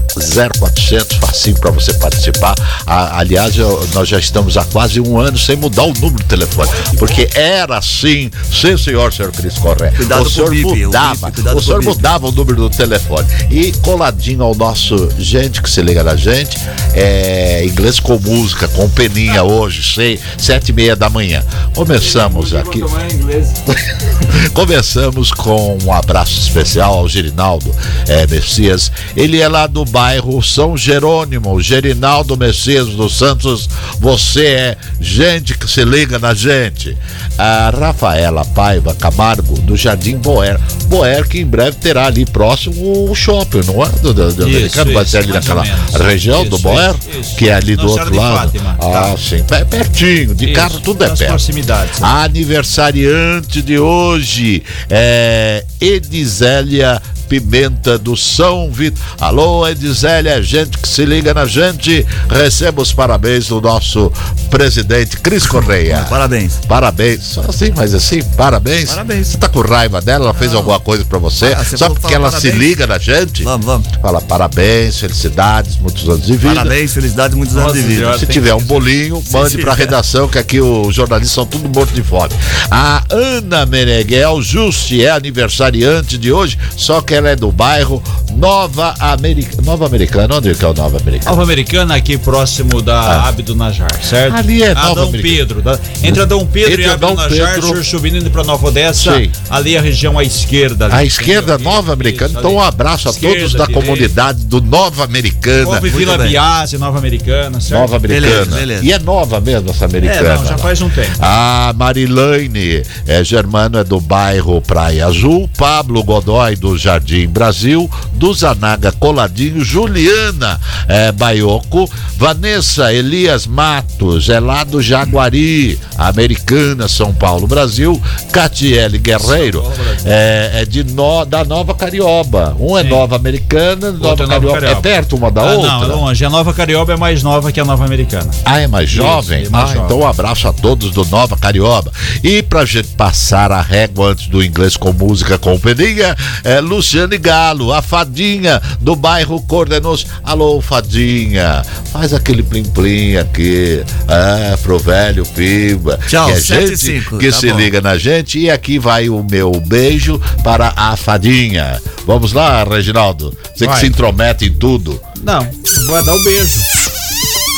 0400, 0.57 1.17
facinho 1.17 1.57
para 1.59 1.71
você 1.71 1.91
participar. 1.95 2.55
Ah, 2.87 3.19
aliás, 3.19 3.57
eu- 3.57 3.89
nós 3.93 4.07
já 4.07 4.19
estamos 4.19 4.55
há 4.55 4.63
quase 4.63 5.01
um 5.01 5.19
ano 5.19 5.37
sem 5.37 5.57
mudar 5.57 5.83
o 5.83 5.93
número 5.93 6.11
do 6.13 6.23
telefone, 6.23 6.69
porque 6.97 7.27
era 7.33 7.77
assim, 7.77 8.31
sim 8.53 8.77
senhor, 8.77 9.11
senhor 9.11 9.33
Cris 9.33 9.55
Corrêa. 9.55 9.91
Cuidado 9.91 10.21
o 10.25 10.29
senhor 10.29 10.49
mudava, 10.55 11.29
o 11.53 11.61
senhor 11.61 11.77
o 11.77 11.79
bip. 11.81 11.89
mudava 11.93 12.27
o 12.27 12.31
número 12.31 12.55
do 12.55 12.69
telefone. 12.69 13.27
E 13.51 13.73
coladinho 13.81 14.28
ao 14.37 14.53
nosso 14.53 15.09
gente 15.17 15.61
que 15.61 15.69
se 15.69 15.81
liga 15.81 16.03
na 16.03 16.15
gente, 16.15 16.57
é 16.93 17.65
inglês 17.65 17.99
com 17.99 18.19
música, 18.19 18.67
com 18.67 18.89
peninha 18.89 19.43
hoje, 19.43 19.81
sei, 19.93 20.19
sete 20.37 20.69
e 20.69 20.73
meia 20.73 20.95
da 20.95 21.09
manhã. 21.09 21.43
Começamos 21.73 22.53
aqui. 22.53 22.81
Começamos 24.53 25.31
com 25.31 25.77
um 25.83 25.93
abraço 25.93 26.39
especial 26.39 26.93
ao 26.99 27.07
Gerinaldo 27.07 27.73
é, 28.07 28.27
Messias. 28.27 28.91
Ele 29.15 29.39
é 29.39 29.47
lá 29.47 29.67
do 29.67 29.85
bairro 29.85 30.41
São 30.43 30.77
Jerônimo, 30.77 31.61
Gerinaldo 31.61 32.37
Messias 32.37 32.87
dos 32.87 33.17
Santos. 33.17 33.69
Você 33.99 34.45
é 34.45 34.77
gente 34.99 35.57
que 35.57 35.69
se 35.69 35.83
liga 35.83 36.19
na 36.19 36.33
gente. 36.33 36.97
A 37.37 37.69
Rafaela 37.69 38.45
Paiva 38.45 38.93
Camargo, 38.93 39.59
do 39.61 39.75
Jardim 39.75 40.17
Boer. 40.17 40.59
Boer 40.85 41.27
que 41.27 41.39
em 41.39 41.45
breve 41.45 41.77
terá 41.77 42.07
ali 42.07 42.25
próximo 42.25 43.09
o 43.09 43.15
shopping, 43.15 43.61
não 43.65 43.83
é? 43.83 43.89
Do, 44.19 44.33
do, 44.33 44.45
do 44.85 44.93
vai 44.93 45.05
ser 45.05 45.17
ali 45.19 45.27
mais 45.31 45.45
naquela 45.45 45.63
região 46.05 46.43
do 46.45 46.55
Isso, 46.57 46.63
Boer, 46.63 46.89
isso, 47.09 47.19
isso. 47.21 47.35
que 47.37 47.47
é 47.49 47.53
ali 47.53 47.75
do 47.77 47.87
outro 47.89 48.11
de 48.11 48.17
lado. 48.17 48.51
Fátima, 48.51 48.77
Ah, 48.79 48.91
tá. 49.11 49.17
sim, 49.17 49.43
per- 49.43 49.65
pertinho, 49.65 50.35
de 50.35 50.45
Isso, 50.45 50.53
carro 50.53 50.79
tudo 50.81 51.03
é 51.05 51.07
perto. 51.07 51.25
proximidades. 51.27 52.01
Aniversariante 52.03 53.61
de 53.61 53.79
hoje 53.79 54.61
é 54.89 55.63
Edizélia 55.79 57.01
Pimenta 57.29 57.95
do 57.99 58.17
São 58.17 58.71
Vitor. 58.71 58.99
Alô, 59.21 59.67
Edizélia, 59.67 60.41
gente 60.41 60.79
que 60.79 60.87
se 60.87 61.05
liga 61.05 61.31
na 61.31 61.45
gente. 61.45 62.03
Receba 62.27 62.81
os 62.81 62.91
parabéns 62.91 63.47
do 63.47 63.61
nosso 63.61 64.11
presidente 64.49 65.17
Cris 65.17 65.45
Correia. 65.45 66.05
Parabéns. 66.09 66.59
Parabéns. 66.67 67.23
Só 67.23 67.41
assim, 67.41 67.71
mas 67.75 67.93
assim, 67.93 68.23
parabéns. 68.35 68.89
Parabéns. 68.89 69.27
Você 69.27 69.37
tá 69.37 69.47
com 69.47 69.61
raiva 69.61 70.01
dela? 70.01 70.25
Ela 70.25 70.33
fez 70.33 70.55
alguma 70.55 70.79
coisa 70.79 71.05
pra 71.05 71.19
você? 71.19 71.53
Ah, 71.53 71.63
você 71.63 71.77
Só 71.77 71.89
porque 71.89 72.13
ela 72.13 72.31
se 72.31 72.47
parabéns? 72.47 72.55
liga 72.55 72.87
na 72.87 72.97
gente? 72.97 73.43
Vamos, 73.43 73.65
vamos. 73.65 73.87
Fala 74.01 74.21
parabéns, 74.21 74.97
felicidades, 74.97 75.77
muitos 75.77 76.09
anos 76.09 76.25
de 76.25 76.35
vida. 76.35 76.55
Parabéns, 76.55 76.93
felicidades, 76.93 77.37
muitos 77.37 77.55
anos 77.55 77.73
Nossa 77.75 77.87
de 77.87 77.87
vida. 77.87 78.17
Se 78.17 78.25
tiver 78.25 78.55
um 78.55 78.63
bolinho, 78.63 79.23
mande 79.31 79.61
é. 79.61 79.73
redação, 79.73 80.27
que 80.27 80.39
aqui 80.39 80.59
os 80.59 80.95
jornalistas 80.95 81.35
são 81.35 81.45
tudo 81.45 81.69
mortos 81.69 81.93
de 81.93 82.01
fome. 82.01 82.33
A 82.71 83.03
Ana 83.11 83.67
Meneghel 83.67 84.41
Juste 84.41 85.05
é 85.05 85.11
aniversariante 85.11 86.17
de 86.17 86.31
hoje, 86.31 86.57
só 86.75 87.01
que 87.01 87.18
ela 87.19 87.29
é 87.29 87.35
do 87.35 87.51
bairro 87.51 88.01
Nova 88.35 88.93
Americana. 88.99 89.61
Nova 89.63 89.85
Americana, 89.85 90.35
onde 90.35 90.53
que 90.55 90.63
é 90.63 90.67
o 90.67 90.73
Nova 90.73 90.97
Americana? 90.97 91.29
Nova 91.31 91.43
Americana, 91.43 91.95
aqui 91.95 92.17
próximo 92.17 92.81
da 92.81 93.27
Abdo 93.27 93.55
Najar, 93.55 93.91
certo? 94.01 94.35
Ali 94.35 94.63
é 94.63 94.73
Nova 94.73 94.91
Adão 94.91 95.07
Americana. 95.09 95.35
Pedro. 95.37 95.61
da- 95.61 95.79
entre 96.03 96.21
Adão 96.21 96.45
Pedro 96.45 96.71
Entre 96.71 96.83
e 96.85 96.89
Abdo 96.89 97.13
Najar, 97.15 97.53
Pedro- 97.55 97.65
o 97.67 97.71
senhor 97.71 97.83
subindo 97.83 98.17
indo 98.17 98.29
pra 98.31 98.43
Nova 98.43 98.67
Odessa, 98.67 99.17
Sim. 99.17 99.29
ali 99.49 99.77
a 99.77 99.81
região 99.81 100.17
à 100.17 100.23
esquerda. 100.23 100.85
ali, 100.85 100.93
A 100.95 101.03
esquerda 101.03 101.55
entendeu? 101.55 101.71
Nova 101.71 101.93
Americana. 101.93 102.29
Isso, 102.31 102.39
Então, 102.39 102.53
um 102.55 102.61
abraço 102.61 103.07
a 103.09 103.11
Esquerda, 103.11 103.35
todos 103.39 103.53
da 103.53 103.65
direita. 103.65 103.81
comunidade 103.87 104.45
do 104.45 104.61
Nova 104.61 105.03
Americana. 105.03 105.67
Houve 105.67 105.89
Vila. 105.89 106.17
Biase, 106.17 106.77
Nova 106.77 106.97
Americana, 106.97 107.59
certo? 107.59 107.81
Nova 107.81 107.97
Americana. 107.97 108.27
Beleza, 108.45 108.55
beleza. 108.55 108.85
E 108.85 108.91
é 108.93 108.99
nova 108.99 109.39
mesmo 109.41 109.69
essa 109.71 109.85
É, 109.85 109.87
americana. 109.87 110.35
não, 110.35 110.45
já 110.45 110.51
lá. 110.51 110.57
faz 110.57 110.81
um 110.81 110.89
tempo. 110.89 111.11
A 111.19 111.73
Marilane 111.75 112.83
é, 113.07 113.23
Germano 113.23 113.77
é 113.79 113.83
do 113.83 113.99
bairro 113.99 114.61
Praia 114.61 115.07
Azul, 115.07 115.49
Pablo 115.57 116.03
Godoy 116.03 116.55
do 116.55 116.77
Jardim 116.77 117.08
Brasil, 117.27 117.89
do 118.13 118.33
Zanaga 118.33 118.91
Coladinho, 118.91 119.63
Juliana 119.63 120.59
é, 120.87 121.11
Baioco, 121.11 121.89
Vanessa 122.17 122.93
Elias 122.93 123.47
Matos 123.47 124.29
é 124.29 124.39
lá 124.39 124.63
do 124.63 124.81
Jaguari, 124.81 125.79
Americana, 125.97 126.87
São 126.87 127.13
Paulo, 127.13 127.47
Brasil, 127.47 128.01
Catiele 128.31 128.97
Guerreiro 128.97 129.61
Brasil. 129.61 130.03
é, 130.05 130.51
é 130.61 130.65
de 130.65 130.83
no, 130.83 131.25
da 131.25 131.43
Nova 131.43 131.73
Carioba. 131.73 132.55
Um 132.59 132.77
é 132.77 132.83
Sim. 132.83 132.89
Nova 132.89 133.15
Americana, 133.15 133.91
Nova, 133.91 134.09
Outra 134.09 134.25
é 134.25 134.27
Carioba. 134.27 134.57
É 134.57 134.61
Carioba. 134.61 134.81
perto 134.81 135.15
uma 135.15 135.31
da 135.31 135.41
Ah, 135.41 135.53
outra? 135.53 135.69
Não, 135.69 135.83
é 135.83 135.87
longe. 135.87 136.25
A 136.25 136.29
Nova 136.29 136.53
Carioba 136.53 136.93
é 136.93 136.97
mais 136.97 137.23
nova 137.23 137.51
que 137.51 137.59
a 137.59 137.65
Nova 137.65 137.85
Americana. 137.85 138.29
Ah, 138.45 138.59
é 138.59 138.67
mais 138.67 138.89
jovem? 138.89 139.45
é 139.45 139.49
mais 139.49 139.71
ah, 139.71 139.73
jovem. 139.73 139.85
então 139.85 139.99
um 139.99 140.07
abraço 140.07 140.47
a 140.47 140.53
todos 140.53 140.91
do 140.91 141.05
Nova 141.05 141.37
Carioba. 141.37 141.91
E 142.23 142.41
pra 142.43 142.65
gente 142.65 142.89
passar 142.89 143.51
a 143.51 143.61
régua 143.61 144.11
antes 144.11 144.27
do 144.27 144.43
inglês 144.43 144.75
com 144.75 144.91
música 144.91 145.37
com 145.37 145.57
peninha, 145.59 146.15
é 146.43 146.59
Luciane 146.99 147.17
Galo, 147.17 147.71
a 147.71 147.81
fadinha 147.81 148.61
do 148.81 148.93
bairro 148.93 149.41
Cordenos. 149.43 150.05
Alô, 150.21 150.59
fadinha, 150.59 151.63
faz 151.93 152.13
aquele 152.13 152.43
plim-plim 152.43 153.15
aqui, 153.15 153.81
é, 154.07 154.57
pro 154.57 154.77
velho 154.77 155.25
Pimba. 155.27 155.97
Tchau, 156.07 156.27
que 156.27 156.33
é 156.33 156.39
sete 156.41 156.63
e 156.63 156.67
gente 156.67 156.77
cinco, 156.77 157.17
que 157.17 157.31
tá 157.31 157.37
se 157.37 157.49
bom. 157.49 157.57
liga 157.57 157.79
na 157.79 157.97
gente. 157.97 158.37
E 158.39 158.51
aqui 158.51 158.77
vai 158.77 159.07
o 159.07 159.23
meu 159.23 159.51
beijo 159.65 160.19
para 160.43 160.73
a 160.75 160.97
fadinha. 160.97 161.81
Vamos 162.05 162.33
lá, 162.33 162.65
Reginaldo. 162.65 163.33
Você 163.55 163.65
que 163.65 163.71
Vai. 163.71 163.79
se 163.79 163.87
intromete 163.87 164.45
em 164.45 164.53
tudo. 164.53 164.99
Não, 165.23 165.47
vou 165.85 166.03
dar 166.03 166.15
o 166.15 166.23
beijo. 166.23 166.78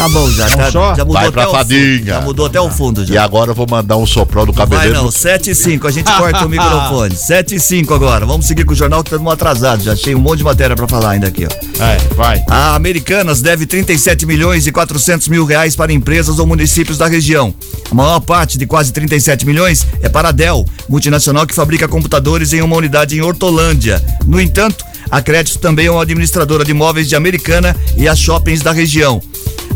Tá 0.01 0.09
bom, 0.09 0.27
já, 0.31 0.49
tá, 0.49 0.71
só? 0.71 0.95
já 0.95 1.05
mudou 1.05 1.13
Vai 1.13 1.23
até 1.27 1.31
pra 1.31 1.43
o 1.43 1.45
fundo. 1.51 1.57
fadinha. 1.57 2.05
Já 2.05 2.21
mudou 2.21 2.45
até 2.47 2.59
o 2.59 2.69
fundo 2.71 3.03
E 3.03 3.05
já. 3.05 3.23
agora 3.23 3.51
eu 3.51 3.55
vou 3.55 3.67
mandar 3.69 3.97
um 3.97 4.05
soprão 4.07 4.47
do 4.47 4.51
Vai 4.51 4.65
cabeleiro. 4.65 4.95
não, 4.95 5.11
7 5.11 5.51
e 5.51 5.55
5, 5.55 5.87
a 5.87 5.91
gente 5.91 6.11
corta 6.11 6.43
o 6.43 6.49
microfone. 6.49 7.15
7 7.15 7.53
e 7.55 7.59
5 7.59 7.93
agora. 7.93 8.25
Vamos 8.25 8.47
seguir 8.47 8.65
com 8.65 8.73
o 8.73 8.75
jornal 8.75 9.03
que 9.03 9.09
estamos 9.09 9.31
atrasados. 9.31 9.85
Já 9.85 9.93
achei 9.93 10.15
um 10.15 10.19
monte 10.19 10.39
de 10.39 10.43
matéria 10.43 10.75
pra 10.75 10.87
falar 10.87 11.11
ainda 11.11 11.27
aqui, 11.27 11.45
ó. 11.45 11.83
É, 11.83 11.97
vai. 12.15 12.43
A 12.49 12.73
Americanas 12.73 13.41
deve 13.43 13.67
37 13.67 14.25
milhões 14.25 14.65
e 14.65 14.71
400 14.71 15.27
mil 15.27 15.45
reais 15.45 15.75
para 15.75 15.93
empresas 15.93 16.39
ou 16.39 16.47
municípios 16.47 16.97
da 16.97 17.05
região. 17.07 17.53
A 17.91 17.93
maior 17.93 18.19
parte 18.21 18.57
de 18.57 18.65
quase 18.65 18.91
37 18.91 19.45
milhões 19.45 19.85
é 20.01 20.09
para 20.09 20.29
a 20.29 20.31
Dell, 20.31 20.65
multinacional 20.89 21.45
que 21.45 21.53
fabrica 21.53 21.87
computadores 21.87 22.53
em 22.53 22.61
uma 22.61 22.75
unidade 22.75 23.15
em 23.15 23.21
Hortolândia. 23.21 24.03
No 24.25 24.41
entanto, 24.41 24.83
a 25.11 25.21
Crédito 25.21 25.59
também 25.59 25.85
é 25.85 25.91
uma 25.91 26.01
administradora 26.01 26.63
de 26.65 26.71
imóveis 26.71 27.07
de 27.07 27.15
Americana 27.15 27.75
e 27.95 28.07
as 28.07 28.17
shoppings 28.17 28.61
da 28.61 28.71
região. 28.71 29.21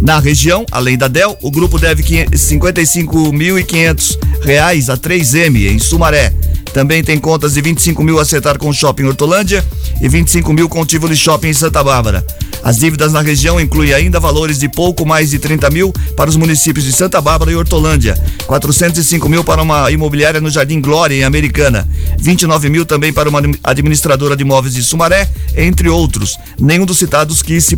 Na 0.01 0.19
região, 0.19 0.65
além 0.71 0.97
da 0.97 1.07
Dell, 1.07 1.37
o 1.41 1.49
grupo 1.49 1.79
deve 1.79 2.03
55.500 2.03 4.17
reais 4.41 4.89
a 4.89 4.97
3M 4.97 5.71
em 5.71 5.79
Sumaré. 5.79 6.33
Também 6.73 7.01
tem 7.03 7.17
contas 7.17 7.53
de 7.53 7.61
25 7.61 8.03
mil 8.03 8.19
a 8.19 8.23
acertar 8.23 8.57
com 8.57 8.67
o 8.69 8.73
Shopping 8.73 9.05
Hortolândia 9.05 9.63
e 10.01 10.07
25 10.07 10.53
mil 10.53 10.69
com 10.69 10.81
o 10.81 10.85
Tivoli 10.85 11.15
Shopping 11.15 11.49
em 11.49 11.53
Santa 11.53 11.83
Bárbara. 11.83 12.25
As 12.65 12.77
dívidas 12.77 13.13
na 13.13 13.21
região 13.21 13.61
incluem 13.61 13.93
ainda 13.93 14.19
valores 14.19 14.57
de 14.57 14.67
pouco 14.67 15.05
mais 15.05 15.29
de 15.29 15.37
30 15.37 15.69
mil 15.69 15.93
para 16.17 16.27
os 16.27 16.35
municípios 16.35 16.83
de 16.83 16.91
Santa 16.91 17.21
Bárbara 17.21 17.51
e 17.51 17.55
Hortolândia, 17.55 18.19
405 18.47 19.29
mil 19.29 19.43
para 19.43 19.61
uma 19.61 19.91
imobiliária 19.91 20.41
no 20.41 20.49
Jardim 20.49 20.81
Glória, 20.81 21.15
em 21.15 21.23
Americana, 21.23 21.87
29 22.17 22.69
mil 22.69 22.83
também 22.83 23.13
para 23.13 23.29
uma 23.29 23.39
administradora 23.63 24.35
de 24.35 24.41
imóveis 24.41 24.73
de 24.73 24.83
Sumaré, 24.83 25.29
entre 25.55 25.89
outros. 25.89 26.39
Nenhum 26.59 26.87
dos 26.87 26.97
citados 26.97 27.43
quis 27.43 27.65
se, 27.65 27.77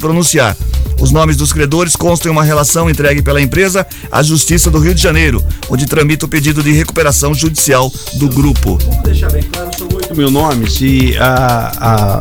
pronunciar. 0.00 0.56
Os 0.98 1.10
nomes 1.10 1.36
dos 1.36 1.52
credores 1.52 1.94
constam 1.94 2.30
em 2.30 2.32
uma 2.32 2.44
relação 2.44 2.88
entregue 2.88 3.20
pela 3.20 3.42
empresa 3.42 3.86
à 4.10 4.22
Justiça 4.22 4.70
do 4.70 4.78
Rio 4.78 4.94
de 4.94 5.02
Janeiro, 5.02 5.44
onde 5.68 5.84
tramita 5.84 6.24
o 6.24 6.28
pedido 6.30 6.62
de 6.62 6.72
recuperação 6.72 7.34
judicial 7.34 7.92
do 8.14 8.28
grupo. 8.30 8.78
Vamos 8.86 9.02
deixar 9.02 9.30
bem 9.30 9.42
claro, 9.42 9.70
8 10.14 10.16
mil 10.16 10.30
nomes 10.30 10.80
e 10.80 11.16
a, 11.18 12.20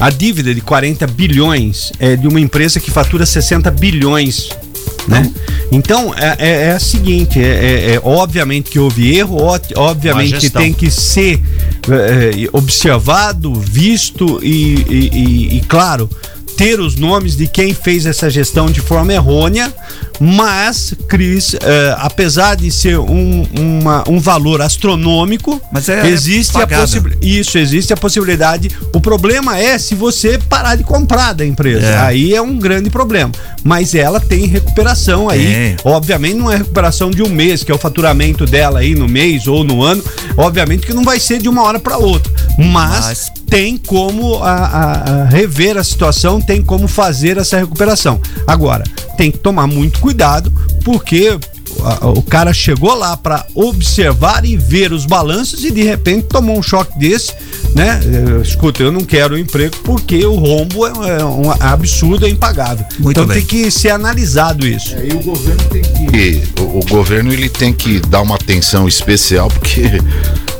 a, 0.00 0.06
a 0.06 0.10
dívida 0.10 0.54
de 0.54 0.60
40 0.62 1.06
bilhões 1.08 1.92
é 1.98 2.16
de 2.16 2.26
uma 2.26 2.40
empresa 2.40 2.80
que 2.80 2.90
fatura 2.90 3.26
60 3.26 3.70
bilhões 3.72 4.48
né? 5.06 5.30
Então 5.72 6.14
é, 6.14 6.36
é, 6.38 6.50
é 6.66 6.72
a 6.72 6.80
seguinte, 6.80 7.40
é, 7.40 7.44
é, 7.44 7.94
é, 7.94 8.00
obviamente 8.02 8.70
que 8.70 8.78
houve 8.78 9.16
erro, 9.16 9.38
obviamente 9.76 10.38
que 10.38 10.50
tem 10.50 10.72
que 10.72 10.90
ser 10.90 11.40
é, 11.88 12.48
observado, 12.52 13.54
visto 13.54 14.40
e, 14.42 14.74
e, 14.88 15.10
e, 15.12 15.56
e 15.56 15.60
claro 15.62 16.08
ter 16.60 16.78
os 16.78 16.94
nomes 16.94 17.38
de 17.38 17.46
quem 17.46 17.72
fez 17.72 18.04
essa 18.04 18.28
gestão 18.28 18.66
de 18.66 18.82
forma 18.82 19.14
errônea, 19.14 19.72
mas, 20.20 20.92
Cris, 21.08 21.54
eh, 21.54 21.94
apesar 21.96 22.54
de 22.54 22.70
ser 22.70 22.98
um, 22.98 23.46
uma, 23.58 24.04
um 24.06 24.20
valor 24.20 24.60
astronômico, 24.60 25.58
mas 25.72 25.88
é 25.88 26.06
existe 26.06 26.60
a 26.60 26.66
possibilidade. 26.66 27.40
Isso, 27.40 27.56
existe 27.56 27.94
a 27.94 27.96
possibilidade. 27.96 28.70
O 28.94 29.00
problema 29.00 29.58
é 29.58 29.78
se 29.78 29.94
você 29.94 30.36
parar 30.36 30.76
de 30.76 30.84
comprar 30.84 31.32
da 31.32 31.46
empresa. 31.46 31.86
É. 31.86 31.98
Aí 32.00 32.34
é 32.34 32.42
um 32.42 32.58
grande 32.58 32.90
problema. 32.90 33.32
Mas 33.64 33.94
ela 33.94 34.20
tem 34.20 34.44
recuperação 34.44 35.30
aí. 35.30 35.76
Obviamente 35.82 36.34
não 36.34 36.52
é 36.52 36.58
recuperação 36.58 37.10
de 37.10 37.22
um 37.22 37.30
mês, 37.30 37.64
que 37.64 37.72
é 37.72 37.74
o 37.74 37.78
faturamento 37.78 38.44
dela 38.44 38.80
aí 38.80 38.94
no 38.94 39.08
mês 39.08 39.46
ou 39.46 39.64
no 39.64 39.82
ano. 39.82 40.04
Obviamente 40.36 40.86
que 40.86 40.92
não 40.92 41.04
vai 41.04 41.18
ser 41.18 41.40
de 41.40 41.48
uma 41.48 41.62
hora 41.62 41.80
para 41.80 41.96
outra. 41.96 42.30
Mas, 42.58 43.06
mas 43.06 43.32
tem 43.50 43.76
como 43.76 44.36
a, 44.36 44.52
a, 44.52 44.92
a 44.92 45.24
rever 45.24 45.76
a 45.76 45.82
situação, 45.82 46.40
tem 46.40 46.62
como 46.62 46.86
fazer 46.86 47.36
essa 47.36 47.58
recuperação. 47.58 48.20
Agora, 48.46 48.84
tem 49.16 49.30
que 49.30 49.38
tomar 49.38 49.66
muito 49.66 49.98
cuidado, 49.98 50.50
porque 50.84 51.36
o 52.14 52.22
cara 52.22 52.52
chegou 52.52 52.94
lá 52.94 53.16
para 53.16 53.46
observar 53.54 54.44
e 54.44 54.56
ver 54.56 54.92
os 54.92 55.06
balanços 55.06 55.64
e 55.64 55.70
de 55.70 55.82
repente 55.82 56.26
tomou 56.26 56.58
um 56.58 56.62
choque 56.62 56.98
desse, 56.98 57.32
né? 57.74 58.00
Escuta, 58.42 58.82
eu 58.82 58.92
não 58.92 59.02
quero 59.02 59.34
o 59.34 59.38
emprego 59.38 59.76
porque 59.82 60.24
o 60.24 60.34
rombo 60.34 60.86
é, 60.86 61.20
é 61.20 61.24
um 61.24 61.50
absurdo, 61.60 62.26
é 62.26 62.28
impagável. 62.28 62.84
Muito 62.98 63.20
então 63.20 63.26
bem. 63.26 63.38
tem 63.38 63.46
que 63.46 63.70
ser 63.70 63.90
analisado 63.90 64.66
isso. 64.66 64.94
É, 64.94 65.06
e 65.06 65.12
o 65.12 65.20
governo 65.22 65.64
tem 65.64 65.82
que, 65.82 66.42
o, 66.60 66.78
o 66.78 66.86
governo 66.86 67.32
ele 67.32 67.48
tem 67.48 67.72
que 67.72 68.00
dar 68.00 68.20
uma 68.20 68.34
atenção 68.34 68.86
especial 68.86 69.48
porque 69.48 69.82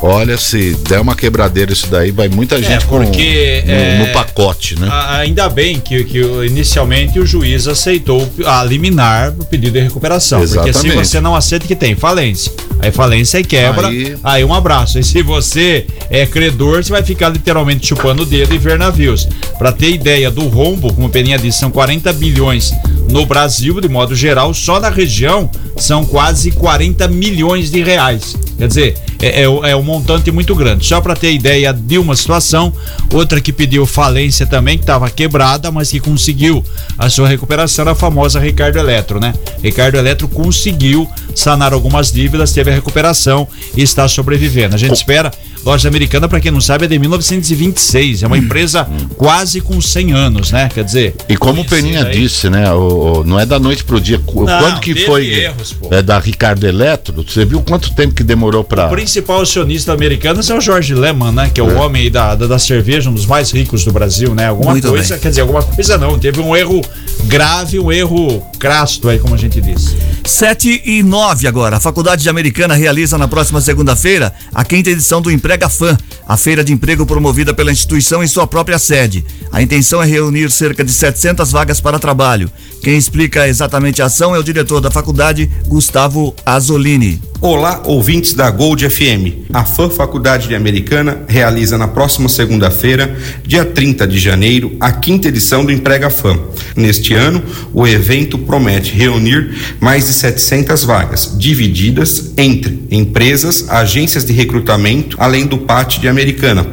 Olha, 0.03 0.39
se 0.39 0.75
der 0.89 1.01
uma 1.01 1.15
quebradeira 1.15 1.73
isso 1.73 1.87
daí, 1.89 2.11
vai 2.11 2.29
muita 2.29 2.57
é, 2.57 2.63
gente 2.63 2.85
é, 2.85 2.89
porque, 2.89 3.63
com, 3.63 3.69
no, 3.69 3.75
é, 3.75 3.99
no, 3.99 4.07
pacote, 4.13 4.79
né? 4.79 4.89
Ainda 5.11 5.49
bem 5.49 5.79
que, 5.79 6.05
que 6.05 6.19
inicialmente 6.47 7.19
o 7.19 7.27
juiz 7.27 7.69
aceitou 7.69 8.27
a 8.47 8.65
liminar 8.65 9.35
o 9.39 9.45
pedido 9.45 9.75
de 9.75 9.81
recuperação. 9.81 10.43
Exatamente. 10.43 10.73
Porque 10.73 10.89
se 10.89 10.97
você 10.97 11.21
não 11.21 11.37
aceita 11.37 11.67
que 11.67 11.77
tem 11.77 11.95
falência, 11.95 12.51
aí 12.79 12.91
falência 12.91 13.39
e 13.39 13.45
quebra, 13.45 13.89
aí... 13.89 14.17
aí 14.23 14.45
um 14.45 14.55
abraço. 14.55 14.99
E 14.99 15.05
se 15.05 15.23
você 15.23 15.87
é 16.09 16.25
credor, 16.25 16.83
você 16.83 16.91
vai 16.91 17.03
ficar 17.03 17.29
literalmente 17.29 17.87
chupando 17.87 18.23
o 18.23 18.27
dedo 18.27 18.55
e 18.55 18.59
ver 18.59 18.79
navios. 18.79 19.29
Para 19.59 19.71
ter 19.71 19.91
ideia 19.91 20.31
do 20.31 20.49
rombo, 20.49 20.93
como 20.95 21.09
o 21.09 21.11
Peninha 21.11 21.39
disse, 21.39 21.59
são 21.59 21.71
40 21.71 22.11
bilhões 22.15 22.73
no 23.11 23.27
Brasil, 23.27 23.81
de 23.81 23.89
modo 23.89 24.15
geral, 24.15 24.55
só 24.55 24.81
na 24.81 24.89
região 24.89 25.51
são 25.77 26.05
quase 26.05 26.51
40 26.53 27.09
milhões 27.09 27.71
de 27.71 27.83
reais. 27.83 28.37
Quer 28.57 28.69
dizer, 28.69 28.99
é, 29.23 29.43
é, 29.43 29.45
é 29.45 29.77
um 29.77 29.83
montante 29.91 30.31
muito 30.31 30.55
grande. 30.55 30.87
Só 30.87 31.01
para 31.01 31.17
ter 31.17 31.33
ideia 31.33 31.73
de 31.73 31.99
uma 31.99 32.15
situação, 32.15 32.73
outra 33.13 33.41
que 33.41 33.53
pediu 33.53 33.85
falência 33.85 34.47
também, 34.47 34.79
que 34.79 34.85
estava 34.85 35.11
quebrada, 35.11 35.71
mas 35.73 35.91
que 35.91 35.99
conseguiu 35.99 36.65
a 36.97 37.11
sua 37.11 37.27
recuperação, 37.27 37.83
era 37.83 37.93
a 37.93 37.95
famosa 37.95 38.39
Ricardo 38.39 38.79
Eletro, 38.79 39.19
né? 39.19 39.35
Ricardo 39.63 39.97
Eletro 39.97 40.29
conseguiu 40.29 41.09
sanar 41.35 41.73
algumas 41.73 42.13
dívidas, 42.13 42.53
teve 42.53 42.71
a 42.71 42.75
recuperação 42.75 43.49
e 43.77 43.83
está 43.83 44.07
sobrevivendo. 44.07 44.77
A 44.77 44.79
gente 44.79 44.95
espera 44.95 45.33
Loja 45.65 45.89
Americana, 45.89 46.29
para 46.29 46.41
quem 46.41 46.51
não 46.51 46.61
sabe, 46.61 46.87
é 46.87 46.89
de 46.89 46.99
1926. 46.99 48.23
É 48.23 48.27
uma 48.27 48.37
hum. 48.37 48.39
empresa 48.39 48.89
quase 49.17 49.61
com 49.61 49.81
100 49.81 50.13
anos, 50.13 50.53
né? 50.53 50.69
Quer 50.73 50.85
dizer. 50.85 51.15
E 51.29 51.37
como 51.37 51.63
o 51.63 51.65
Peninha 51.65 52.05
aí. 52.05 52.19
disse, 52.19 52.49
né? 52.49 52.73
O, 52.73 53.21
o, 53.21 53.25
não 53.25 53.39
é 53.39 53.45
da 53.45 53.59
noite 53.59 53.85
pro 53.85 54.01
dia. 54.01 54.19
Não, 54.19 54.45
Quando 54.45 54.81
que 54.81 54.95
foi? 55.05 55.27
Erros, 55.27 55.77
é 55.91 56.03
da 56.03 56.19
Ricardo 56.19 56.67
Eletro? 56.67 57.23
Você 57.23 57.45
viu 57.45 57.61
quanto 57.63 57.95
tempo 57.95 58.15
que 58.15 58.25
demorou 58.25 58.65
para. 58.65 58.87
O 58.87 58.91
principal 58.91 59.43
acionista 59.43 59.93
americano 59.93 60.41
é 60.41 60.55
o 60.55 60.61
George 60.61 60.95
Lehman, 60.95 61.33
né? 61.33 61.51
Que 61.53 61.61
é, 61.61 61.65
é. 61.65 61.67
o 61.67 61.77
homem 61.79 62.11
da, 62.11 62.35
da, 62.35 62.47
da, 62.47 62.59
cerveja, 62.59 63.11
um 63.11 63.15
dos 63.15 63.27
mais 63.27 63.51
ricos 63.51 63.85
do 63.85 63.93
Brasil, 63.93 64.35
né? 64.35 64.47
Alguma 64.47 64.73
Muito 64.73 64.89
coisa, 64.89 65.15
bem. 65.15 65.23
quer 65.23 65.29
dizer, 65.29 65.43
alguma 65.43 65.63
coisa 65.63 65.99
não. 65.99 66.19
Teve 66.19 66.41
um 66.41 66.57
erro 66.57 66.81
grave, 67.25 67.79
um 67.79 67.93
erro 67.93 68.43
crasto 68.59 69.09
aí, 69.09 69.19
como 69.19 69.35
a 69.35 69.39
gente 69.39 69.61
disse. 69.61 69.97
7 70.25 70.83
e 70.85 71.03
9 71.03 71.47
agora. 71.47 71.77
A 71.77 71.81
Faculdade 71.81 72.23
de 72.23 72.29
Americana 72.29 72.75
realiza 72.75 73.19
na 73.19 73.29
próxima 73.29 73.61
segunda-feira 73.61 74.33
a 74.55 74.65
quinta 74.65 74.91
edição 74.91 75.21
do 75.21 75.31
Emprega 75.51 75.69
Fã, 75.69 75.99
a 76.31 76.37
feira 76.37 76.63
de 76.63 76.73
emprego 76.73 77.05
promovida 77.05 77.53
pela 77.53 77.73
instituição 77.73 78.23
em 78.23 78.27
sua 78.29 78.47
própria 78.47 78.79
sede. 78.79 79.25
A 79.51 79.61
intenção 79.61 80.01
é 80.01 80.07
reunir 80.07 80.49
cerca 80.53 80.85
de 80.85 80.93
700 80.93 81.51
vagas 81.51 81.81
para 81.81 81.99
trabalho. 81.99 82.49
Quem 82.85 82.97
explica 82.97 83.49
exatamente 83.49 84.01
a 84.01 84.05
ação 84.05 84.33
é 84.33 84.39
o 84.39 84.45
diretor 84.45 84.81
da 84.81 84.93
faculdade, 84.93 85.51
Gustavo 85.67 86.33
Azolini. 86.47 87.21
Olá, 87.43 87.81
ouvintes 87.87 88.35
da 88.35 88.51
Gold 88.51 88.87
FM. 88.89 89.49
A 89.51 89.65
FAM 89.65 89.89
Faculdade 89.89 90.47
de 90.47 90.55
Americana 90.55 91.23
realiza 91.27 91.79
na 91.79 91.89
próxima 91.89 92.29
segunda-feira, 92.29 93.17
dia 93.43 93.65
30 93.65 94.07
de 94.07 94.19
janeiro, 94.19 94.77
a 94.79 94.93
quinta 94.93 95.29
edição 95.29 95.65
do 95.65 95.73
Emprega 95.73 96.11
FAM. 96.11 96.39
Neste 96.77 97.15
ano, 97.15 97.43
o 97.73 97.87
evento 97.87 98.37
promete 98.37 98.93
reunir 98.93 99.57
mais 99.81 100.07
de 100.07 100.13
700 100.13 100.85
vagas, 100.85 101.35
divididas 101.39 102.33
entre 102.37 102.87
empresas, 102.91 103.69
agências 103.71 104.23
de 104.23 104.35
recrutamento, 104.35 105.17
além 105.19 105.47
do 105.47 105.57
PAT 105.57 105.99
de 105.99 106.09
Americana, 106.09 106.20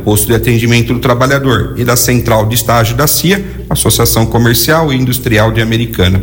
posto 0.03 0.27
de 0.27 0.35
atendimento 0.35 0.93
do 0.93 0.99
trabalhador, 0.99 1.75
e 1.77 1.83
da 1.83 1.95
Central 1.95 2.45
de 2.45 2.55
Estágio 2.55 2.95
da 2.95 3.07
CIA, 3.07 3.43
Associação 3.69 4.25
Comercial 4.25 4.91
e 4.91 4.97
Industrial 4.97 5.51
de 5.51 5.61
Americana. 5.61 6.21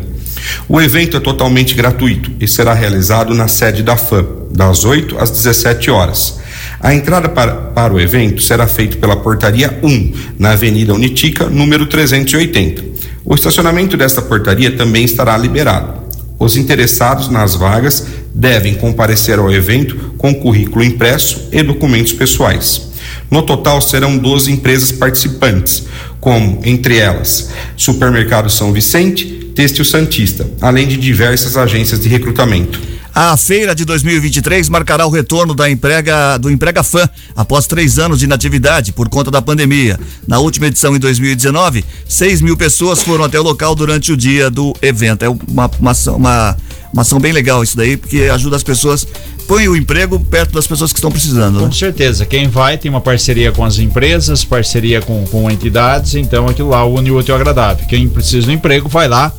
O 0.68 0.80
evento 0.80 1.16
é 1.16 1.20
totalmente 1.20 1.74
gratuito 1.74 2.30
e 2.40 2.46
será 2.46 2.74
realizado 2.74 3.34
na 3.34 3.48
sede 3.48 3.82
da 3.82 3.96
FAM, 3.96 4.26
das 4.50 4.84
8 4.84 5.18
às 5.18 5.30
17 5.30 5.90
horas. 5.90 6.38
A 6.80 6.94
entrada 6.94 7.28
para, 7.28 7.52
para 7.52 7.94
o 7.94 8.00
evento 8.00 8.42
será 8.42 8.66
feita 8.66 8.96
pela 8.96 9.16
portaria 9.16 9.78
1, 9.82 10.12
na 10.38 10.50
Avenida 10.50 10.92
Unitica, 10.92 11.46
número 11.46 11.86
380. 11.86 12.84
O 13.24 13.34
estacionamento 13.34 13.96
desta 13.96 14.20
portaria 14.20 14.70
também 14.70 15.04
estará 15.04 15.36
liberado. 15.36 16.04
Os 16.38 16.56
interessados 16.56 17.28
nas 17.28 17.54
vagas 17.54 18.06
devem 18.34 18.74
comparecer 18.74 19.38
ao 19.38 19.50
evento 19.50 19.96
com 20.18 20.34
currículo 20.34 20.84
impresso 20.84 21.48
e 21.52 21.62
documentos 21.62 22.12
pessoais. 22.12 22.93
No 23.34 23.42
total 23.42 23.80
serão 23.80 24.16
12 24.16 24.52
empresas 24.52 24.92
participantes, 24.92 25.82
como, 26.20 26.60
entre 26.64 26.98
elas, 26.98 27.50
Supermercado 27.76 28.48
São 28.48 28.72
Vicente, 28.72 29.24
Têxtil 29.56 29.84
Santista, 29.84 30.48
além 30.60 30.86
de 30.86 30.96
diversas 30.96 31.56
agências 31.56 31.98
de 31.98 32.08
recrutamento. 32.08 32.80
A 33.12 33.36
feira 33.36 33.74
de 33.74 33.84
2023 33.84 34.68
marcará 34.68 35.04
o 35.04 35.10
retorno 35.10 35.52
da 35.52 35.68
emprega, 35.68 36.38
do 36.38 36.48
Emprega 36.48 36.84
Fã 36.84 37.08
após 37.34 37.66
três 37.66 37.98
anos 37.98 38.20
de 38.20 38.24
inatividade 38.24 38.92
por 38.92 39.08
conta 39.08 39.32
da 39.32 39.42
pandemia. 39.42 39.98
Na 40.28 40.38
última 40.38 40.68
edição, 40.68 40.94
em 40.94 41.00
2019, 41.00 41.84
6 42.08 42.40
mil 42.40 42.56
pessoas 42.56 43.02
foram 43.02 43.24
até 43.24 43.38
o 43.40 43.42
local 43.42 43.74
durante 43.74 44.12
o 44.12 44.16
dia 44.16 44.48
do 44.48 44.72
evento. 44.80 45.24
É 45.24 45.28
uma, 45.28 45.68
uma, 45.80 45.92
uma, 46.08 46.56
uma 46.94 47.02
ação 47.02 47.18
bem 47.18 47.32
legal 47.32 47.60
isso 47.62 47.76
daí, 47.76 47.96
porque 47.96 48.22
ajuda 48.32 48.54
as 48.54 48.62
pessoas, 48.62 49.04
põe 49.48 49.66
o 49.66 49.76
emprego 49.76 50.18
perto 50.20 50.52
das 50.52 50.64
pessoas 50.64 50.92
que 50.92 50.98
estão 50.98 51.10
precisando. 51.10 51.58
Com 51.58 51.66
né? 51.66 51.72
certeza. 51.72 52.24
Quem 52.24 52.46
vai 52.46 52.78
tem 52.78 52.88
uma 52.88 53.00
parceria 53.00 53.50
com 53.50 53.64
as 53.64 53.78
empresas, 53.78 54.44
parceria 54.44 55.02
com, 55.02 55.24
com 55.26 55.50
entidades, 55.50 56.14
então 56.14 56.46
aquilo 56.46 56.68
lá 56.68 56.86
une 56.86 57.10
o 57.10 57.18
útil 57.18 57.34
agradável. 57.34 57.84
Quem 57.88 58.08
precisa 58.08 58.46
do 58.46 58.52
emprego 58.52 58.88
vai 58.88 59.08
lá, 59.08 59.32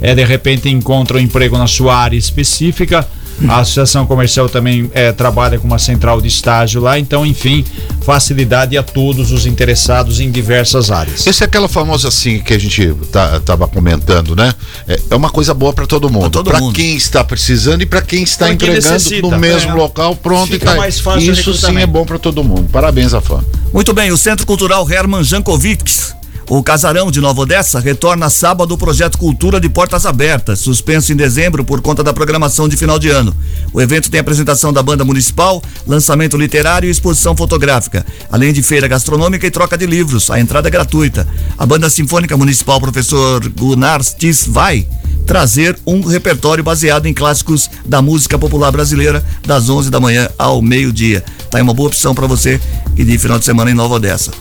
é, 0.00 0.14
de 0.14 0.24
repente 0.24 0.70
encontra 0.70 1.18
um 1.18 1.20
emprego 1.20 1.58
na 1.58 1.66
sua 1.66 1.94
área 1.94 2.16
específica 2.16 3.06
a 3.48 3.58
Associação 3.58 4.06
Comercial 4.06 4.48
também 4.48 4.90
é, 4.94 5.12
trabalha 5.12 5.58
com 5.58 5.66
uma 5.66 5.78
central 5.78 6.20
de 6.20 6.28
estágio 6.28 6.80
lá, 6.80 6.98
então, 6.98 7.24
enfim, 7.24 7.64
facilidade 8.04 8.76
a 8.76 8.82
todos 8.82 9.32
os 9.32 9.46
interessados 9.46 10.20
em 10.20 10.30
diversas 10.30 10.90
áreas. 10.90 11.26
Essa 11.26 11.44
é 11.44 11.46
aquela 11.46 11.68
famosa 11.68 12.08
assim 12.08 12.40
que 12.40 12.52
a 12.52 12.58
gente 12.58 12.94
tá, 13.10 13.40
tava 13.40 13.66
comentando, 13.66 14.36
né? 14.36 14.52
É, 14.86 15.00
é 15.10 15.14
uma 15.14 15.30
coisa 15.30 15.54
boa 15.54 15.72
para 15.72 15.86
todo 15.86 16.10
mundo. 16.10 16.42
Para 16.42 16.60
quem 16.72 16.96
está 16.96 17.22
precisando 17.24 17.82
e 17.82 17.86
para 17.86 18.02
quem 18.02 18.22
está 18.22 18.46
pra 18.46 18.54
entregando 18.54 19.04
quem 19.04 19.22
no 19.22 19.38
mesmo 19.38 19.72
é. 19.72 19.74
local, 19.74 20.16
pronto 20.16 20.52
Fica 20.52 20.64
e 20.64 20.68
tá. 20.68 20.74
Mais 20.76 21.00
fácil 21.00 21.32
Isso 21.32 21.54
sim 21.54 21.78
é 21.78 21.86
bom 21.86 22.04
para 22.04 22.18
todo 22.18 22.42
mundo. 22.42 22.68
Parabéns, 22.70 23.14
Afã. 23.14 23.40
Muito 23.72 23.92
bem, 23.92 24.10
o 24.10 24.16
Centro 24.16 24.46
Cultural 24.46 24.88
Herman 24.90 25.22
Jankovics 25.22 26.14
O 26.54 26.62
Casarão 26.62 27.10
de 27.10 27.18
Nova 27.18 27.40
Odessa 27.40 27.80
retorna 27.80 28.28
sábado 28.28 28.74
o 28.74 28.76
projeto 28.76 29.16
Cultura 29.16 29.58
de 29.58 29.70
Portas 29.70 30.04
Abertas, 30.04 30.58
suspenso 30.58 31.10
em 31.10 31.16
dezembro 31.16 31.64
por 31.64 31.80
conta 31.80 32.04
da 32.04 32.12
programação 32.12 32.68
de 32.68 32.76
final 32.76 32.98
de 32.98 33.08
ano. 33.08 33.34
O 33.72 33.80
evento 33.80 34.10
tem 34.10 34.20
apresentação 34.20 34.70
da 34.70 34.82
banda 34.82 35.02
municipal, 35.02 35.62
lançamento 35.86 36.36
literário 36.36 36.86
e 36.86 36.90
exposição 36.90 37.34
fotográfica, 37.34 38.04
além 38.30 38.52
de 38.52 38.62
feira 38.62 38.86
gastronômica 38.86 39.46
e 39.46 39.50
troca 39.50 39.78
de 39.78 39.86
livros. 39.86 40.30
A 40.30 40.38
entrada 40.38 40.68
é 40.68 40.70
gratuita. 40.70 41.26
A 41.56 41.64
banda 41.64 41.88
sinfônica 41.88 42.36
municipal 42.36 42.78
Professor 42.78 43.48
Gunnar 43.48 44.02
Stis 44.02 44.46
vai 44.46 44.86
trazer 45.26 45.78
um 45.86 46.02
repertório 46.02 46.62
baseado 46.62 47.06
em 47.06 47.14
clássicos 47.14 47.70
da 47.82 48.02
música 48.02 48.38
popular 48.38 48.70
brasileira 48.70 49.24
das 49.46 49.70
11 49.70 49.90
da 49.90 49.98
manhã 49.98 50.28
ao 50.38 50.60
meio-dia. 50.60 51.24
Tá 51.50 51.56
aí 51.56 51.62
uma 51.62 51.72
boa 51.72 51.88
opção 51.88 52.14
para 52.14 52.26
você 52.26 52.60
ir 52.94 53.06
de 53.06 53.16
final 53.16 53.38
de 53.38 53.46
semana 53.46 53.70
em 53.70 53.74
Nova 53.74 53.94
Odessa. 53.94 54.32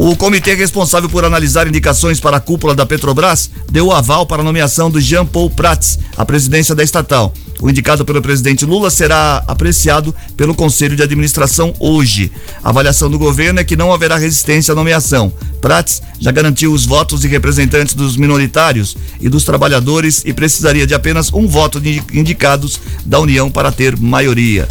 O 0.00 0.14
comitê 0.14 0.54
responsável 0.54 1.08
por 1.08 1.24
analisar 1.24 1.66
indicações 1.66 2.20
para 2.20 2.36
a 2.36 2.40
cúpula 2.40 2.72
da 2.72 2.86
Petrobras 2.86 3.50
deu 3.68 3.86
o 3.86 3.92
aval 3.92 4.24
para 4.24 4.42
a 4.42 4.44
nomeação 4.44 4.88
do 4.88 5.00
Jean 5.00 5.26
Paul 5.26 5.50
Prats 5.50 5.98
à 6.16 6.24
presidência 6.24 6.72
da 6.72 6.84
estatal. 6.84 7.34
O 7.60 7.68
indicado 7.68 8.04
pelo 8.04 8.22
presidente 8.22 8.64
Lula 8.64 8.90
será 8.90 9.42
apreciado 9.48 10.14
pelo 10.36 10.54
Conselho 10.54 10.94
de 10.94 11.02
Administração 11.02 11.74
hoje. 11.80 12.30
A 12.62 12.68
avaliação 12.68 13.10
do 13.10 13.18
governo 13.18 13.58
é 13.58 13.64
que 13.64 13.74
não 13.74 13.92
haverá 13.92 14.16
resistência 14.16 14.70
à 14.70 14.74
nomeação. 14.76 15.32
Prats 15.60 16.00
já 16.20 16.30
garantiu 16.30 16.72
os 16.72 16.86
votos 16.86 17.22
de 17.22 17.26
representantes 17.26 17.96
dos 17.96 18.16
minoritários 18.16 18.96
e 19.20 19.28
dos 19.28 19.42
trabalhadores 19.42 20.22
e 20.24 20.32
precisaria 20.32 20.86
de 20.86 20.94
apenas 20.94 21.32
um 21.32 21.48
voto 21.48 21.80
de 21.80 22.00
indicados 22.12 22.80
da 23.04 23.18
União 23.18 23.50
para 23.50 23.72
ter 23.72 23.98
maioria 23.98 24.68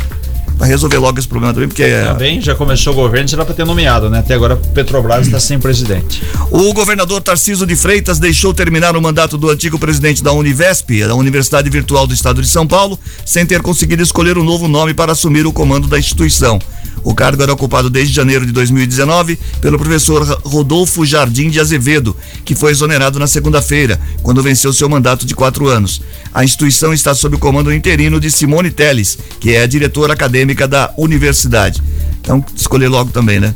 para 0.58 0.68
resolver 0.68 0.98
logo 0.98 1.20
esse 1.20 1.28
problema 1.28 1.54
também, 1.54 1.68
porque 1.68 1.84
é. 1.84 2.06
Também 2.06 2.42
já 2.42 2.56
começou 2.56 2.94
o 2.94 2.96
governo, 2.96 3.28
será 3.28 3.46
para 3.46 3.54
ter 3.54 3.66
nomeado, 3.66 4.10
né? 4.10 4.20
Até 4.20 4.34
agora 4.34 4.56
Petrobras 4.56 5.28
está 5.28 5.40
sem 5.40 5.60
presidente. 5.60 6.24
O 6.50 6.74
governador 6.74 7.22
Tarciso 7.22 7.66
de 7.66 7.76
Freitas 7.76 8.20
deixou 8.20 8.54
terminar 8.54 8.96
o 8.96 9.02
mandato 9.02 9.38
do 9.38 9.50
antigo 9.50 9.78
presidente 9.78 10.24
da 10.24 10.32
Univesp, 10.32 11.06
da 11.08 11.16
Universidade 11.16 11.70
Virtual 11.70 12.08
do 12.08 12.14
Estado 12.14 12.42
de 12.42 12.48
São 12.48 12.66
Paulo, 12.66 13.00
sem 13.26 13.46
ter 13.46 13.62
conseguido 13.62 14.02
escolher 14.02 14.38
um 14.38 14.44
novo 14.44 14.68
nome 14.68 14.94
para 14.94 15.12
assumir 15.12 15.46
o 15.46 15.54
comando 15.54 15.88
da 15.88 16.00
instituição. 16.00 16.60
O 17.04 17.14
cargo 17.14 17.42
era 17.42 17.54
ocupado 17.54 17.90
desde 17.90 18.14
janeiro 18.14 18.46
de 18.46 18.52
2019 18.52 19.38
pelo 19.62 19.78
professor 19.78 20.24
Rodolfo 20.44 21.06
Jardim 21.06 21.50
de 21.50 21.60
Azevedo, 21.60 22.16
que 22.44 22.56
foi 22.56 22.72
exonerado 22.72 23.20
na 23.20 23.28
segunda-feira, 23.28 24.00
quando 24.22 24.44
venceu 24.44 24.74
seu 24.74 24.90
mandato 24.90 25.26
de 25.26 25.34
quatro 25.34 25.68
anos. 25.68 26.02
A 26.34 26.44
instituição 26.44 26.94
está 26.94 27.16
sob 27.16 27.36
o 27.36 27.40
comando 27.40 27.74
interino 27.74 28.20
de 28.20 28.30
Simone 28.30 28.72
Teles, 28.72 29.18
que 29.40 29.52
é 29.52 29.64
a 29.64 29.68
diretora 29.68 30.14
acadêmica 30.14 30.68
da 30.68 30.94
universidade. 30.98 31.82
Então, 32.22 32.44
escolher 32.56 32.90
logo 32.90 33.12
também, 33.12 33.40
né? 33.40 33.56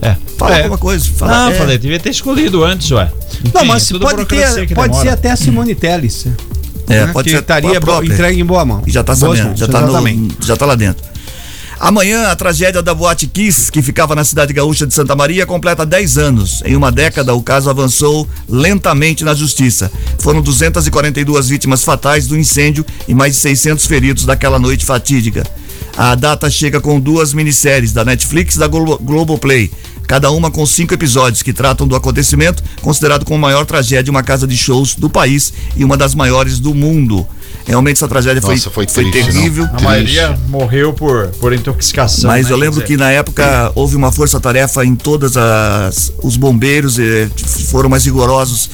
É. 0.00 0.16
Fala 0.36 0.56
é. 0.56 0.58
alguma 0.58 0.78
coisa. 0.78 1.08
Fala, 1.16 1.32
Não, 1.32 1.52
é. 1.52 1.54
falei, 1.54 1.78
devia 1.78 2.00
ter 2.00 2.10
escolhido 2.10 2.64
antes, 2.64 2.90
ué. 2.90 3.10
Não, 3.54 3.60
Enfim, 3.60 3.68
mas 3.68 3.86
tudo 3.86 4.04
pode, 4.04 4.24
ter, 4.24 4.74
pode 4.74 5.00
ser 5.00 5.10
até 5.10 5.30
a 5.30 5.36
Simone 5.36 5.74
Teles. 5.74 6.26
É, 6.88 7.06
né, 7.06 7.12
pode 7.12 7.26
que 7.26 7.36
ser 7.36 7.40
estaria 7.40 7.78
entregue 8.02 8.40
em 8.40 8.44
boa 8.44 8.64
mão. 8.64 8.82
E 8.86 8.90
já 8.90 9.04
tá 9.04 9.14
Boas 9.14 9.38
sabendo, 9.38 9.56
já 9.56 9.68
tá, 9.68 9.80
no, 9.80 9.88
exatamente. 9.88 10.36
já 10.40 10.56
tá 10.56 10.66
lá 10.66 10.74
dentro. 10.74 11.11
Amanhã, 11.82 12.28
a 12.28 12.36
tragédia 12.36 12.80
da 12.80 12.94
Boate 12.94 13.26
Kiss, 13.26 13.68
que 13.68 13.82
ficava 13.82 14.14
na 14.14 14.22
cidade 14.22 14.52
gaúcha 14.52 14.86
de 14.86 14.94
Santa 14.94 15.16
Maria, 15.16 15.44
completa 15.44 15.84
10 15.84 16.16
anos. 16.16 16.62
Em 16.64 16.76
uma 16.76 16.92
década, 16.92 17.34
o 17.34 17.42
caso 17.42 17.68
avançou 17.68 18.28
lentamente 18.48 19.24
na 19.24 19.34
justiça. 19.34 19.90
Foram 20.20 20.40
242 20.40 21.48
vítimas 21.48 21.82
fatais 21.82 22.28
do 22.28 22.38
incêndio 22.38 22.86
e 23.08 23.14
mais 23.16 23.32
de 23.32 23.40
600 23.40 23.84
feridos 23.84 24.24
daquela 24.24 24.60
noite 24.60 24.84
fatídica. 24.84 25.44
A 25.96 26.14
data 26.14 26.48
chega 26.48 26.80
com 26.80 27.00
duas 27.00 27.34
minisséries 27.34 27.92
da 27.92 28.04
Netflix 28.04 28.54
e 28.54 28.60
da 28.60 28.68
Glo 28.68 28.96
Globoplay, 28.98 29.68
cada 30.06 30.30
uma 30.30 30.52
com 30.52 30.64
cinco 30.64 30.94
episódios 30.94 31.42
que 31.42 31.52
tratam 31.52 31.88
do 31.88 31.96
acontecimento, 31.96 32.62
considerado 32.80 33.24
como 33.24 33.38
a 33.38 33.48
maior 33.48 33.66
tragédia 33.66 34.04
de 34.04 34.10
uma 34.10 34.22
casa 34.22 34.46
de 34.46 34.56
shows 34.56 34.94
do 34.94 35.10
país 35.10 35.52
e 35.76 35.84
uma 35.84 35.96
das 35.96 36.14
maiores 36.14 36.60
do 36.60 36.72
mundo. 36.72 37.26
Realmente 37.66 37.96
essa 37.96 38.08
tragédia 38.08 38.42
foi, 38.42 38.54
Nossa, 38.54 38.70
foi 38.70 38.86
foi 38.88 39.10
triste, 39.10 39.32
terrível. 39.32 39.66
não. 39.66 39.78
A 39.78 39.82
maioria 39.82 40.38
morreu 40.48 40.92
por, 40.92 41.28
por 41.40 41.52
intoxicação. 41.52 42.28
Mas 42.28 42.46
né? 42.46 42.52
eu 42.52 42.56
lembro 42.56 42.82
que 42.82 42.96
na 42.96 43.10
época 43.10 43.72
houve 43.74 43.96
uma 43.96 44.10
força-tarefa 44.10 44.84
em 44.84 44.94
todas 44.94 45.36
as 45.36 46.12
os 46.22 46.36
bombeiros 46.36 46.98
eh, 46.98 47.28
foram 47.70 47.88
mais 47.88 48.04
rigorosos, 48.04 48.70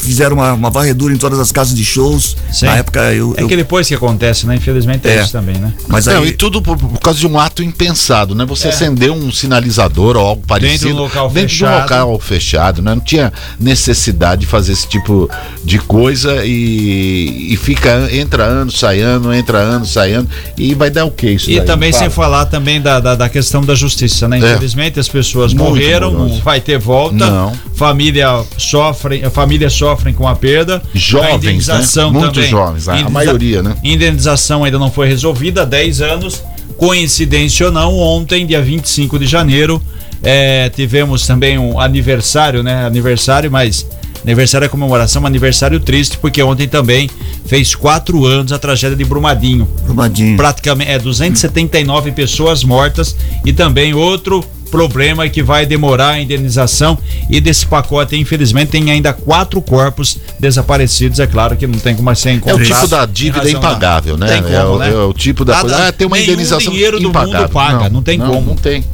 fizeram 0.00 0.36
uma, 0.36 0.52
uma 0.52 0.70
varredura 0.70 1.12
em 1.14 1.16
todas 1.16 1.38
as 1.38 1.52
casas 1.52 1.74
de 1.74 1.84
shows. 1.84 2.36
Sim. 2.52 2.66
Na 2.66 2.76
época 2.76 3.00
eu, 3.12 3.34
É 3.36 3.42
eu- 3.42 3.48
que 3.48 3.56
depois 3.56 3.86
que 3.88 3.94
acontece, 3.94 4.46
né? 4.46 4.56
Infelizmente 4.56 5.06
é, 5.08 5.16
É. 5.16 5.22
isso 5.22 5.32
também, 5.32 5.56
né? 5.56 5.72
mas 5.88 6.06
Não, 6.06 6.22
aí 6.22 6.28
e 6.28 6.32
tudo 6.32 6.60
por, 6.62 6.76
por 6.78 6.98
causa 7.00 7.18
de 7.18 7.26
um 7.26 7.38
ato 7.38 7.62
impensado, 7.62 8.34
né? 8.34 8.44
Você 8.46 8.68
acender 8.68 9.10
um 9.10 9.30
sinalizador 9.32 10.16
ou 10.16 10.26
algo 10.26 10.42
parecido 10.46 10.86
de 10.86 10.92
um 10.92 10.96
local 10.96 11.28
dentro 11.30 11.48
de 11.48 11.64
um 11.64 11.66
fechado. 11.68 11.82
local 11.82 12.20
fechado, 12.20 12.82
né? 12.82 12.94
Não 12.94 13.00
tinha 13.02 13.32
necessidade 13.58 14.42
de 14.42 14.46
fazer 14.46 14.72
esse 14.72 14.86
tipo 14.88 15.28
de 15.64 15.78
coisa 15.78 16.44
e, 16.44 17.52
e 17.52 17.56
fica, 17.56 18.08
entra 18.12 18.44
ano, 18.44 18.70
sai 18.70 19.00
ano, 19.00 19.32
entra 19.34 19.58
ano, 19.58 19.84
sai 19.86 20.12
ano 20.12 20.28
e 20.56 20.74
vai 20.74 20.90
dar 20.90 21.04
o 21.04 21.10
que 21.10 21.30
isso 21.30 21.50
E 21.50 21.56
daí? 21.56 21.66
também 21.66 21.92
Fala. 21.92 22.04
sem 22.04 22.10
falar 22.10 22.46
também 22.46 22.80
da, 22.80 23.00
da, 23.00 23.14
da 23.14 23.28
questão 23.28 23.62
da 23.62 23.74
justiça, 23.74 24.26
né? 24.28 24.36
É. 24.40 24.52
Infelizmente 24.52 24.98
as 24.98 25.08
pessoas 25.08 25.52
Muito 25.52 25.68
morreram, 25.68 26.12
não 26.12 26.40
vai 26.40 26.60
ter 26.60 26.78
volta. 26.78 27.14
Não. 27.16 27.52
Família 27.74 28.42
sofrem, 28.56 29.22
famílias 29.30 29.72
sofrem 29.90 30.14
com 30.14 30.26
a 30.28 30.34
perda. 30.36 30.82
Jovens, 30.94 31.30
a 31.32 31.36
indenização 31.36 32.12
né? 32.12 32.18
Muito 32.20 32.34
também. 32.34 32.48
jovens, 32.50 32.88
a- 32.88 32.92
Indeniza- 32.94 33.10
maioria, 33.10 33.62
né? 33.62 33.74
Indenização 33.82 34.64
ainda 34.64 34.78
não 34.78 34.90
foi 34.90 35.08
resolvida 35.08 35.62
há 35.62 35.64
10 35.64 36.00
anos. 36.00 36.42
Coincidência 36.76 37.66
ou 37.66 37.72
não, 37.72 37.96
ontem, 37.98 38.46
dia 38.46 38.62
25 38.62 39.18
de 39.18 39.26
janeiro, 39.26 39.82
eh, 40.22 40.70
tivemos 40.74 41.26
também 41.26 41.58
um 41.58 41.78
aniversário, 41.78 42.62
né? 42.62 42.86
Aniversário, 42.86 43.50
mas 43.50 43.86
aniversário 44.24 44.64
é 44.64 44.68
comemoração, 44.68 45.22
um 45.22 45.26
aniversário 45.26 45.78
triste, 45.80 46.16
porque 46.18 46.42
ontem 46.42 46.66
também 46.68 47.10
fez 47.46 47.74
quatro 47.74 48.24
anos 48.24 48.52
a 48.52 48.58
tragédia 48.58 48.96
de 48.96 49.04
Brumadinho 49.04 49.66
Brumadinho. 49.84 50.36
praticamente 50.36 50.90
é 50.90 50.98
279 50.98 52.12
pessoas 52.12 52.62
mortas 52.64 53.16
e 53.44 53.52
também 53.52 53.92
outro 53.94 54.44
problema 54.70 55.24
é 55.24 55.28
que 55.28 55.42
vai 55.42 55.66
demorar 55.66 56.10
a 56.10 56.20
indenização 56.20 56.96
e 57.28 57.40
desse 57.40 57.66
pacote 57.66 58.16
infelizmente 58.16 58.68
tem 58.70 58.90
ainda 58.90 59.12
quatro 59.12 59.60
corpos 59.60 60.18
desaparecidos 60.38 61.18
é 61.20 61.26
claro 61.26 61.56
que 61.56 61.66
não 61.66 61.78
tem 61.78 61.94
como 61.96 62.14
ser 62.14 62.30
É 62.30 62.32
o 62.32 62.36
encontrado 62.36 62.64
tipo 62.74 62.88
da 62.88 63.06
dívida 63.06 63.44
da- 63.44 63.50
impagável, 63.50 64.16
né? 64.16 64.40
Como, 64.42 64.54
é, 64.54 64.64
o, 64.64 64.78
né? 64.78 64.90
é 64.90 64.96
o 64.96 65.12
tipo 65.12 65.44
da 65.44 65.54
Nada- 65.54 65.68
coisa. 65.68 65.88
Ah, 65.88 65.92
tem 65.92 66.06
uma 66.06 66.18
indenização 66.18 66.72
dinheiro 66.72 66.98
do 66.98 67.04
mundo 67.08 67.10
impagável. 67.18 67.48
paga, 67.48 67.88
não 67.88 68.02
tem 68.02 68.18
como. 68.18 68.40
Não 68.50 68.56
tem. 68.56 68.84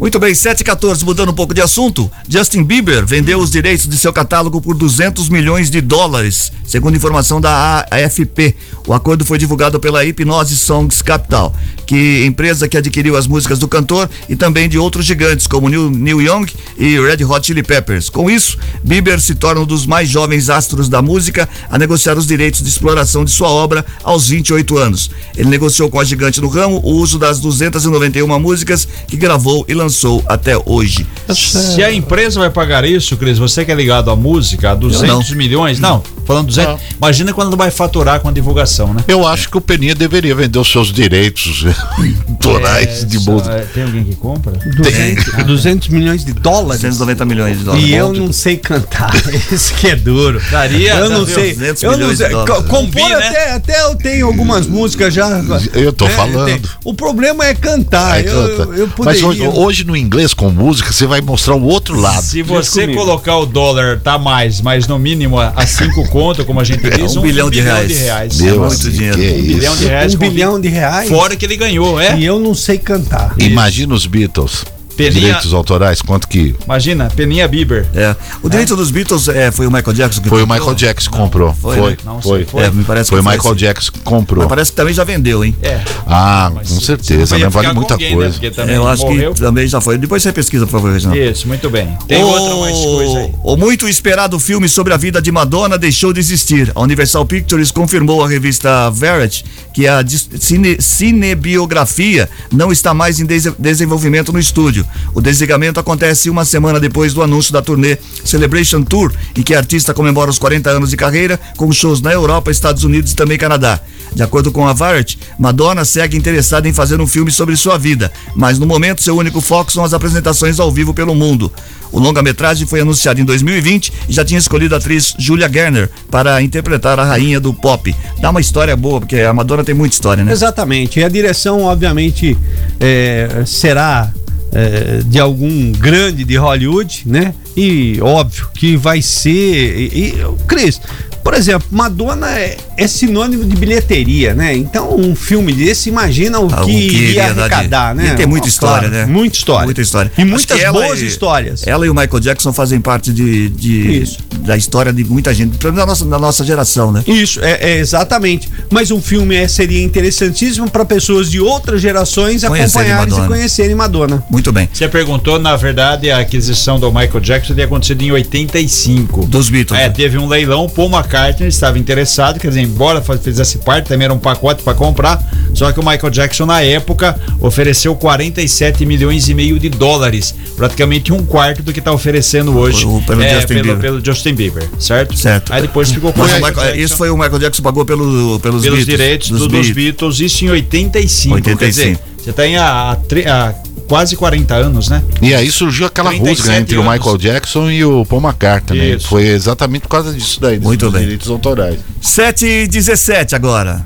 Muito 0.00 0.18
bem, 0.18 0.34
7 0.34 0.60
e 0.60 0.64
14, 0.64 1.04
mudando 1.04 1.28
um 1.28 1.34
pouco 1.34 1.52
de 1.52 1.60
assunto. 1.60 2.10
Justin 2.26 2.64
Bieber 2.64 3.04
vendeu 3.04 3.38
os 3.38 3.50
direitos 3.50 3.86
de 3.86 3.98
seu 3.98 4.10
catálogo 4.14 4.58
por 4.58 4.74
200 4.74 5.28
milhões 5.28 5.68
de 5.68 5.82
dólares, 5.82 6.50
segundo 6.66 6.96
informação 6.96 7.38
da 7.38 7.86
AFP. 7.90 8.56
O 8.86 8.94
acordo 8.94 9.26
foi 9.26 9.36
divulgado 9.36 9.78
pela 9.78 10.02
Hipnose 10.02 10.56
Songs 10.56 11.02
Capital, 11.02 11.54
que 11.84 12.24
empresa 12.24 12.66
que 12.66 12.78
adquiriu 12.78 13.14
as 13.14 13.26
músicas 13.26 13.58
do 13.58 13.68
cantor 13.68 14.08
e 14.26 14.34
também 14.34 14.70
de 14.70 14.78
outros 14.78 15.04
gigantes 15.04 15.46
como 15.46 15.68
Neil 15.68 16.22
Young 16.22 16.46
e 16.78 16.98
Red 16.98 17.22
Hot 17.22 17.46
Chili 17.46 17.62
Peppers. 17.62 18.08
Com 18.08 18.30
isso, 18.30 18.56
Bieber 18.82 19.20
se 19.20 19.34
torna 19.34 19.60
um 19.60 19.66
dos 19.66 19.84
mais 19.84 20.08
jovens 20.08 20.48
astros 20.48 20.88
da 20.88 21.02
música 21.02 21.46
a 21.68 21.76
negociar 21.76 22.16
os 22.16 22.26
direitos 22.26 22.62
de 22.62 22.70
exploração 22.70 23.22
de 23.22 23.30
sua 23.32 23.50
obra 23.50 23.84
aos 24.02 24.28
28 24.28 24.78
anos. 24.78 25.10
Ele 25.36 25.50
negociou 25.50 25.90
com 25.90 26.00
a 26.00 26.04
gigante 26.04 26.40
do 26.40 26.48
ramo 26.48 26.80
o 26.82 26.94
uso 26.94 27.18
das 27.18 27.38
291 27.38 28.40
músicas 28.40 28.88
que 29.06 29.18
gravou 29.18 29.62
e 29.68 29.74
lançou 29.74 29.89
até 30.26 30.56
hoje. 30.64 31.06
Se 31.34 31.82
a 31.82 31.92
empresa 31.92 32.40
vai 32.40 32.50
pagar 32.50 32.84
isso, 32.84 33.16
Cris, 33.16 33.38
você 33.38 33.64
que 33.64 33.70
é 33.70 33.74
ligado 33.74 34.10
à 34.10 34.16
música, 34.16 34.70
a 34.72 34.74
200 34.74 35.30
milhões, 35.32 35.78
não, 35.78 36.02
falando 36.26 36.46
200, 36.48 36.80
imagina 36.96 37.32
quando 37.32 37.56
vai 37.56 37.70
faturar 37.70 38.20
com 38.20 38.28
a 38.28 38.32
divulgação, 38.32 38.92
né? 38.94 39.02
Eu 39.06 39.26
acho 39.26 39.48
que 39.50 39.56
o 39.56 39.60
Peninha 39.60 39.94
deveria 39.94 40.34
vender 40.34 40.58
os 40.58 40.70
seus 40.70 40.92
direitos 40.92 41.64
autorais 42.28 43.04
de 43.06 43.18
só- 43.18 43.30
música. 43.32 43.54
é, 43.54 43.60
Tem 43.72 43.82
alguém 43.84 44.04
que 44.04 44.14
compra? 44.16 44.52
200, 44.52 45.44
200 45.44 45.88
milhões 45.88 46.24
de 46.24 46.32
dólares. 46.32 46.80
290 46.82 47.24
milhões 47.24 47.58
de 47.58 47.64
dólares. 47.64 47.86
E 47.88 47.92
eu 47.94 48.12
não 48.12 48.32
sei 48.32 48.56
cantar. 48.56 49.12
Esse 49.52 49.72
que 49.74 49.88
é 49.88 49.96
duro. 49.96 50.40
Daria, 50.50 50.94
Eu 50.94 51.10
não 51.10 51.26
sei. 51.26 51.52
200 51.54 51.82
Eu 51.82 51.96
não 51.96 52.10
de 52.10 52.16
sei. 52.16 52.30
Compor 52.68 53.08
né? 53.08 53.14
até, 53.28 53.52
até 53.52 53.82
eu 53.84 53.94
tenho 53.96 54.26
algumas 54.26 54.66
músicas 54.66 55.12
já. 55.14 55.40
Eu 55.74 55.92
tô 55.92 56.06
né, 56.06 56.10
falando. 56.12 56.46
tem. 56.46 56.60
O 56.84 56.94
problema 56.94 57.46
é 57.46 57.54
cantar. 57.54 58.12
Aí 58.14 58.26
eu, 58.26 58.56
canta. 58.56 58.76
eu 58.78 58.90
Mas 58.98 59.20
poderia. 59.20 59.50
hoje, 59.50 59.79
hoje 59.80 59.86
no 59.86 59.96
inglês 59.96 60.34
com 60.34 60.50
música 60.50 60.92
você 60.92 61.06
vai 61.06 61.20
mostrar 61.20 61.54
o 61.54 61.62
outro 61.64 61.98
lado. 61.98 62.22
Se 62.22 62.42
você 62.42 62.88
colocar 62.88 63.36
o 63.38 63.46
dólar 63.46 63.98
tá 64.00 64.18
mais, 64.18 64.60
mas 64.60 64.86
no 64.86 64.98
mínimo 64.98 65.38
a 65.38 65.66
cinco 65.66 66.06
conto, 66.08 66.44
como 66.44 66.60
a 66.60 66.64
gente 66.64 66.82
diz, 66.90 67.16
um 67.16 67.22
bilhão 67.22 67.48
de 67.50 67.60
reais. 67.60 68.40
Meu, 68.40 68.54
É 68.54 68.58
muito 68.58 68.72
assim, 68.72 68.90
dinheiro. 68.90 69.16
que 69.16 69.26
é 69.26 69.30
Um 69.32 69.36
isso. 69.38 69.46
bilhão 69.56 69.76
de 69.76 69.84
reais 69.86 70.14
um 70.14 70.18
bilhão 70.18 70.60
de 70.60 70.68
reais. 70.68 71.08
Fora 71.08 71.34
que 71.36 71.44
ele 71.44 71.56
ganhou, 71.56 71.98
é? 72.00 72.18
E 72.18 72.24
eu 72.24 72.38
não 72.38 72.54
sei 72.54 72.78
cantar. 72.78 73.34
Imagina 73.38 73.94
os 73.94 74.06
Beatles. 74.06 74.64
Peninha, 75.08 75.26
Direitos 75.26 75.52
autorais, 75.54 76.02
quanto 76.02 76.28
que 76.28 76.54
imagina, 76.64 77.10
Peninha 77.14 77.46
Bieber. 77.48 77.86
É. 77.94 78.14
O 78.42 78.48
direito 78.48 78.74
dos 78.76 78.90
Beatles 78.90 79.28
é, 79.28 79.50
foi 79.50 79.66
o 79.66 79.70
Michael 79.70 79.92
Jackson 79.94 80.20
que 80.22 80.28
foi 80.28 80.42
o 80.42 80.46
comprou? 80.46 80.58
Michael 80.60 80.76
Jackson 80.76 81.10
que 81.10 81.16
comprou. 81.16 81.54
foi, 81.54 81.76
Foi, 81.76 81.90
né? 81.92 81.96
Não 82.04 82.20
foi. 82.22 82.38
sei, 82.38 82.46
foi. 82.46 82.62
É, 82.64 82.70
me 82.70 82.84
parece 82.84 83.10
Foi 83.10 83.20
o 83.20 83.22
Michael 83.24 83.40
assim. 83.40 83.54
Jackson 83.54 83.92
que 83.92 84.00
comprou. 84.00 84.42
Mas 84.44 84.48
parece 84.48 84.70
que 84.72 84.76
também 84.76 84.94
já 84.94 85.04
vendeu, 85.04 85.44
hein? 85.44 85.54
É. 85.62 85.80
Ah, 86.06 86.50
Mas 86.54 86.68
com 86.68 86.80
se- 86.80 86.86
certeza, 86.86 87.26
se 87.26 87.32
não 87.34 87.40
né? 87.40 87.48
Vale 87.48 87.72
muita 87.72 87.94
alguém, 87.94 88.10
né? 88.10 88.14
coisa. 88.16 88.50
Também 88.50 88.76
Eu 88.76 88.86
acho 88.88 89.02
morreu. 89.04 89.34
que 89.34 89.40
também 89.40 89.66
já 89.66 89.80
foi. 89.80 89.96
Depois 89.98 90.22
você 90.22 90.32
pesquisa, 90.32 90.66
por 90.66 90.72
favor, 90.72 90.92
Reginaldo. 90.92 91.20
Isso, 91.20 91.46
muito 91.48 91.68
bem. 91.70 91.96
Tem 92.06 92.22
o, 92.22 92.26
outra 92.26 92.56
mais 92.56 92.76
coisa 92.76 93.18
aí. 93.20 93.32
o 93.42 93.56
muito 93.56 93.88
esperado 93.88 94.38
filme 94.38 94.68
sobre 94.68 94.92
a 94.92 94.96
vida 94.96 95.20
de 95.22 95.30
Madonna 95.32 95.78
deixou 95.78 96.12
de 96.12 96.20
existir. 96.20 96.70
A 96.74 96.80
Universal 96.80 97.24
Pictures 97.26 97.70
confirmou 97.70 98.22
à 98.24 98.28
revista 98.28 98.90
Variety 98.90 99.44
que 99.72 99.86
a 99.86 100.04
cine, 100.38 100.76
cinebiografia 100.80 102.28
não 102.52 102.70
está 102.72 102.92
mais 102.94 103.20
em 103.20 103.24
dese- 103.26 103.54
desenvolvimento 103.58 104.32
no 104.32 104.38
estúdio. 104.38 104.84
O 105.14 105.20
desligamento 105.20 105.80
acontece 105.80 106.30
uma 106.30 106.44
semana 106.44 106.78
depois 106.78 107.12
do 107.12 107.22
anúncio 107.22 107.52
da 107.52 107.62
turnê 107.62 107.98
Celebration 108.24 108.82
Tour, 108.82 109.12
em 109.36 109.42
que 109.42 109.54
a 109.54 109.58
artista 109.58 109.94
comemora 109.94 110.30
os 110.30 110.38
40 110.38 110.70
anos 110.70 110.90
de 110.90 110.96
carreira 110.96 111.38
com 111.56 111.70
shows 111.72 112.00
na 112.00 112.12
Europa, 112.12 112.50
Estados 112.50 112.84
Unidos 112.84 113.12
e 113.12 113.16
também 113.16 113.38
Canadá. 113.38 113.80
De 114.14 114.22
acordo 114.22 114.50
com 114.50 114.66
a 114.66 114.72
Variety, 114.72 115.18
Madonna 115.38 115.84
segue 115.84 116.16
interessada 116.16 116.68
em 116.68 116.72
fazer 116.72 117.00
um 117.00 117.06
filme 117.06 117.30
sobre 117.30 117.56
sua 117.56 117.78
vida, 117.78 118.12
mas 118.34 118.58
no 118.58 118.66
momento 118.66 119.02
seu 119.02 119.16
único 119.16 119.40
foco 119.40 119.70
são 119.70 119.84
as 119.84 119.94
apresentações 119.94 120.58
ao 120.58 120.70
vivo 120.70 120.92
pelo 120.92 121.14
mundo. 121.14 121.52
O 121.92 121.98
longa-metragem 121.98 122.66
foi 122.66 122.80
anunciado 122.80 123.20
em 123.20 123.24
2020 123.24 123.92
e 124.08 124.12
já 124.12 124.24
tinha 124.24 124.38
escolhido 124.38 124.74
a 124.74 124.78
atriz 124.78 125.14
Julia 125.18 125.48
Garner 125.48 125.90
para 126.10 126.40
interpretar 126.40 126.98
a 126.98 127.04
rainha 127.04 127.40
do 127.40 127.52
pop. 127.52 127.94
Dá 128.20 128.30
uma 128.30 128.40
história 128.40 128.76
boa, 128.76 129.00
porque 129.00 129.20
a 129.20 129.32
Madonna 129.32 129.64
tem 129.64 129.74
muita 129.74 129.94
história, 129.94 130.22
né? 130.22 130.32
Exatamente. 130.32 131.00
E 131.00 131.04
a 131.04 131.08
direção, 131.08 131.62
obviamente, 131.64 132.36
é, 132.78 133.42
será 133.44 134.12
é, 134.52 135.00
de 135.04 135.18
algum 135.18 135.72
grande 135.72 136.24
de 136.24 136.36
Hollywood, 136.36 137.02
né? 137.06 137.34
E 137.56 137.98
óbvio 138.00 138.48
que 138.54 138.76
vai 138.76 139.02
ser. 139.02 139.76
E, 139.76 140.08
e, 140.08 140.14
Cris, 140.46 140.80
por 141.22 141.34
exemplo, 141.34 141.66
Madonna 141.70 142.28
é, 142.30 142.56
é 142.76 142.86
sinônimo 142.86 143.44
de 143.44 143.56
bilheteria, 143.56 144.34
né? 144.34 144.54
Então, 144.56 144.94
um 144.96 145.14
filme 145.14 145.52
desse, 145.52 145.88
imagina 145.88 146.38
o 146.40 146.48
Ah, 146.52 146.62
que, 146.64 146.70
que 146.72 146.78
iria 146.96 147.08
iria 147.10 147.22
dar 147.22 147.32
de- 147.34 147.40
arrecadar, 147.54 147.94
né? 147.94 148.12
E 148.12 148.16
tem 148.16 148.26
muita 148.26 148.46
Ó, 148.46 148.48
história, 148.48 148.88
claro, 148.88 149.06
né? 149.06 149.12
Muita 149.12 149.36
história. 149.36 149.64
Muita 149.66 149.80
história. 149.82 150.12
E 150.16 150.22
Acho 150.22 150.30
muitas 150.30 150.72
boas 150.72 151.00
e- 151.00 151.06
histórias. 151.06 151.66
Ela 151.66 151.86
e 151.86 151.90
o 151.90 151.94
Michael 151.94 152.20
Jackson 152.20 152.52
fazem 152.52 152.80
parte 152.80 153.12
de, 153.12 153.48
de- 153.50 154.02
Isso. 154.02 154.18
da 154.40 154.56
história 154.56 154.92
de 154.92 155.04
muita 155.04 155.32
gente, 155.34 155.56
pelo 155.58 155.72
menos 155.74 155.80
da 155.84 155.86
nossa, 155.86 156.04
da 156.06 156.18
nossa 156.18 156.44
geração, 156.44 156.90
né? 156.92 157.02
Isso, 157.06 157.40
é, 157.44 157.72
é 157.72 157.78
exatamente. 157.78 158.48
Mas 158.70 158.90
um 158.90 159.00
filme 159.00 159.34
é, 159.36 159.46
seria 159.46 159.82
interessantíssimo 159.82 160.70
para 160.70 160.84
pessoas 160.84 161.30
de 161.30 161.40
outras 161.40 161.80
gerações 161.80 162.42
Conhecerem 162.44 162.64
acompanharem 162.92 163.06
e 163.06 163.10
Madonna. 163.10 163.28
conhecerem 163.28 163.74
Madonna. 163.74 164.24
Muito 164.30 164.52
bem. 164.52 164.68
Você 164.72 164.88
perguntou, 164.88 165.38
na 165.38 165.56
verdade, 165.56 166.10
a 166.10 166.18
aquisição 166.18 166.78
do 166.80 166.90
Michael 166.90 167.20
Jackson 167.20 167.54
tinha 167.54 167.66
acontecido 167.66 168.02
em 168.02 168.10
85. 168.12 169.26
Dos 169.26 169.48
Beatles. 169.50 169.78
É, 169.78 169.84
né? 169.88 169.90
teve 169.90 170.18
um 170.18 170.26
leilão, 170.26 170.68
Paul 170.68 170.88
McCartney 170.88 171.09
estava 171.48 171.78
interessado, 171.78 172.38
quer 172.38 172.48
dizer, 172.48 172.62
embora 172.62 173.02
fizesse 173.22 173.58
parte, 173.58 173.86
também 173.88 174.04
era 174.04 174.14
um 174.14 174.18
pacote 174.18 174.62
para 174.62 174.74
comprar, 174.74 175.20
só 175.54 175.70
que 175.72 175.80
o 175.80 175.82
Michael 175.84 176.10
Jackson 176.10 176.46
na 176.46 176.62
época 176.62 177.18
ofereceu 177.40 177.94
47 177.96 178.86
milhões 178.86 179.28
e 179.28 179.34
meio 179.34 179.58
de 179.58 179.68
dólares, 179.68 180.34
praticamente 180.56 181.12
um 181.12 181.24
quarto 181.24 181.62
do 181.62 181.72
que 181.72 181.78
está 181.80 181.92
oferecendo 181.92 182.56
hoje 182.56 182.84
O- 182.86 183.02
pelo 183.06 183.22
é, 183.22 183.34
Justin 183.34 183.46
pelo, 183.54 183.62
Bieber. 183.64 183.80
pelo 183.80 184.04
Justin 184.04 184.34
Bieber, 184.34 184.68
certo? 184.78 185.16
Certo. 185.16 185.52
Aí 185.52 185.62
depois 185.62 185.90
ficou 185.90 186.12
com 186.12 186.22
Michael 186.22 186.76
isso 186.76 186.96
foi 186.96 187.10
o 187.10 187.16
Michael 187.16 187.38
Jackson 187.38 187.62
pagou 187.62 187.84
pelo, 187.84 188.38
pelos, 188.40 188.40
pelos 188.40 188.62
Beatles, 188.62 188.86
direitos 188.86 189.30
dos 189.30 189.40
do- 189.40 189.48
dos 189.48 189.66
Beatles. 189.70 189.74
Beatles, 190.16 190.20
isso 190.20 190.44
em 190.44 190.50
85. 190.50 191.34
85. 191.34 191.58
Quer 191.58 191.68
dizer, 191.70 191.98
você 192.18 192.32
tem 192.32 192.56
há, 192.56 192.96
tre- 193.08 193.26
há 193.26 193.54
quase 193.90 194.14
40 194.16 194.54
anos, 194.54 194.88
né? 194.88 195.02
E 195.20 195.34
aí 195.34 195.50
surgiu 195.50 195.84
aquela 195.84 196.10
37 196.10 196.38
rusga 196.40 196.60
entre 196.60 196.76
o 196.78 196.80
anos. 196.82 196.92
Michael 196.94 197.18
Jackson 197.18 197.68
e 197.68 197.84
o 197.84 198.06
Paul 198.06 198.22
McCartney. 198.22 198.78
né? 198.78 198.86
Isso. 198.96 199.08
Foi 199.08 199.26
exatamente 199.26 199.82
por 199.82 199.88
causa 199.88 200.12
disso 200.12 200.40
daí, 200.40 200.60
Muito 200.60 200.84
dos 200.84 200.92
bem. 200.94 201.02
direitos 201.02 201.28
autorais. 201.28 201.80
7 202.00 202.46
e 202.46 202.66
17 202.68 203.34
agora. 203.34 203.84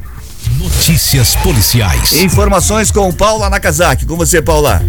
Notícias 0.59 1.35
policiais. 1.37 2.13
Informações 2.13 2.91
com 2.91 3.11
Paula 3.15 3.49
Nakazaki. 3.49 4.05
Com 4.05 4.15
você, 4.15 4.43
Paula. 4.43 4.83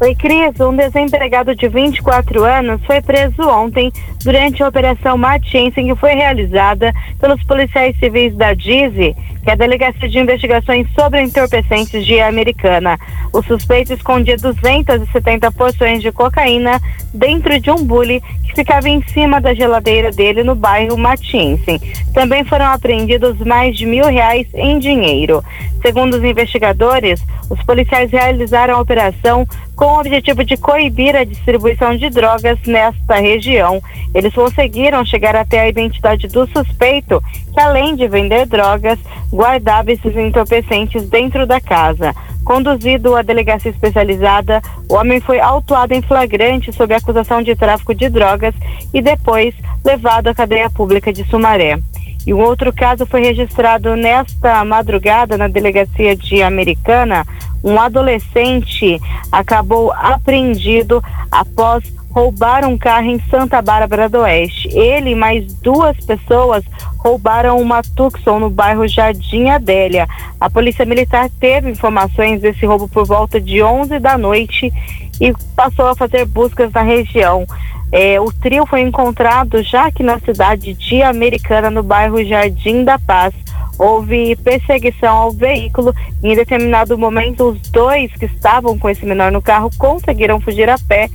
Oi, 0.00 0.14
Cris. 0.16 0.58
Um 0.58 0.74
desempregado 0.74 1.54
de 1.54 1.68
24 1.68 2.42
anos 2.42 2.80
foi 2.86 3.00
preso 3.00 3.42
ontem 3.42 3.92
durante 4.24 4.60
a 4.60 4.66
Operação 4.68 5.16
Matiensen, 5.16 5.86
que 5.86 5.94
foi 5.94 6.14
realizada 6.14 6.92
pelos 7.20 7.40
policiais 7.44 7.94
civis 8.00 8.34
da 8.34 8.54
DIZI, 8.54 9.14
que 9.50 9.52
é 9.52 9.54
a 9.54 9.56
Delegacia 9.56 10.08
de 10.08 10.18
Investigações 10.18 10.86
sobre 10.94 11.22
Entorpecentes 11.22 12.06
de 12.06 12.20
Americana. 12.20 12.96
O 13.32 13.42
suspeito 13.42 13.92
escondia 13.92 14.36
270 14.36 15.50
porções 15.50 16.00
de 16.00 16.12
cocaína 16.12 16.80
dentro 17.12 17.58
de 17.58 17.68
um 17.68 17.84
bule 17.84 18.22
que 18.44 18.54
ficava 18.54 18.88
em 18.88 19.02
cima 19.08 19.40
da 19.40 19.52
geladeira 19.52 20.12
dele 20.12 20.44
no 20.44 20.54
bairro 20.54 20.96
Matiensen. 20.96 21.80
Também 22.14 22.44
foram 22.44 22.66
apreendidos 22.66 23.38
mais 23.38 23.76
de 23.76 23.86
mil 23.86 24.04
reais 24.04 24.46
em 24.54 24.78
dinheiro. 24.78 25.42
Segundo 25.82 26.14
os 26.14 26.24
investigadores, 26.24 27.24
os 27.48 27.60
policiais 27.64 28.10
realizaram 28.12 28.76
a 28.76 28.80
operação 28.80 29.46
com 29.74 29.86
o 29.86 30.00
objetivo 30.00 30.44
de 30.44 30.56
coibir 30.58 31.16
a 31.16 31.24
distribuição 31.24 31.96
de 31.96 32.10
drogas 32.10 32.58
nesta 32.66 33.14
região. 33.14 33.82
Eles 34.14 34.34
conseguiram 34.34 35.04
chegar 35.04 35.34
até 35.34 35.60
a 35.60 35.68
identidade 35.68 36.28
do 36.28 36.46
suspeito, 36.48 37.22
que 37.52 37.58
além 37.58 37.96
de 37.96 38.06
vender 38.06 38.46
drogas, 38.46 38.98
guardava 39.40 39.90
esses 39.90 40.14
entorpecentes 40.14 41.08
dentro 41.08 41.46
da 41.46 41.58
casa. 41.58 42.14
Conduzido 42.44 43.16
à 43.16 43.22
delegacia 43.22 43.70
especializada, 43.70 44.60
o 44.86 44.96
homem 44.96 45.18
foi 45.18 45.40
autuado 45.40 45.94
em 45.94 46.02
flagrante 46.02 46.70
sob 46.74 46.92
acusação 46.92 47.40
de 47.40 47.56
tráfico 47.56 47.94
de 47.94 48.10
drogas 48.10 48.54
e 48.92 49.00
depois 49.00 49.54
levado 49.82 50.28
à 50.28 50.34
cadeia 50.34 50.68
pública 50.68 51.10
de 51.10 51.24
Sumaré. 51.24 51.78
E 52.26 52.34
um 52.34 52.40
outro 52.40 52.70
caso 52.70 53.06
foi 53.06 53.22
registrado 53.22 53.96
nesta 53.96 54.62
madrugada 54.62 55.38
na 55.38 55.48
delegacia 55.48 56.14
de 56.14 56.42
Americana. 56.42 57.24
Um 57.64 57.80
adolescente 57.80 59.00
acabou 59.32 59.90
apreendido 59.94 61.02
após 61.30 61.82
roubar 62.10 62.66
um 62.66 62.76
carro 62.76 63.06
em 63.06 63.20
Santa 63.30 63.62
Bárbara 63.62 64.08
do 64.08 64.18
Oeste. 64.18 64.68
Ele 64.68 65.10
e 65.10 65.14
mais 65.14 65.46
duas 65.54 65.96
pessoas 66.04 66.64
roubaram 66.98 67.58
uma 67.58 67.82
Tucson 67.82 68.38
no 68.38 68.50
bairro 68.50 68.86
Jardim 68.86 69.48
Adélia. 69.48 70.08
A 70.40 70.50
Polícia 70.50 70.84
Militar 70.84 71.30
teve 71.40 71.70
informações 71.70 72.40
desse 72.40 72.66
roubo 72.66 72.88
por 72.88 73.06
volta 73.06 73.40
de 73.40 73.62
11 73.62 73.98
da 73.98 74.18
noite 74.18 74.72
e 75.20 75.32
passou 75.54 75.86
a 75.86 75.96
fazer 75.96 76.24
buscas 76.26 76.72
na 76.72 76.82
região. 76.82 77.46
É, 77.92 78.20
o 78.20 78.32
trio 78.32 78.66
foi 78.66 78.82
encontrado 78.82 79.62
já 79.62 79.86
aqui 79.86 80.02
na 80.02 80.18
cidade 80.20 80.74
de 80.74 81.02
Americana, 81.02 81.70
no 81.70 81.82
bairro 81.82 82.24
Jardim 82.24 82.84
da 82.84 82.98
Paz. 82.98 83.34
Houve 83.78 84.36
perseguição 84.36 85.16
ao 85.16 85.30
veículo 85.32 85.94
e 86.22 86.32
em 86.32 86.36
determinado 86.36 86.98
momento 86.98 87.48
os 87.48 87.60
dois 87.70 88.12
que 88.12 88.26
estavam 88.26 88.78
com 88.78 88.90
esse 88.90 89.06
menor 89.06 89.32
no 89.32 89.40
carro 89.40 89.70
conseguiram 89.78 90.40
fugir 90.40 90.68
a 90.68 90.76
pé. 90.78 91.08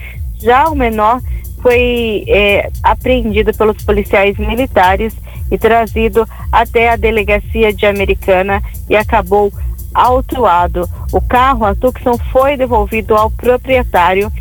Já 0.46 0.70
o 0.70 0.76
menor 0.76 1.20
foi 1.60 2.24
é, 2.28 2.70
apreendido 2.84 3.52
pelos 3.52 3.84
policiais 3.84 4.38
militares 4.38 5.12
e 5.50 5.58
trazido 5.58 6.28
até 6.52 6.90
a 6.90 6.96
delegacia 6.96 7.74
de 7.74 7.88
Americana 7.88 8.62
e 8.88 8.96
acabou 8.96 9.52
autuado. 9.92 10.88
O 11.12 11.20
carro, 11.20 11.66
a 11.66 11.74
Tucson, 11.74 12.16
foi 12.32 12.56
devolvido 12.56 13.16
ao 13.16 13.32
proprietário 13.32 14.32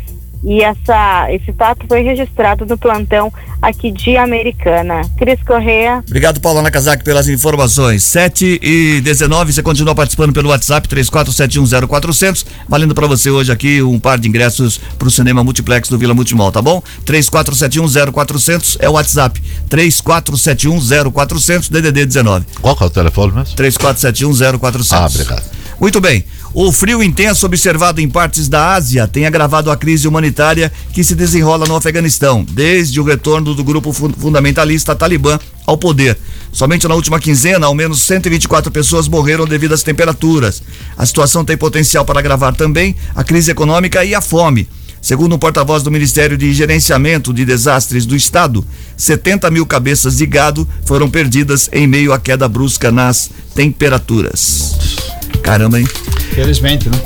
e 0.43 0.61
essa, 0.61 1.25
esse 1.31 1.51
fato 1.53 1.87
foi 1.87 2.03
registrado 2.03 2.67
no 2.67 2.77
plantão 2.77 3.33
aqui 3.65 3.91
de 3.91 4.15
Americana. 4.15 5.01
Cris 5.17 5.41
Correia. 5.43 6.03
Obrigado, 6.07 6.39
Paula 6.39 6.61
Nakazaki, 6.61 7.03
pelas 7.03 7.27
informações. 7.27 8.03
7 8.03 8.59
e 8.61 9.01
19, 9.01 9.51
você 9.51 9.63
continua 9.63 9.95
participando 9.95 10.33
pelo 10.33 10.49
WhatsApp 10.49 10.87
34710400, 10.87 12.45
valendo 12.69 12.93
para 12.93 13.07
você 13.07 13.29
hoje 13.29 13.51
aqui 13.51 13.81
um 13.81 13.99
par 13.99 14.19
de 14.19 14.27
ingressos 14.27 14.79
para 14.99 15.07
o 15.07 15.11
cinema 15.11 15.43
multiplex 15.43 15.89
do 15.89 15.97
Vila 15.97 16.13
Multimol, 16.13 16.51
tá 16.51 16.61
bom? 16.61 16.81
34710400 17.05 18.77
é 18.79 18.87
o 18.87 18.93
WhatsApp. 18.93 19.41
34710400 19.69 21.69
DDD 21.69 22.05
19. 22.05 22.45
Qual 22.61 22.75
que 22.75 22.83
é 22.83 22.85
o 22.85 22.89
telefone 22.89 23.33
mesmo? 23.33 23.55
34710400. 23.55 24.87
Ah, 24.91 25.07
obrigado. 25.07 25.43
Muito 25.79 25.99
bem. 25.99 26.23
O 26.57 26.71
frio 26.71 27.03
intenso 27.03 27.45
observado 27.45 27.99
em 27.99 28.07
partes 28.09 28.47
da 28.47 28.73
Ásia 28.75 29.05
tem 29.09 29.25
agravado 29.25 29.69
a 29.69 29.75
crise 29.75 30.07
humanitária 30.07 30.71
que 30.93 31.03
se 31.03 31.13
desenrola 31.13 31.67
no 31.67 31.75
Afeganistão, 31.75 32.45
desde 32.49 32.97
o 32.97 33.03
retorno 33.03 33.53
do 33.53 33.61
grupo 33.61 33.91
fun- 33.91 34.13
fundamentalista 34.17 34.95
Talibã 34.95 35.37
ao 35.65 35.77
poder. 35.77 36.17
Somente 36.53 36.87
na 36.87 36.95
última 36.95 37.19
quinzena, 37.19 37.67
ao 37.67 37.75
menos 37.75 38.03
124 38.03 38.71
pessoas 38.71 39.09
morreram 39.09 39.45
devido 39.45 39.73
às 39.73 39.83
temperaturas. 39.83 40.63
A 40.97 41.05
situação 41.05 41.43
tem 41.43 41.57
potencial 41.57 42.05
para 42.05 42.19
agravar 42.19 42.55
também 42.55 42.95
a 43.13 43.21
crise 43.21 43.51
econômica 43.51 44.05
e 44.05 44.15
a 44.15 44.21
fome. 44.21 44.65
Segundo 45.01 45.35
um 45.35 45.37
porta-voz 45.37 45.83
do 45.83 45.91
Ministério 45.91 46.37
de 46.37 46.53
Gerenciamento 46.53 47.33
de 47.33 47.43
Desastres 47.43 48.05
do 48.05 48.15
Estado, 48.15 48.65
70 48.95 49.51
mil 49.51 49.65
cabeças 49.65 50.15
de 50.17 50.25
gado 50.25 50.65
foram 50.85 51.09
perdidas 51.09 51.69
em 51.73 51.85
meio 51.85 52.13
à 52.13 52.17
queda 52.17 52.47
brusca 52.47 52.93
nas 52.93 53.29
temperaturas. 53.53 55.24
Caramba, 55.45 55.79
hein? 55.79 55.85
Felizmente, 56.33 56.89
né? 56.89 56.97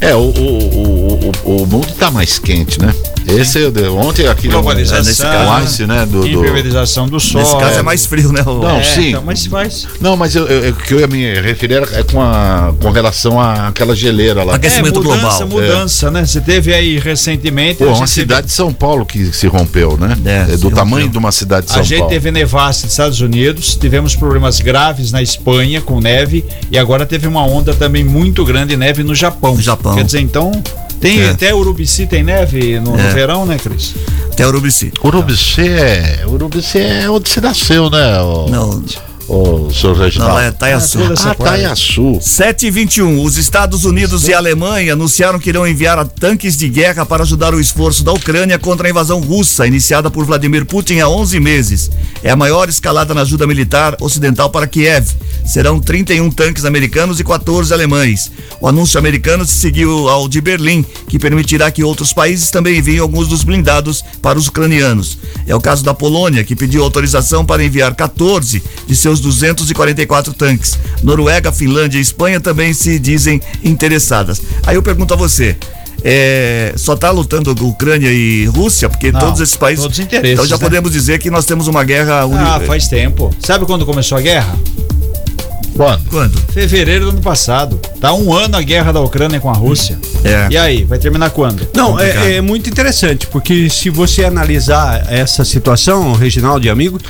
É, 0.00 0.14
o, 0.14 0.20
o, 0.20 0.30
o, 0.30 1.32
o, 1.44 1.62
o 1.62 1.66
mundo 1.66 1.92
tá 1.98 2.08
mais 2.10 2.38
quente, 2.38 2.80
né? 2.80 2.94
Esse 3.26 3.62
é 3.62 3.68
o- 3.88 3.96
ontem 3.96 4.26
aquele 4.26 4.52
Globalização, 4.52 5.04
nesse 5.04 5.22
caso, 5.22 5.50
o 5.50 5.64
ice, 5.64 5.86
né, 5.86 6.06
do, 6.06 6.20
do- 6.20 6.26
impermeabilização 6.26 7.08
do 7.08 7.20
solo. 7.20 7.44
Nesse 7.44 7.56
caso 7.58 7.78
é 7.78 7.82
mais 7.82 8.06
frio, 8.06 8.32
né? 8.32 8.42
o- 8.42 8.60
Não, 8.62 8.78
É, 8.78 8.82
sim. 8.82 9.08
então, 9.10 9.22
mas 9.24 9.46
faz. 9.46 9.86
Não, 10.00 10.16
mas 10.16 10.34
eu, 10.34 10.46
eu- 10.48 10.70
o 10.72 10.74
que 10.74 10.94
eu 10.94 11.00
ia 11.00 11.06
me 11.06 11.34
referir 11.40 11.74
era- 11.74 11.88
é 11.98 12.02
com, 12.02 12.20
a, 12.20 12.72
com 12.80 12.90
relação 12.90 13.40
àquela 13.40 13.94
geleira 13.94 14.42
lá. 14.42 14.54
Aquecimento 14.56 15.00
é, 15.00 15.02
mudança, 15.02 15.44
global. 15.44 15.48
mudança, 15.48 16.10
né? 16.10 16.24
Você 16.24 16.40
teve 16.40 16.74
aí 16.74 16.98
recentemente. 16.98 17.76
Pô, 17.78 17.84
a 17.84 17.88
uma 17.88 17.94
teve- 17.98 18.08
cidade 18.08 18.46
de 18.48 18.52
São 18.52 18.72
Paulo 18.72 19.04
que 19.06 19.26
se 19.32 19.46
rompeu, 19.46 19.96
né? 19.96 20.16
É, 20.24 20.54
É, 20.54 20.56
do 20.56 20.70
tamanho 20.70 21.06
rompeu. 21.06 21.08
de 21.12 21.18
uma 21.18 21.32
cidade 21.32 21.66
de 21.66 21.72
A 21.72 21.74
São 21.76 21.84
gente 21.84 21.98
Paulo. 21.98 22.12
teve 22.12 22.30
nevasca 22.30 22.84
nos 22.84 22.92
Estados 22.92 23.20
Unidos, 23.20 23.76
tivemos 23.76 24.16
problemas 24.16 24.60
graves 24.60 25.12
na 25.12 25.22
Espanha 25.22 25.80
com 25.80 26.00
neve 26.00 26.44
e 26.70 26.78
agora 26.78 27.04
teve 27.06 27.26
uma 27.26 27.44
onda 27.44 27.74
também 27.74 28.02
muito 28.02 28.44
grande 28.44 28.70
de 28.70 28.76
neve 28.76 29.02
no 29.02 29.14
Japão. 29.14 29.54
No 29.54 29.62
Japão. 29.62 29.94
Quer 29.94 30.04
dizer, 30.04 30.20
então, 30.20 30.50
tem 31.00 31.20
É. 31.20 31.30
até 31.30 31.54
Urubici 31.54 32.06
tem 32.06 32.22
neve 32.22 32.78
no, 32.80 32.92
no 32.92 33.00
É. 33.00 33.10
verão, 33.12 33.46
né, 33.46 33.56
Cris? 33.58 33.94
Até 34.32 34.46
Urubici. 34.46 34.92
Urubici 35.04 35.60
é. 35.68 36.24
Urubici 36.26 36.78
é 36.78 37.08
onde 37.10 37.28
você 37.28 37.40
nasceu, 37.40 37.88
né? 37.90 38.20
O, 38.20 38.48
Não, 38.48 38.82
o 39.30 39.72
senhor 39.72 39.96
não, 39.96 40.04
Reginaldo? 40.04 40.34
lá 40.34 40.42
é 40.42 40.50
Taiaçu. 40.50 40.98
Ah, 40.98 41.34
parte. 41.34 41.44
Taiaçu. 41.44 42.18
7h21. 42.20 43.24
Os 43.24 43.36
Estados 43.36 43.84
Unidos 43.84 44.26
e 44.26 44.34
a 44.34 44.38
Alemanha 44.38 44.94
anunciaram 44.94 45.38
que 45.38 45.48
irão 45.48 45.66
enviar 45.66 46.04
tanques 46.08 46.56
de 46.56 46.68
guerra 46.68 47.06
para 47.06 47.22
ajudar 47.22 47.54
o 47.54 47.60
esforço 47.60 48.02
da 48.02 48.12
Ucrânia 48.12 48.58
contra 48.58 48.88
a 48.88 48.90
invasão 48.90 49.20
russa, 49.20 49.66
iniciada 49.66 50.10
por 50.10 50.24
Vladimir 50.24 50.66
Putin 50.66 50.98
há 50.98 51.08
11 51.08 51.38
meses. 51.38 51.90
É 52.24 52.30
a 52.30 52.36
maior 52.36 52.68
escalada 52.68 53.14
na 53.14 53.20
ajuda 53.22 53.46
militar 53.46 53.96
ocidental 54.00 54.50
para 54.50 54.66
Kiev. 54.66 55.08
Serão 55.44 55.80
31 55.80 56.30
tanques 56.30 56.64
americanos 56.64 57.20
e 57.20 57.24
14 57.24 57.72
alemães. 57.72 58.32
O 58.60 58.66
anúncio 58.66 58.98
americano 58.98 59.46
se 59.46 59.54
seguiu 59.54 60.08
ao 60.08 60.28
de 60.28 60.40
Berlim, 60.40 60.84
que 61.08 61.18
permitirá 61.18 61.70
que 61.70 61.84
outros 61.84 62.12
países 62.12 62.50
também 62.50 62.78
enviem 62.78 62.98
alguns 62.98 63.28
dos 63.28 63.44
blindados 63.44 64.02
para 64.20 64.38
os 64.38 64.48
ucranianos. 64.48 65.18
É 65.46 65.54
o 65.54 65.60
caso 65.60 65.84
da 65.84 65.94
Polônia, 65.94 66.44
que 66.44 66.56
pediu 66.56 66.82
autorização 66.82 67.44
para 67.44 67.64
enviar 67.64 67.94
14 67.94 68.62
de 68.86 68.96
seus 68.96 69.19
244 69.20 70.32
tanques. 70.34 70.78
Noruega, 71.02 71.52
Finlândia 71.52 71.98
e 71.98 72.02
Espanha 72.02 72.40
também 72.40 72.72
se 72.72 72.98
dizem 72.98 73.40
interessadas. 73.62 74.40
Aí 74.66 74.76
eu 74.76 74.82
pergunto 74.82 75.14
a 75.14 75.16
você. 75.16 75.56
é, 76.02 76.72
só 76.76 76.94
está 76.94 77.10
lutando 77.10 77.50
Ucrânia 77.66 78.10
e 78.10 78.46
Rússia, 78.46 78.88
porque 78.88 79.12
Não, 79.12 79.20
todos 79.20 79.40
esses 79.40 79.56
países. 79.56 79.82
todos 79.84 79.98
interesses, 79.98 80.32
então 80.32 80.46
já 80.46 80.56
né? 80.56 80.62
podemos 80.62 80.92
dizer 80.92 81.18
que 81.18 81.30
nós 81.30 81.44
temos 81.44 81.66
uma 81.68 81.84
guerra 81.84 82.22
Ah, 82.38 82.60
faz 82.66 82.88
tempo. 82.88 83.34
Sabe 83.38 83.66
quando 83.66 83.84
começou 83.84 84.16
a 84.16 84.20
guerra? 84.22 84.58
Quando? 85.76 86.02
Quando? 86.10 86.38
Fevereiro 86.52 87.06
do 87.06 87.10
ano 87.12 87.20
passado. 87.20 87.80
Tá 88.00 88.12
um 88.12 88.32
ano 88.32 88.56
a 88.56 88.62
guerra 88.62 88.92
da 88.92 89.00
Ucrânia 89.00 89.40
com 89.40 89.50
a 89.50 89.54
Rússia. 89.54 89.98
É. 90.24 90.48
E 90.50 90.56
aí, 90.56 90.84
vai 90.84 90.98
terminar 90.98 91.30
quando? 91.30 91.66
Não, 91.74 91.98
é, 91.98 92.36
é 92.36 92.40
muito 92.40 92.68
interessante, 92.68 93.26
porque 93.26 93.68
se 93.70 93.88
você 93.90 94.24
analisar 94.24 95.06
essa 95.10 95.44
situação, 95.44 96.12
Reginaldo 96.12 96.66
e 96.66 96.70
amigos, 96.70 97.02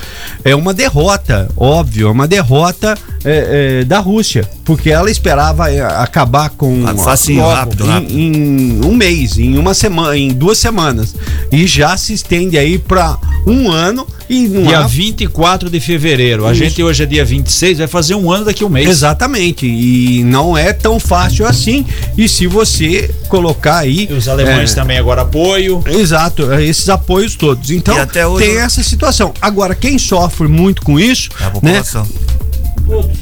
é 0.43 0.55
uma 0.55 0.73
derrota, 0.73 1.49
óbvio, 1.57 2.07
é 2.07 2.11
uma 2.11 2.27
derrota 2.27 2.97
é, 3.23 3.79
é, 3.81 3.85
da 3.85 3.99
Rússia, 3.99 4.49
porque 4.63 4.89
ela 4.89 5.09
esperava 5.11 5.71
é, 5.71 5.81
acabar 5.81 6.49
com 6.51 6.83
Ah, 6.87 6.95
facinho, 6.95 7.41
logo, 7.41 7.53
rápido, 7.55 7.85
em, 7.85 7.89
rápido. 7.89 8.17
em 8.17 8.85
um 8.85 8.95
mês, 8.95 9.37
em 9.37 9.57
uma 9.57 9.73
semana, 9.73 10.17
em 10.17 10.29
duas 10.29 10.57
semanas, 10.57 11.15
e 11.51 11.67
já 11.67 11.95
se 11.97 12.13
estende 12.13 12.57
aí 12.57 12.77
para 12.77 13.17
um 13.45 13.69
ano 13.69 14.07
e 14.31 14.47
não 14.47 14.63
Dia 14.63 14.79
há 14.79 14.87
24 14.87 15.69
de 15.69 15.79
fevereiro. 15.81 16.45
A 16.47 16.51
Isso. 16.53 16.63
gente 16.63 16.81
hoje 16.81 17.03
é 17.03 17.05
dia 17.05 17.25
26, 17.25 17.79
vai 17.79 17.87
fazer 17.87 18.15
um 18.15 18.31
ano 18.31 18.45
daqui 18.45 18.63
a 18.63 18.67
um 18.67 18.69
mês. 18.69 18.89
Exatamente, 18.89 19.65
e 19.67 20.23
não 20.23 20.57
é 20.57 20.71
tão 20.71 20.99
fácil 20.99 21.45
assim. 21.45 21.85
E 22.17 22.29
se 22.29 22.47
você 22.47 23.13
colocar 23.27 23.79
aí. 23.79 24.07
E 24.09 24.13
os 24.13 24.27
alemães 24.29 24.71
é, 24.71 24.75
também 24.75 24.97
agora 24.97 25.23
apoio. 25.23 25.83
Exato, 25.85 26.51
é, 26.51 26.63
esses 26.63 26.87
apoios 26.87 27.35
todos. 27.35 27.69
Então, 27.71 27.97
até 27.97 28.25
hoje- 28.25 28.45
tem 28.45 28.57
essa 28.57 28.81
situação. 28.81 29.33
Agora, 29.41 29.75
quem 29.75 29.97
sofre 29.99 30.47
muito 30.47 30.81
com 30.81 30.97
isso, 30.99 31.29
É 31.39 31.43
a 31.43 31.45
né, 31.47 31.51
população. 31.51 32.07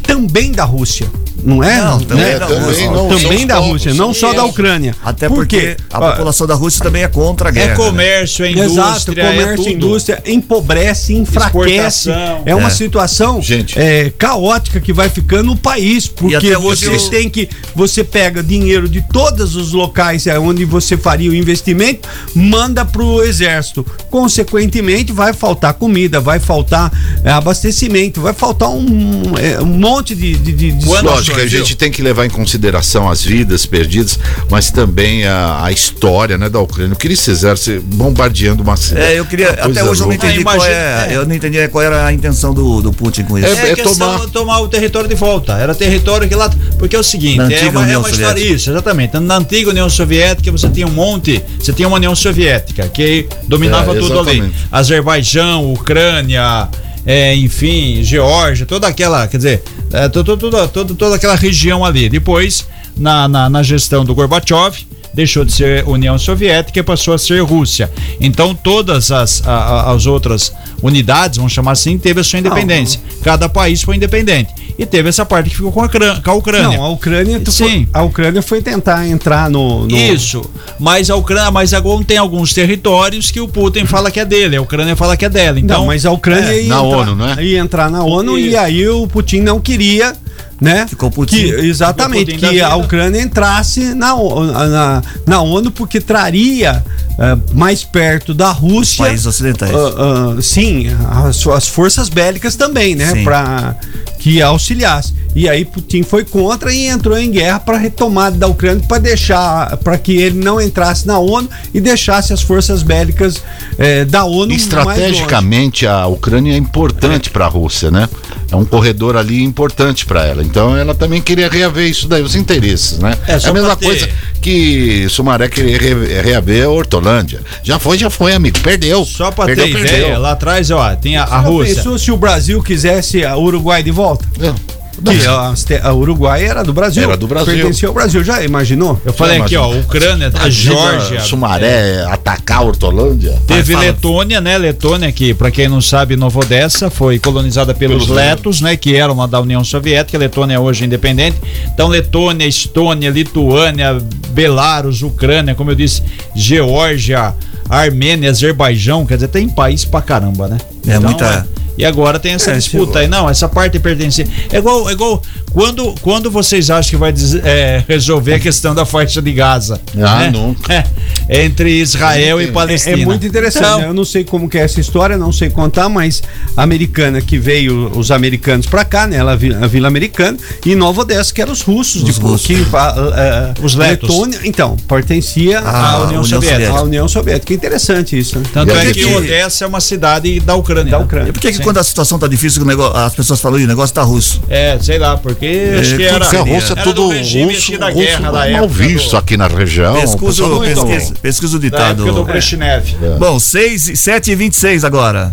também 0.03 0.51
da 0.51 0.63
Rússia. 0.63 1.09
Não 1.43 1.63
é? 1.63 1.81
Não, 1.81 1.99
também 1.99 2.25
Né? 2.25 2.39
da 2.39 2.47
também 2.47 2.63
Rússia. 2.65 2.91
não 2.91 3.07
Também 3.09 3.37
são 3.39 3.47
da. 3.47 3.57
Rússia, 3.57 3.93
não 3.93 4.13
só 4.13 4.33
da 4.33 4.45
Ucrânia. 4.45 4.95
Até 5.03 5.27
Por 5.27 5.35
porque 5.37 5.77
a 5.91 5.99
população 5.99 6.45
da 6.47 6.53
Rússia 6.55 6.83
também 6.83 7.03
é 7.03 7.07
contra 7.07 7.49
a 7.49 7.51
guerra. 7.51 7.65
É 7.65 7.69
né? 7.69 7.75
comércio, 7.75 8.45
é 8.45 8.51
indústria, 8.51 8.81
Exato, 8.81 9.15
comércio, 9.15 9.67
é 9.67 9.71
indústria 9.71 10.23
empobrece, 10.27 11.13
enfraquece. 11.13 12.09
Exportação. 12.09 12.41
É 12.45 12.55
uma 12.55 12.67
É. 12.67 12.71
situação 12.71 13.41
Gente. 13.41 13.79
é, 13.79 14.11
caótica 14.17 14.79
que 14.79 14.91
vai 14.93 15.09
ficando 15.09 15.43
no 15.49 15.55
país, 15.55 16.07
porque 16.07 16.55
você 16.57 16.87
eu- 16.87 17.09
tem 17.09 17.29
que 17.29 17.49
você 17.75 18.03
pega 18.03 18.43
dinheiro 18.43 18.87
de 18.89 19.01
todos 19.01 19.55
os 19.55 19.71
locais 19.73 20.27
é, 20.27 20.37
onde 20.37 20.65
você 20.65 20.97
faria 20.97 21.29
o 21.31 21.35
investimento, 21.35 22.07
manda 22.35 22.83
para 22.85 23.01
o 23.01 23.23
exército. 23.23 23.85
Consequentemente, 24.09 25.11
vai 25.11 25.33
faltar 25.33 25.73
comida, 25.73 26.19
vai 26.19 26.39
faltar 26.39 26.91
é, 27.23 27.31
abastecimento, 27.31 28.21
vai 28.21 28.33
faltar 28.33 28.69
um, 28.69 29.23
é, 29.37 29.59
um 29.61 29.65
monte 29.65 30.13
de, 30.13 30.35
de, 30.35 30.51
de, 30.51 30.71
de 30.71 30.85
Lógico 31.29 31.49
que 31.49 31.55
a 31.55 31.59
gente 31.59 31.75
tem 31.75 31.91
que 31.91 32.01
levar 32.01 32.25
em 32.25 32.29
consideração 32.29 33.09
as 33.09 33.23
vidas 33.23 33.65
perdidas, 33.65 34.19
mas 34.49 34.71
também 34.71 35.25
a, 35.25 35.63
a 35.65 35.71
história 35.71 36.37
né, 36.37 36.49
da 36.49 36.59
Ucrânia. 36.59 36.93
O 36.93 36.95
que 36.97 37.07
eles 37.07 37.23
fizeram 37.23 37.55
se 37.57 37.79
bombardeando 37.79 38.63
uma 38.63 38.75
cidade. 38.77 39.05
É, 39.13 39.19
eu 39.19 39.25
queria. 39.25 39.51
Até 39.51 39.83
hoje 39.83 40.01
eu 40.01 40.07
não 40.07 40.13
entendi 40.13 40.39
Ah, 40.39 40.43
qual 40.43 40.65
é, 40.65 40.71
é. 40.71 41.07
Eu 41.11 41.25
não 41.25 41.35
entendi 41.35 41.67
qual 41.67 41.83
era 41.83 42.05
a 42.05 42.13
intenção 42.13 42.53
do, 42.53 42.81
do 42.81 42.91
Putin 42.93 43.23
com 43.23 43.37
isso. 43.37 43.47
É, 43.47 43.71
É, 43.71 43.75
questão 43.75 43.93
tomar- 43.95 44.27
tomar... 44.29 44.59
o 44.61 44.67
território 44.67 45.07
de 45.07 45.15
volta. 45.15 45.53
Era 45.53 45.73
território 45.75 46.27
que 46.27 46.35
lá. 46.35 46.49
Porque 46.77 46.95
é 46.95 46.99
o 46.99 47.03
seguinte, 47.03 47.37
Na 47.37 47.43
é 47.43 47.55
antiga 47.55 47.79
uma, 47.79 47.91
é 47.91 47.97
uma 47.97 48.09
história. 48.09 48.27
Soviética. 48.29 48.55
Isso, 48.55 48.69
exatamente. 48.71 49.19
Na 49.19 49.37
antiga 49.37 49.69
União 49.69 49.89
Soviética 49.89 50.51
você 50.51 50.69
tinha 50.69 50.87
um 50.87 50.91
monte. 50.91 51.41
Você 51.59 51.73
tinha 51.73 51.87
uma 51.87 51.97
União 51.97 52.15
Soviética 52.15 52.87
que 52.87 53.27
dominava 53.47 53.95
É, 53.95 53.99
tudo 53.99 54.19
ali. 54.19 54.51
Azerbaijão, 54.71 55.71
Ucrânia. 55.73 56.67
É, 57.05 57.35
enfim, 57.35 58.03
Geórgia, 58.03 58.65
toda 58.65 58.87
aquela, 58.87 59.27
quer 59.27 59.37
dizer, 59.37 59.63
é, 59.91 60.07
to- 60.09 60.23
to- 60.23 60.37
toda, 60.37 60.67
toda, 60.67 60.93
toda 60.95 61.15
aquela 61.15 61.35
região 61.35 61.83
ali. 61.85 62.09
Depois, 62.09 62.67
na, 62.97 63.27
na, 63.27 63.49
na 63.49 63.63
gestão 63.63 64.03
do 64.05 64.13
Gorbachev, 64.13 64.85
deixou 65.13 65.43
de 65.43 65.51
ser 65.51 65.83
União 65.87 66.17
Soviética 66.17 66.79
e 66.79 66.83
passou 66.83 67.13
a 67.13 67.17
ser 67.17 67.41
Rússia. 67.43 67.89
Então 68.19 68.53
todas 68.55 69.11
as, 69.11 69.45
a- 69.47 69.51
a- 69.51 69.91
as 69.93 70.05
outras 70.05 70.51
unidades, 70.81 71.37
vamos 71.37 71.51
chamar 71.53 71.71
assim, 71.71 71.97
teve 71.97 72.21
a 72.21 72.23
sua 72.23 72.39
independência. 72.39 72.99
Cada 73.23 73.49
país 73.49 73.81
foi 73.81 73.95
independente. 73.95 74.53
E 74.77 74.85
teve 74.85 75.09
essa 75.09 75.25
parte 75.25 75.49
que 75.49 75.57
ficou 75.57 75.73
com 75.73 75.81
a, 75.81 75.89
com 75.89 76.31
a 76.31 76.33
Ucrânia. 76.33 76.77
Não, 76.77 76.85
a 76.85 76.89
Ucrânia, 76.89 77.41
Sim. 77.47 77.63
foi, 77.65 77.87
a 77.91 78.01
Ucrânia 78.03 78.41
foi 78.41 78.61
tentar 78.61 79.05
entrar 79.05 79.49
no, 79.49 79.85
no- 79.85 79.97
Isso, 79.97 80.41
mas 80.79 81.09
a 81.09 81.15
Ucrânia, 81.17 81.51
mas 81.51 81.73
agora 81.73 82.01
tem 82.05 82.17
alguns 82.17 82.53
territórios 82.53 83.29
que 83.29 83.41
o 83.41 83.47
Putin 83.47 83.85
fala 83.85 84.09
que 84.09 84.21
é 84.21 84.25
dele, 84.25 84.55
a 84.55 84.61
Ucrânia 84.61 84.95
fala 84.95 85.17
que 85.17 85.25
é 85.25 85.29
dela. 85.29 85.59
Então, 85.59 85.79
não, 85.79 85.87
mas 85.87 86.05
a 86.05 86.11
Ucrânia 86.11 86.53
é, 86.53 86.63
ia, 86.63 86.69
na 86.69 86.75
entrar, 86.77 86.97
ONU, 86.97 87.15
né? 87.15 87.35
ia 87.43 87.59
entrar 87.59 87.91
na 87.91 88.03
ONU 88.05 88.39
e 88.39 88.55
aí 88.55 88.87
o 88.87 89.05
Putin 89.05 89.41
não 89.41 89.59
queria, 89.59 90.15
né? 90.59 90.85
Ficou 90.87 91.09
Putin. 91.09 91.35
Que, 91.35 91.51
exatamente, 91.65 92.33
Ficou 92.33 92.49
que 92.49 92.61
a. 92.61 92.75
Ucrânia 92.75 93.21
entrasse 93.21 93.93
na, 93.93 94.15
na, 94.15 95.03
na 95.25 95.41
ONU 95.41 95.71
porque 95.71 95.99
traria 95.99 96.83
eh, 97.17 97.37
mais 97.53 97.83
perto 97.83 98.33
da 98.33 98.51
Rússia. 98.51 99.05
Países 99.05 99.25
ocidentais. 99.25 99.73
ah, 99.73 100.35
ah, 100.37 100.41
sim, 100.41 100.87
as, 101.11 101.45
as 101.47 101.67
forças 101.67 102.09
bélicas 102.09 102.55
também, 102.55 102.95
né? 102.95 103.23
Para 103.23 103.75
que 104.17 104.41
auxiliasse. 104.41 105.13
E 105.35 105.47
aí 105.47 105.63
Putin 105.63 106.03
foi 106.03 106.25
contra 106.25 106.73
e 106.73 106.87
entrou 106.87 107.17
em 107.17 107.29
guerra 107.29 107.59
para 107.59 107.77
retomada 107.77 108.35
da 108.35 108.47
Ucrânia 108.47 108.83
para 108.87 108.97
deixar, 108.97 109.77
para 109.77 109.97
que 109.97 110.17
ele 110.17 110.39
não 110.43 110.59
entrasse 110.59 111.05
na 111.07 111.19
ONU 111.19 111.47
e 111.73 111.79
deixasse 111.79 112.33
as 112.33 112.41
forças 112.41 112.81
bélicas 112.81 113.41
eh, 113.77 114.05
da 114.05 114.25
ONU. 114.25 114.51
Estrategicamente, 114.53 115.85
a 115.85 116.07
Ucrânia 116.07 116.53
é 116.53 116.57
importante 116.57 117.29
para 117.29 117.45
a 117.45 117.47
Rússia, 117.47 117.91
né? 117.91 118.09
É 118.51 118.55
um 118.55 118.65
corredor 118.65 119.15
ali 119.15 119.43
importante 119.43 120.05
para 120.05 120.25
ela. 120.25 120.43
Então, 120.43 120.75
ela 120.75 120.95
também 120.95 121.21
queria 121.21 121.47
reaver 121.47 121.87
isso 121.87 122.07
daí, 122.07 122.23
os 122.23 122.33
interesses, 122.35 122.97
né? 122.97 123.15
É, 123.27 123.33
É, 123.33 123.47
a 123.49 123.53
mesma 123.53 123.75
ter- 123.75 123.85
coisa 123.85 124.09
que 124.41 125.07
Sumaré 125.09 125.47
queria 125.47 125.77
re- 125.77 126.21
reaver 126.21 126.65
a 126.65 126.69
Hortolândia. 126.69 127.41
Já 127.63 127.77
foi, 127.77 127.97
já 127.97 128.09
foi, 128.09 128.33
amigo. 128.33 128.59
Perdeu. 128.59 129.05
só 129.05 129.29
para 129.31 129.45
ter 129.53 129.71
perdeu. 129.71 129.81
ideia, 129.81 130.17
lá 130.17 130.31
atrás, 130.31 130.71
ó, 130.71 130.95
tem 130.95 131.17
a, 131.17 131.23
a 131.23 131.39
Rússia. 131.39 131.75
pensou 131.75 131.97
se 131.99 132.11
o 132.11 132.17
Brasil 132.17 132.61
quisesse 132.63 133.23
a 133.23 133.37
Uruguai 133.37 133.83
de 133.83 133.91
volta? 133.91 134.25
É. 134.41 134.78
Que 135.03 135.25
a, 135.27 135.87
a 135.89 135.93
Uruguai 135.93 136.43
era 136.43 136.63
do 136.63 136.73
Brasil. 136.73 137.03
Era 137.03 137.17
do 137.17 137.27
Brasil. 137.27 137.53
Pertencia 137.53 137.87
ao 137.87 137.93
Brasil. 137.93 138.23
Já 138.23 138.43
imaginou? 138.43 138.99
Eu 139.05 139.13
falei 139.13 139.37
Já 139.37 139.45
aqui, 139.45 139.55
ó. 139.55 139.71
Ucrânia, 139.71 140.31
a 140.39 140.49
Geórgia. 140.49 141.19
Sumaré 141.21 142.03
atacar 142.05 142.57
a 142.59 142.61
Hortolândia. 142.61 143.37
Teve. 143.47 143.75
Letônia, 143.75 144.41
né? 144.41 144.57
Letônia, 144.57 145.11
que, 145.11 145.33
pra 145.33 145.49
quem 145.51 145.67
não 145.67 145.81
sabe, 145.81 146.15
Nova 146.15 146.39
Odessa 146.39 146.89
foi 146.89 147.19
colonizada 147.19 147.73
pelos, 147.73 148.03
Pelos 148.05 148.15
letos, 148.15 148.61
né? 148.61 148.75
Que 148.75 148.95
eram 148.95 149.15
lá 149.15 149.25
da 149.27 149.39
União 149.39 149.63
Soviética. 149.63 150.17
Letônia 150.17 150.55
é 150.55 150.59
hoje 150.59 150.85
independente. 150.85 151.37
Então, 151.73 151.87
Letônia, 151.87 152.45
Estônia, 152.45 153.09
Lituânia, 153.09 153.97
Belarus, 154.29 155.01
Ucrânia, 155.01 155.55
como 155.55 155.71
eu 155.71 155.75
disse, 155.75 156.01
Geórgia, 156.35 157.33
Armênia, 157.69 158.29
Azerbaijão. 158.29 159.05
Quer 159.05 159.15
dizer, 159.15 159.27
tem 159.27 159.47
país 159.47 159.85
pra 159.85 160.01
caramba, 160.01 160.47
né? 160.47 160.57
É 160.87 160.97
muita- 160.99 161.47
E 161.79 161.85
agora 161.85 162.19
tem 162.19 162.33
essa 162.33 162.51
É, 162.51 162.55
disputa 162.57 162.99
aí. 162.99 163.07
Não, 163.07 163.29
essa 163.29 163.47
parte 163.47 163.79
pertence. 163.79 164.27
É 164.51 164.57
igual, 164.57 164.89
é 164.89 164.91
igual 164.91 165.21
Quando, 165.53 165.95
quando 166.01 166.29
vocês 166.29 166.69
acham 166.69 166.89
que 166.91 166.97
vai 166.97 167.13
é, 167.43 167.81
resolver 167.87 168.33
a 168.33 168.39
questão 168.39 168.75
da 168.75 168.85
faixa 168.85 169.21
de 169.21 169.31
Gaza? 169.31 169.79
Ah, 169.97 170.29
nunca. 170.29 170.59
É, 171.31 171.43
entre 171.45 171.79
Israel 171.79 172.41
e 172.41 172.47
Palestina. 172.51 172.97
É 173.01 173.05
muito 173.05 173.25
interessante. 173.25 173.63
Então, 173.63 173.79
né? 173.81 173.87
Eu 173.87 173.93
não 173.93 174.03
sei 174.03 174.23
como 174.23 174.49
que 174.49 174.57
é 174.57 174.61
essa 174.61 174.79
história, 174.81 175.15
não 175.15 175.31
sei 175.31 175.49
contar, 175.51 175.87
mas 175.87 176.23
a 176.57 176.63
americana 176.63 177.21
que 177.21 177.37
veio, 177.37 177.91
os 177.95 178.09
americanos 178.09 178.65
pra 178.65 178.83
cá, 178.83 179.05
né? 179.05 179.17
Ela, 179.17 179.33
a 179.33 179.67
Vila 179.67 179.87
Americana, 179.87 180.37
e 180.65 180.73
Nova 180.75 181.01
Odessa, 181.01 181.31
que 181.31 181.39
eram 181.39 181.51
os 181.53 181.61
russos, 181.61 182.01
Os 182.01 182.15
de 182.15 182.19
russos. 182.21 182.47
que 182.47 182.65
ah, 182.73 182.95
ah, 182.97 183.53
Os 183.61 183.75
letos. 183.75 184.09
Letônia, 184.09 184.39
então, 184.43 184.75
pertencia 184.87 185.59
Ah, 185.59 185.91
à 185.91 185.97
União, 185.97 186.07
União 186.07 186.23
Soviética. 186.23 186.49
Soviética. 186.55 186.79
À 186.79 186.83
União 186.83 187.07
Soviética. 187.07 187.53
Interessante 187.53 188.17
isso. 188.17 188.39
Né? 188.39 188.45
Tanto 188.51 188.73
é 188.75 188.85
que 188.87 188.93
que- 188.93 189.05
Odessa 189.15 189.65
é 189.65 189.67
uma 189.67 189.81
cidade 189.81 190.39
da 190.39 190.55
Ucrânia. 190.55 190.91
Da 190.91 190.97
né? 190.99 191.03
Ucrânia. 191.05 191.29
E 191.29 191.33
por 191.33 191.39
que, 191.41 191.51
que 191.51 191.61
quando 191.69 191.77
a 191.77 191.83
situação 191.83 192.17
tá 192.17 192.27
difícil, 192.27 192.63
o 192.63 192.65
negócio- 192.65 192.97
as 192.97 193.13
pessoas 193.13 193.39
falam, 193.39 193.59
"Ih, 193.59 193.65
o 193.65 193.67
negócio 193.67 193.93
tá 193.93 194.01
russo? 194.01 194.41
É, 194.49 194.75
sei 194.81 194.97
lá, 194.97 195.15
porque 195.17 195.75
acho 195.79 195.97
que 195.97 196.03
era. 196.03 196.25
A 196.25 196.41
Rússia 196.41 196.71
era 196.71 196.81
é 196.81 196.83
tudo 196.83 197.03
do 197.03 197.09
regime 197.09 197.53
russo, 197.53 197.67
aqui 197.69 197.77
da 197.77 197.85
russo 197.89 197.97
guerra 197.99 198.19
da 198.25 198.31
mal 198.31 198.43
época. 198.47 198.67
visto 198.73 199.11
do- 199.11 199.17
aqui 199.17 199.37
na 199.37 199.47
região. 199.47 199.93
o 199.93 200.01
Pesquiso, 200.01 200.25
pessoal 200.25 200.49
não- 200.49 200.59
pesquisa, 200.61 201.13
pesquisa 201.21 201.55
o 201.57 201.59
Da 201.59 201.63
ditado. 201.63 202.01
época 202.01 202.11
do 202.13 202.23
Brezhnev. 202.23 202.95
Bom, 203.19 203.37
6, 203.39 203.91
7 203.99 204.31
e 204.31 204.35
26 204.35 204.83
agora. 204.83 205.31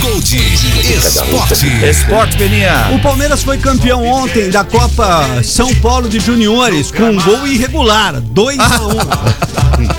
Gold 0.00 0.36
Esporte. 0.96 1.66
Esporte, 1.86 2.36
Peninha. 2.38 2.88
O 2.94 2.98
Palmeiras 3.00 3.42
foi 3.42 3.58
campeão 3.58 4.02
ontem 4.06 4.48
da 4.48 4.64
Copa 4.64 5.42
São 5.44 5.74
Paulo 5.74 6.08
de 6.08 6.18
Juniores 6.18 6.90
com 6.90 7.02
um 7.10 7.20
gol 7.20 7.46
irregular, 7.46 8.18
2 8.20 8.58
a 8.58 8.80
1 8.86 9.84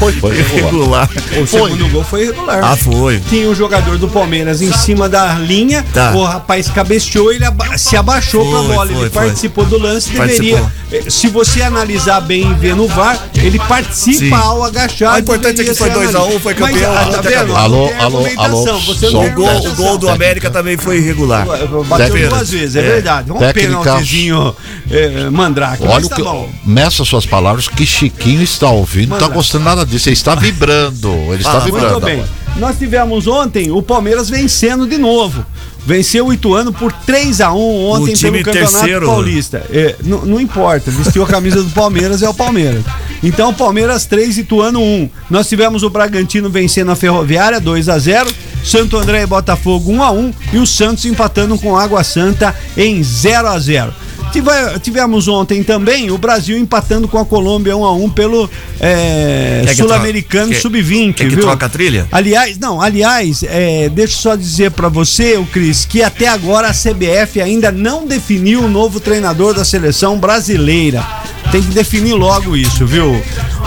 Foi, 0.00 0.12
foi. 0.14 0.34
Regular. 0.42 1.08
O 1.40 1.46
segundo 1.46 1.88
gol 1.90 2.02
foi 2.02 2.22
irregular. 2.22 2.60
Ah, 2.64 2.74
foi. 2.76 3.20
Tinha 3.28 3.48
um 3.48 3.54
jogador 3.54 3.98
do 3.98 4.08
Palmeiras 4.08 4.62
em 4.62 4.72
cima 4.72 5.08
da 5.08 5.34
linha, 5.34 5.84
Tá. 5.92 6.12
o 6.12 6.24
rapaz 6.24 6.68
cabeceou, 6.70 7.30
ele 7.32 7.44
aba- 7.44 7.76
se 7.78 7.96
abaixou 7.96 8.42
Foi, 8.44 8.50
pra 8.66 8.74
bola, 8.74 8.86
foi, 8.90 9.00
ele 9.02 9.10
foi. 9.10 9.22
participou 9.24 9.64
do 9.66 9.78
lance, 9.78 10.10
deveria. 10.10 10.56
Participou. 10.62 11.06
eh, 11.06 11.10
Se 11.10 11.28
você 11.28 11.62
analisar 11.62 12.20
bem 12.22 12.50
e 12.50 12.54
ver 12.54 12.74
no 12.74 12.88
VAR, 12.88 13.18
ele 13.36 13.58
participa 13.58 14.18
Sim. 14.24 14.32
ao 14.42 14.64
agachar. 14.64 15.12
Ah, 15.12 15.16
o 15.16 15.18
importante 15.20 15.60
é 15.60 15.64
que 15.64 15.74
foi 15.74 15.88
ser 15.88 15.94
2 15.94 16.14
a 16.14 16.18
1, 16.18 16.22
analisado. 16.22 16.40
foi 16.40 16.54
Mas, 16.58 16.70
campeão, 16.72 16.92
ah, 16.92 17.00
pronto, 17.02 17.14
tá 17.14 17.20
vendo? 17.22 17.56
Alô, 17.56 17.90
alô, 18.00 18.26
alô, 18.38 18.80
Você 18.80 19.10
só 19.10 19.22
não 19.22 19.26
O 19.26 19.34
gol, 19.34 19.66
o 19.68 19.74
gol 19.74 19.98
do 19.98 20.08
América 20.08 20.50
também 20.50 20.76
foi 20.78 20.96
irregular. 20.96 21.44
Bateu 21.44 22.06
Técnica. 22.06 22.28
duas 22.28 22.50
vezes, 22.50 22.76
é, 22.76 22.80
É. 22.80 22.82
verdade. 22.82 23.30
Um 23.30 23.36
Técnica. 23.38 23.68
pênaltizinho 23.82 24.56
eh, 24.90 25.28
mandrake. 25.30 25.82
Olha 25.82 25.94
mas 25.94 26.06
o 26.06 26.08
tá 26.08 26.16
que. 26.16 26.22
bom. 26.22 26.48
Meça 26.64 27.04
suas 27.04 27.26
palavras 27.26 27.68
que 27.68 27.84
Chiquinho 27.86 28.42
está 28.42 28.70
ouvindo, 28.70 29.10
não 29.10 29.16
está 29.16 29.26
Manda. 29.26 29.36
gostando 29.36 29.64
nada 29.64 29.84
Ele 29.96 30.12
está 30.14 30.34
vibrando. 30.34 31.08
Ele 31.32 31.36
está 31.42 31.56
Ah, 31.56 31.60
vibrando. 31.60 31.92
Muito 31.92 32.04
bem. 32.04 32.24
Nós 32.56 32.76
tivemos 32.78 33.26
ontem 33.26 33.70
o 33.70 33.82
Palmeiras 33.82 34.28
vencendo 34.28 34.86
de 34.86 34.98
novo. 34.98 35.44
Venceu 35.86 36.26
o 36.26 36.32
Ituano 36.32 36.72
por 36.72 36.92
3 36.92 37.40
a 37.40 37.52
1 37.52 37.86
ontem 37.86 38.14
pelo 38.16 38.44
Campeonato 38.44 38.72
terceiro. 38.72 39.06
Paulista. 39.06 39.64
É, 39.70 39.96
não, 40.04 40.26
não 40.26 40.40
importa, 40.40 40.90
vestiu 40.90 41.22
a 41.22 41.26
camisa 41.26 41.62
do 41.62 41.70
Palmeiras 41.70 42.22
é 42.22 42.28
o 42.28 42.34
Palmeiras. 42.34 42.84
Então, 43.22 43.52
Palmeiras 43.54 44.04
3, 44.04 44.38
Ituano 44.38 44.80
1. 44.80 45.08
Nós 45.30 45.48
tivemos 45.48 45.82
o 45.82 45.88
Bragantino 45.90 46.50
vencendo 46.50 46.90
a 46.90 46.96
Ferroviária 46.96 47.58
2 47.58 47.88
a 47.88 47.98
0, 47.98 48.28
Santo 48.62 48.96
André 48.98 49.22
e 49.22 49.26
Botafogo 49.26 49.90
1 49.90 50.02
a 50.02 50.10
1 50.10 50.32
e 50.52 50.58
o 50.58 50.66
Santos 50.66 51.06
empatando 51.06 51.58
com 51.58 51.76
Água 51.76 52.04
Santa 52.04 52.54
em 52.76 53.02
0 53.02 53.48
a 53.48 53.58
0. 53.58 53.94
Tive- 54.32 54.78
Tivemos 54.82 55.26
ontem 55.28 55.62
também 55.62 56.10
o 56.10 56.18
Brasil 56.18 56.56
empatando 56.58 57.08
com 57.08 57.18
a 57.18 57.24
Colômbia 57.24 57.76
1 57.76 57.84
a 57.84 57.92
1 57.94 58.10
pelo 58.10 58.48
é, 58.80 59.64
Sul-Americano 59.76 60.44
troca- 60.46 60.54
quer- 60.54 60.60
Sub-20, 60.60 61.14
quer 61.14 61.24
que 61.28 61.34
viu? 61.34 61.44
troca 61.44 61.66
a 61.66 61.68
trilha? 61.68 62.06
Aliás, 62.12 62.58
não, 62.58 62.80
aliás, 62.80 63.42
é, 63.42 63.88
deixa 63.88 64.14
eu 64.14 64.18
só 64.18 64.36
dizer 64.36 64.70
pra 64.70 64.88
você, 64.88 65.36
o 65.36 65.44
Cris, 65.46 65.84
que 65.84 66.02
até 66.02 66.28
agora 66.28 66.68
a 66.68 66.72
CBF 66.72 67.40
ainda 67.40 67.70
não 67.72 68.06
definiu 68.06 68.62
o 68.64 68.68
novo 68.68 69.00
treinador 69.00 69.52
da 69.54 69.64
seleção 69.64 70.18
brasileira. 70.18 71.04
Tem 71.50 71.60
que 71.62 71.68
definir 71.72 72.14
logo 72.14 72.56
isso, 72.56 72.86
viu? 72.86 73.20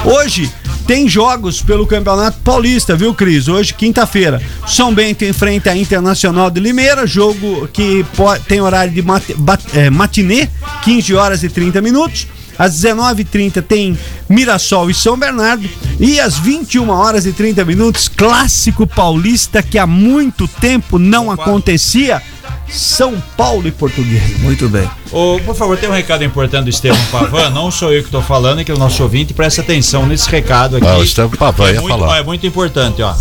Hoje 0.06 0.50
tem 0.86 1.08
jogos 1.08 1.62
pelo 1.62 1.88
Campeonato 1.88 2.40
Paulista, 2.44 2.96
viu, 2.96 3.14
Cris? 3.14 3.48
Hoje, 3.48 3.74
quinta-feira. 3.74 4.42
São 4.68 4.94
Bento 4.94 5.24
enfrenta 5.26 5.72
a 5.72 5.78
Internacional 5.78 6.50
de 6.50 6.60
Limeira, 6.60 7.08
jogo 7.08 7.68
que 7.72 8.06
tem 8.48 8.62
horário 8.62 8.94
de 8.94 9.02
bat- 9.02 9.34
é, 9.74 9.90
matinê, 9.90 10.48
15 10.84 11.14
horas 11.14 11.44
e 11.44 11.50
30 11.50 11.82
minutos. 11.82 12.28
Às 12.58 12.74
19h30 12.82 13.62
tem 13.62 13.98
Mirassol 14.30 14.90
e 14.90 14.94
São 14.94 15.18
Bernardo. 15.18 15.68
E 16.00 16.20
às 16.20 16.38
21 16.38 16.90
horas 16.90 17.26
e 17.26 17.34
30 17.34 17.66
minutos, 17.66 18.08
clássico 18.08 18.86
paulista 18.86 19.62
que 19.64 19.78
há 19.78 19.88
muito 19.88 20.48
tempo 20.48 20.98
não 21.00 21.32
acontecia. 21.32 22.22
São 22.70 23.22
Paulo 23.38 23.68
e 23.68 23.72
Português. 23.72 24.40
Muito 24.40 24.68
bem. 24.68 24.90
Ô, 25.12 25.40
por 25.46 25.56
favor, 25.56 25.78
tem 25.78 25.88
um 25.88 25.94
recado 25.94 26.24
importante 26.24 26.64
do 26.64 26.70
Estevam 26.70 27.06
Pavan. 27.12 27.50
Não 27.52 27.70
sou 27.70 27.94
eu 27.94 28.02
que 28.02 28.08
estou 28.08 28.22
falando, 28.22 28.62
é 28.62 28.64
que 28.64 28.72
é 28.72 28.74
o 28.74 28.80
nosso 28.80 29.04
ouvinte. 29.04 29.34
Presta 29.34 29.62
atenção 29.62 30.06
nesse 30.06 30.30
recado 30.30 30.78
aqui. 30.78 30.88
Ah, 30.88 30.98
o 30.98 31.04
Estevam 31.04 31.38
Pavan 31.38 31.70
é 31.70 31.74
ia 31.74 31.82
muito, 31.82 31.98
falar. 31.98 32.18
É 32.18 32.24
muito 32.24 32.48
importante, 32.48 33.02
ó. 33.02 33.14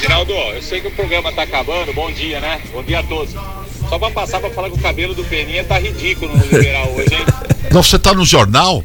Geraldo, 0.00 0.32
eu 0.32 0.62
sei 0.62 0.80
que 0.80 0.88
o 0.88 0.90
programa 0.92 1.32
tá 1.32 1.42
acabando, 1.42 1.92
bom 1.92 2.10
dia, 2.12 2.40
né? 2.40 2.60
Bom 2.72 2.82
dia 2.82 3.00
a 3.00 3.02
todos. 3.02 3.34
Só 3.88 3.98
pra 3.98 4.10
passar 4.10 4.40
pra 4.40 4.50
falar 4.50 4.70
que 4.70 4.76
o 4.76 4.80
cabelo 4.80 5.14
do 5.14 5.24
Peninha 5.24 5.64
tá 5.64 5.78
ridículo 5.78 6.36
no 6.36 6.44
liberal 6.44 6.88
hoje, 6.92 7.14
hein? 7.14 7.51
Não, 7.72 7.82
você 7.82 7.96
está 7.96 8.12
no 8.12 8.24
jornal? 8.24 8.84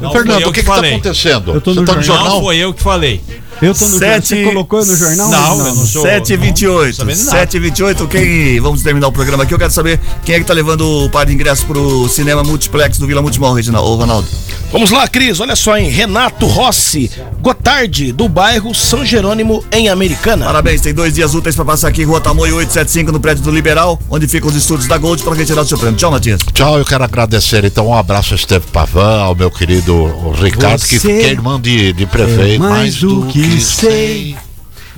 Não 0.00 0.12
Fernando, 0.12 0.46
o 0.46 0.52
que 0.52 0.60
está 0.60 0.76
acontecendo? 0.76 1.52
Eu 1.52 1.60
tô 1.60 1.72
você 1.72 1.80
no 1.80 1.84
está 1.84 1.96
no 1.96 2.02
jornal. 2.02 2.24
Não 2.24 2.30
jornal? 2.32 2.46
foi 2.46 2.56
eu 2.58 2.72
que 2.72 2.82
falei. 2.82 3.20
Eu 3.60 3.74
tô 3.74 3.84
no 3.86 3.90
jornal. 3.98 4.10
Sete- 4.14 4.28
Você 4.28 4.44
colocou 4.44 4.84
no 4.84 4.96
jornal? 4.96 5.30
Não, 5.30 5.66
eu 5.66 5.74
não 5.74 5.86
sou. 5.86 6.02
7 6.02 6.32
e 6.32 6.36
não- 6.36 6.42
28. 6.44 6.96
sabendo 6.96 7.18
nada. 7.24 7.30
7 7.38 7.56
e 7.56 7.60
28. 7.60 8.06
Quem. 8.08 8.60
Vamos 8.60 8.82
terminar 8.82 9.08
o 9.08 9.12
programa 9.12 9.42
aqui. 9.42 9.52
Eu 9.54 9.58
quero 9.58 9.72
saber 9.72 9.98
quem 10.24 10.36
é 10.36 10.38
que 10.38 10.44
tá 10.44 10.52
levando 10.54 10.82
o 11.04 11.10
par 11.10 11.26
de 11.26 11.32
ingressos 11.34 11.64
pro 11.64 12.08
cinema 12.08 12.42
multiplex 12.44 12.98
do 12.98 13.06
Vila 13.06 13.20
Multimol, 13.22 13.52
Reginaldo. 13.54 13.88
Ô, 13.90 13.96
Ronaldo. 13.96 14.28
Vamos 14.70 14.90
lá, 14.90 15.08
Cris, 15.08 15.40
olha 15.40 15.56
só, 15.56 15.78
hein? 15.78 15.88
Renato 15.88 16.44
Rossi, 16.46 17.10
Gotardi, 17.40 18.12
do 18.12 18.28
bairro 18.28 18.74
São 18.74 19.02
Jerônimo, 19.02 19.64
em 19.72 19.88
Americana. 19.88 20.44
Parabéns, 20.44 20.82
tem 20.82 20.92
dois 20.92 21.14
dias 21.14 21.34
úteis 21.34 21.56
pra 21.56 21.64
passar 21.64 21.88
aqui, 21.88 22.04
Rua 22.04 22.20
Tamoio 22.20 22.56
875, 22.56 23.10
no 23.10 23.18
prédio 23.18 23.42
do 23.42 23.50
Liberal, 23.50 23.98
onde 24.10 24.28
ficam 24.28 24.50
os 24.50 24.54
estúdios 24.54 24.86
da 24.86 24.98
Gold, 24.98 25.22
para 25.22 25.34
retirar 25.34 25.62
o 25.62 25.66
seu 25.66 25.78
prêmio. 25.78 25.96
Tchau, 25.96 26.10
Matias. 26.10 26.40
Tchau, 26.52 26.78
eu 26.78 26.84
quero 26.84 27.02
agradecer 27.02 27.64
então 27.64 27.86
um 27.88 27.94
abraço 27.94 28.34
a 28.34 28.36
Esteve 28.36 28.66
Pavan, 28.70 29.20
ao 29.22 29.34
meu 29.34 29.50
querido 29.50 30.04
Ricardo, 30.38 30.82
que, 30.82 30.98
Você 30.98 31.08
que 31.08 31.24
é 31.24 31.30
irmão 31.30 31.58
de, 31.58 31.94
de 31.94 32.04
prefeito. 32.04 32.62
é 32.62 32.68
mais 32.68 32.96
do 32.96 33.24
que 33.24 33.47
sei. 33.56 34.47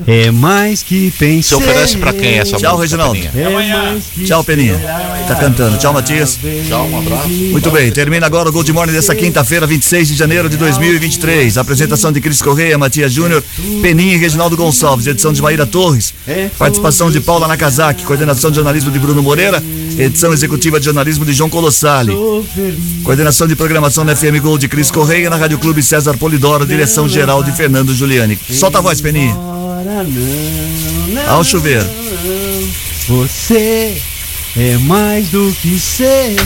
É 0.07 0.30
mais 0.30 0.82
que 0.82 1.11
pensei. 1.12 1.42
Se 1.42 1.55
oferece 1.55 1.96
pra 1.96 2.12
quem 2.12 2.38
essa 2.38 2.57
Tchau, 2.57 2.78
música, 2.78 2.96
Reginaldo. 2.98 3.20
Peninha? 3.20 4.01
É 4.18 4.24
Tchau, 4.24 4.44
Peninha. 4.44 4.78
Tá 5.28 5.34
cantando. 5.34 5.78
Tchau, 5.78 5.92
Matias. 5.92 6.38
Tchau, 6.66 6.86
um 6.86 6.98
abraço. 6.98 7.28
Muito 7.28 7.70
bem, 7.70 7.90
termina 7.90 8.26
agora 8.26 8.48
o 8.48 8.53
Gold 8.53 8.72
Morning 8.72 8.92
dessa 8.92 9.14
quinta-feira, 9.14 9.66
26 9.66 10.09
de 10.09 10.14
janeiro 10.14 10.48
de 10.48 10.57
2023. 10.57 11.59
Apresentação 11.59 12.12
de 12.12 12.20
Cris 12.20 12.40
Correia, 12.42 12.76
Matias 12.78 13.12
Júnior, 13.12 13.42
Peninha 13.82 14.14
e 14.14 14.18
Reginaldo 14.18 14.57
Gonçalves. 14.57 15.07
Edição 15.07 15.32
de 15.32 15.42
Maíra 15.42 15.66
Torres. 15.66 16.14
Participação 16.59 17.11
de 17.11 17.20
Paula 17.20 17.46
Nakazaki. 17.46 18.05
Coordenação 18.05 18.51
de 18.51 18.57
jornalismo 18.57 18.90
de 18.90 18.98
Bruno 18.98 19.22
Moreira. 19.22 19.62
Edição 19.98 20.32
executiva 20.32 20.78
de 20.78 20.86
jornalismo 20.86 21.24
de 21.24 21.32
João 21.32 21.51
Colossali. 21.51 22.12
Coordenação 23.03 23.46
de 23.46 23.57
programação 23.57 24.05
na 24.05 24.14
FM 24.16 24.40
Gold 24.40 24.61
de 24.61 24.68
Cris 24.68 24.90
Correia. 24.90 25.30
Na 25.30 25.36
Rádio 25.36 25.59
Clube 25.59 25.82
César 25.82 26.16
Polidoro. 26.16 26.66
Direção 26.66 27.09
geral 27.09 27.42
de 27.42 27.53
Fernando 27.53 27.94
Giuliani. 27.94 28.38
Solta 28.51 28.78
a 28.78 28.80
voz, 28.80 29.01
Peninha. 29.01 29.49
Ora, 29.81 30.05
não, 30.05 31.22
não, 31.24 31.31
Ao 31.31 31.43
chuveiro. 31.45 31.89
Você 33.09 33.97
é 34.59 34.76
mais 34.78 35.28
do 35.28 35.51
que 35.62 35.78
sei. 35.78 36.37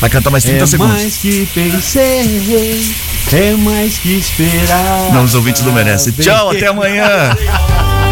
Vai 0.00 0.08
cantar 0.08 0.30
mais 0.30 0.42
30 0.44 0.64
É 0.64 0.66
segundos. 0.66 0.96
mais 0.96 1.16
que 1.16 1.46
pensei. 1.52 2.94
É 3.32 3.52
mais 3.56 3.98
que 3.98 4.14
esperar. 4.16 5.12
Não, 5.12 5.24
os 5.24 5.34
ouvintes 5.34 5.62
não 5.62 5.72
merecem. 5.72 6.12
Tchau, 6.14 6.50
até 6.50 6.68
amanhã. 6.68 7.36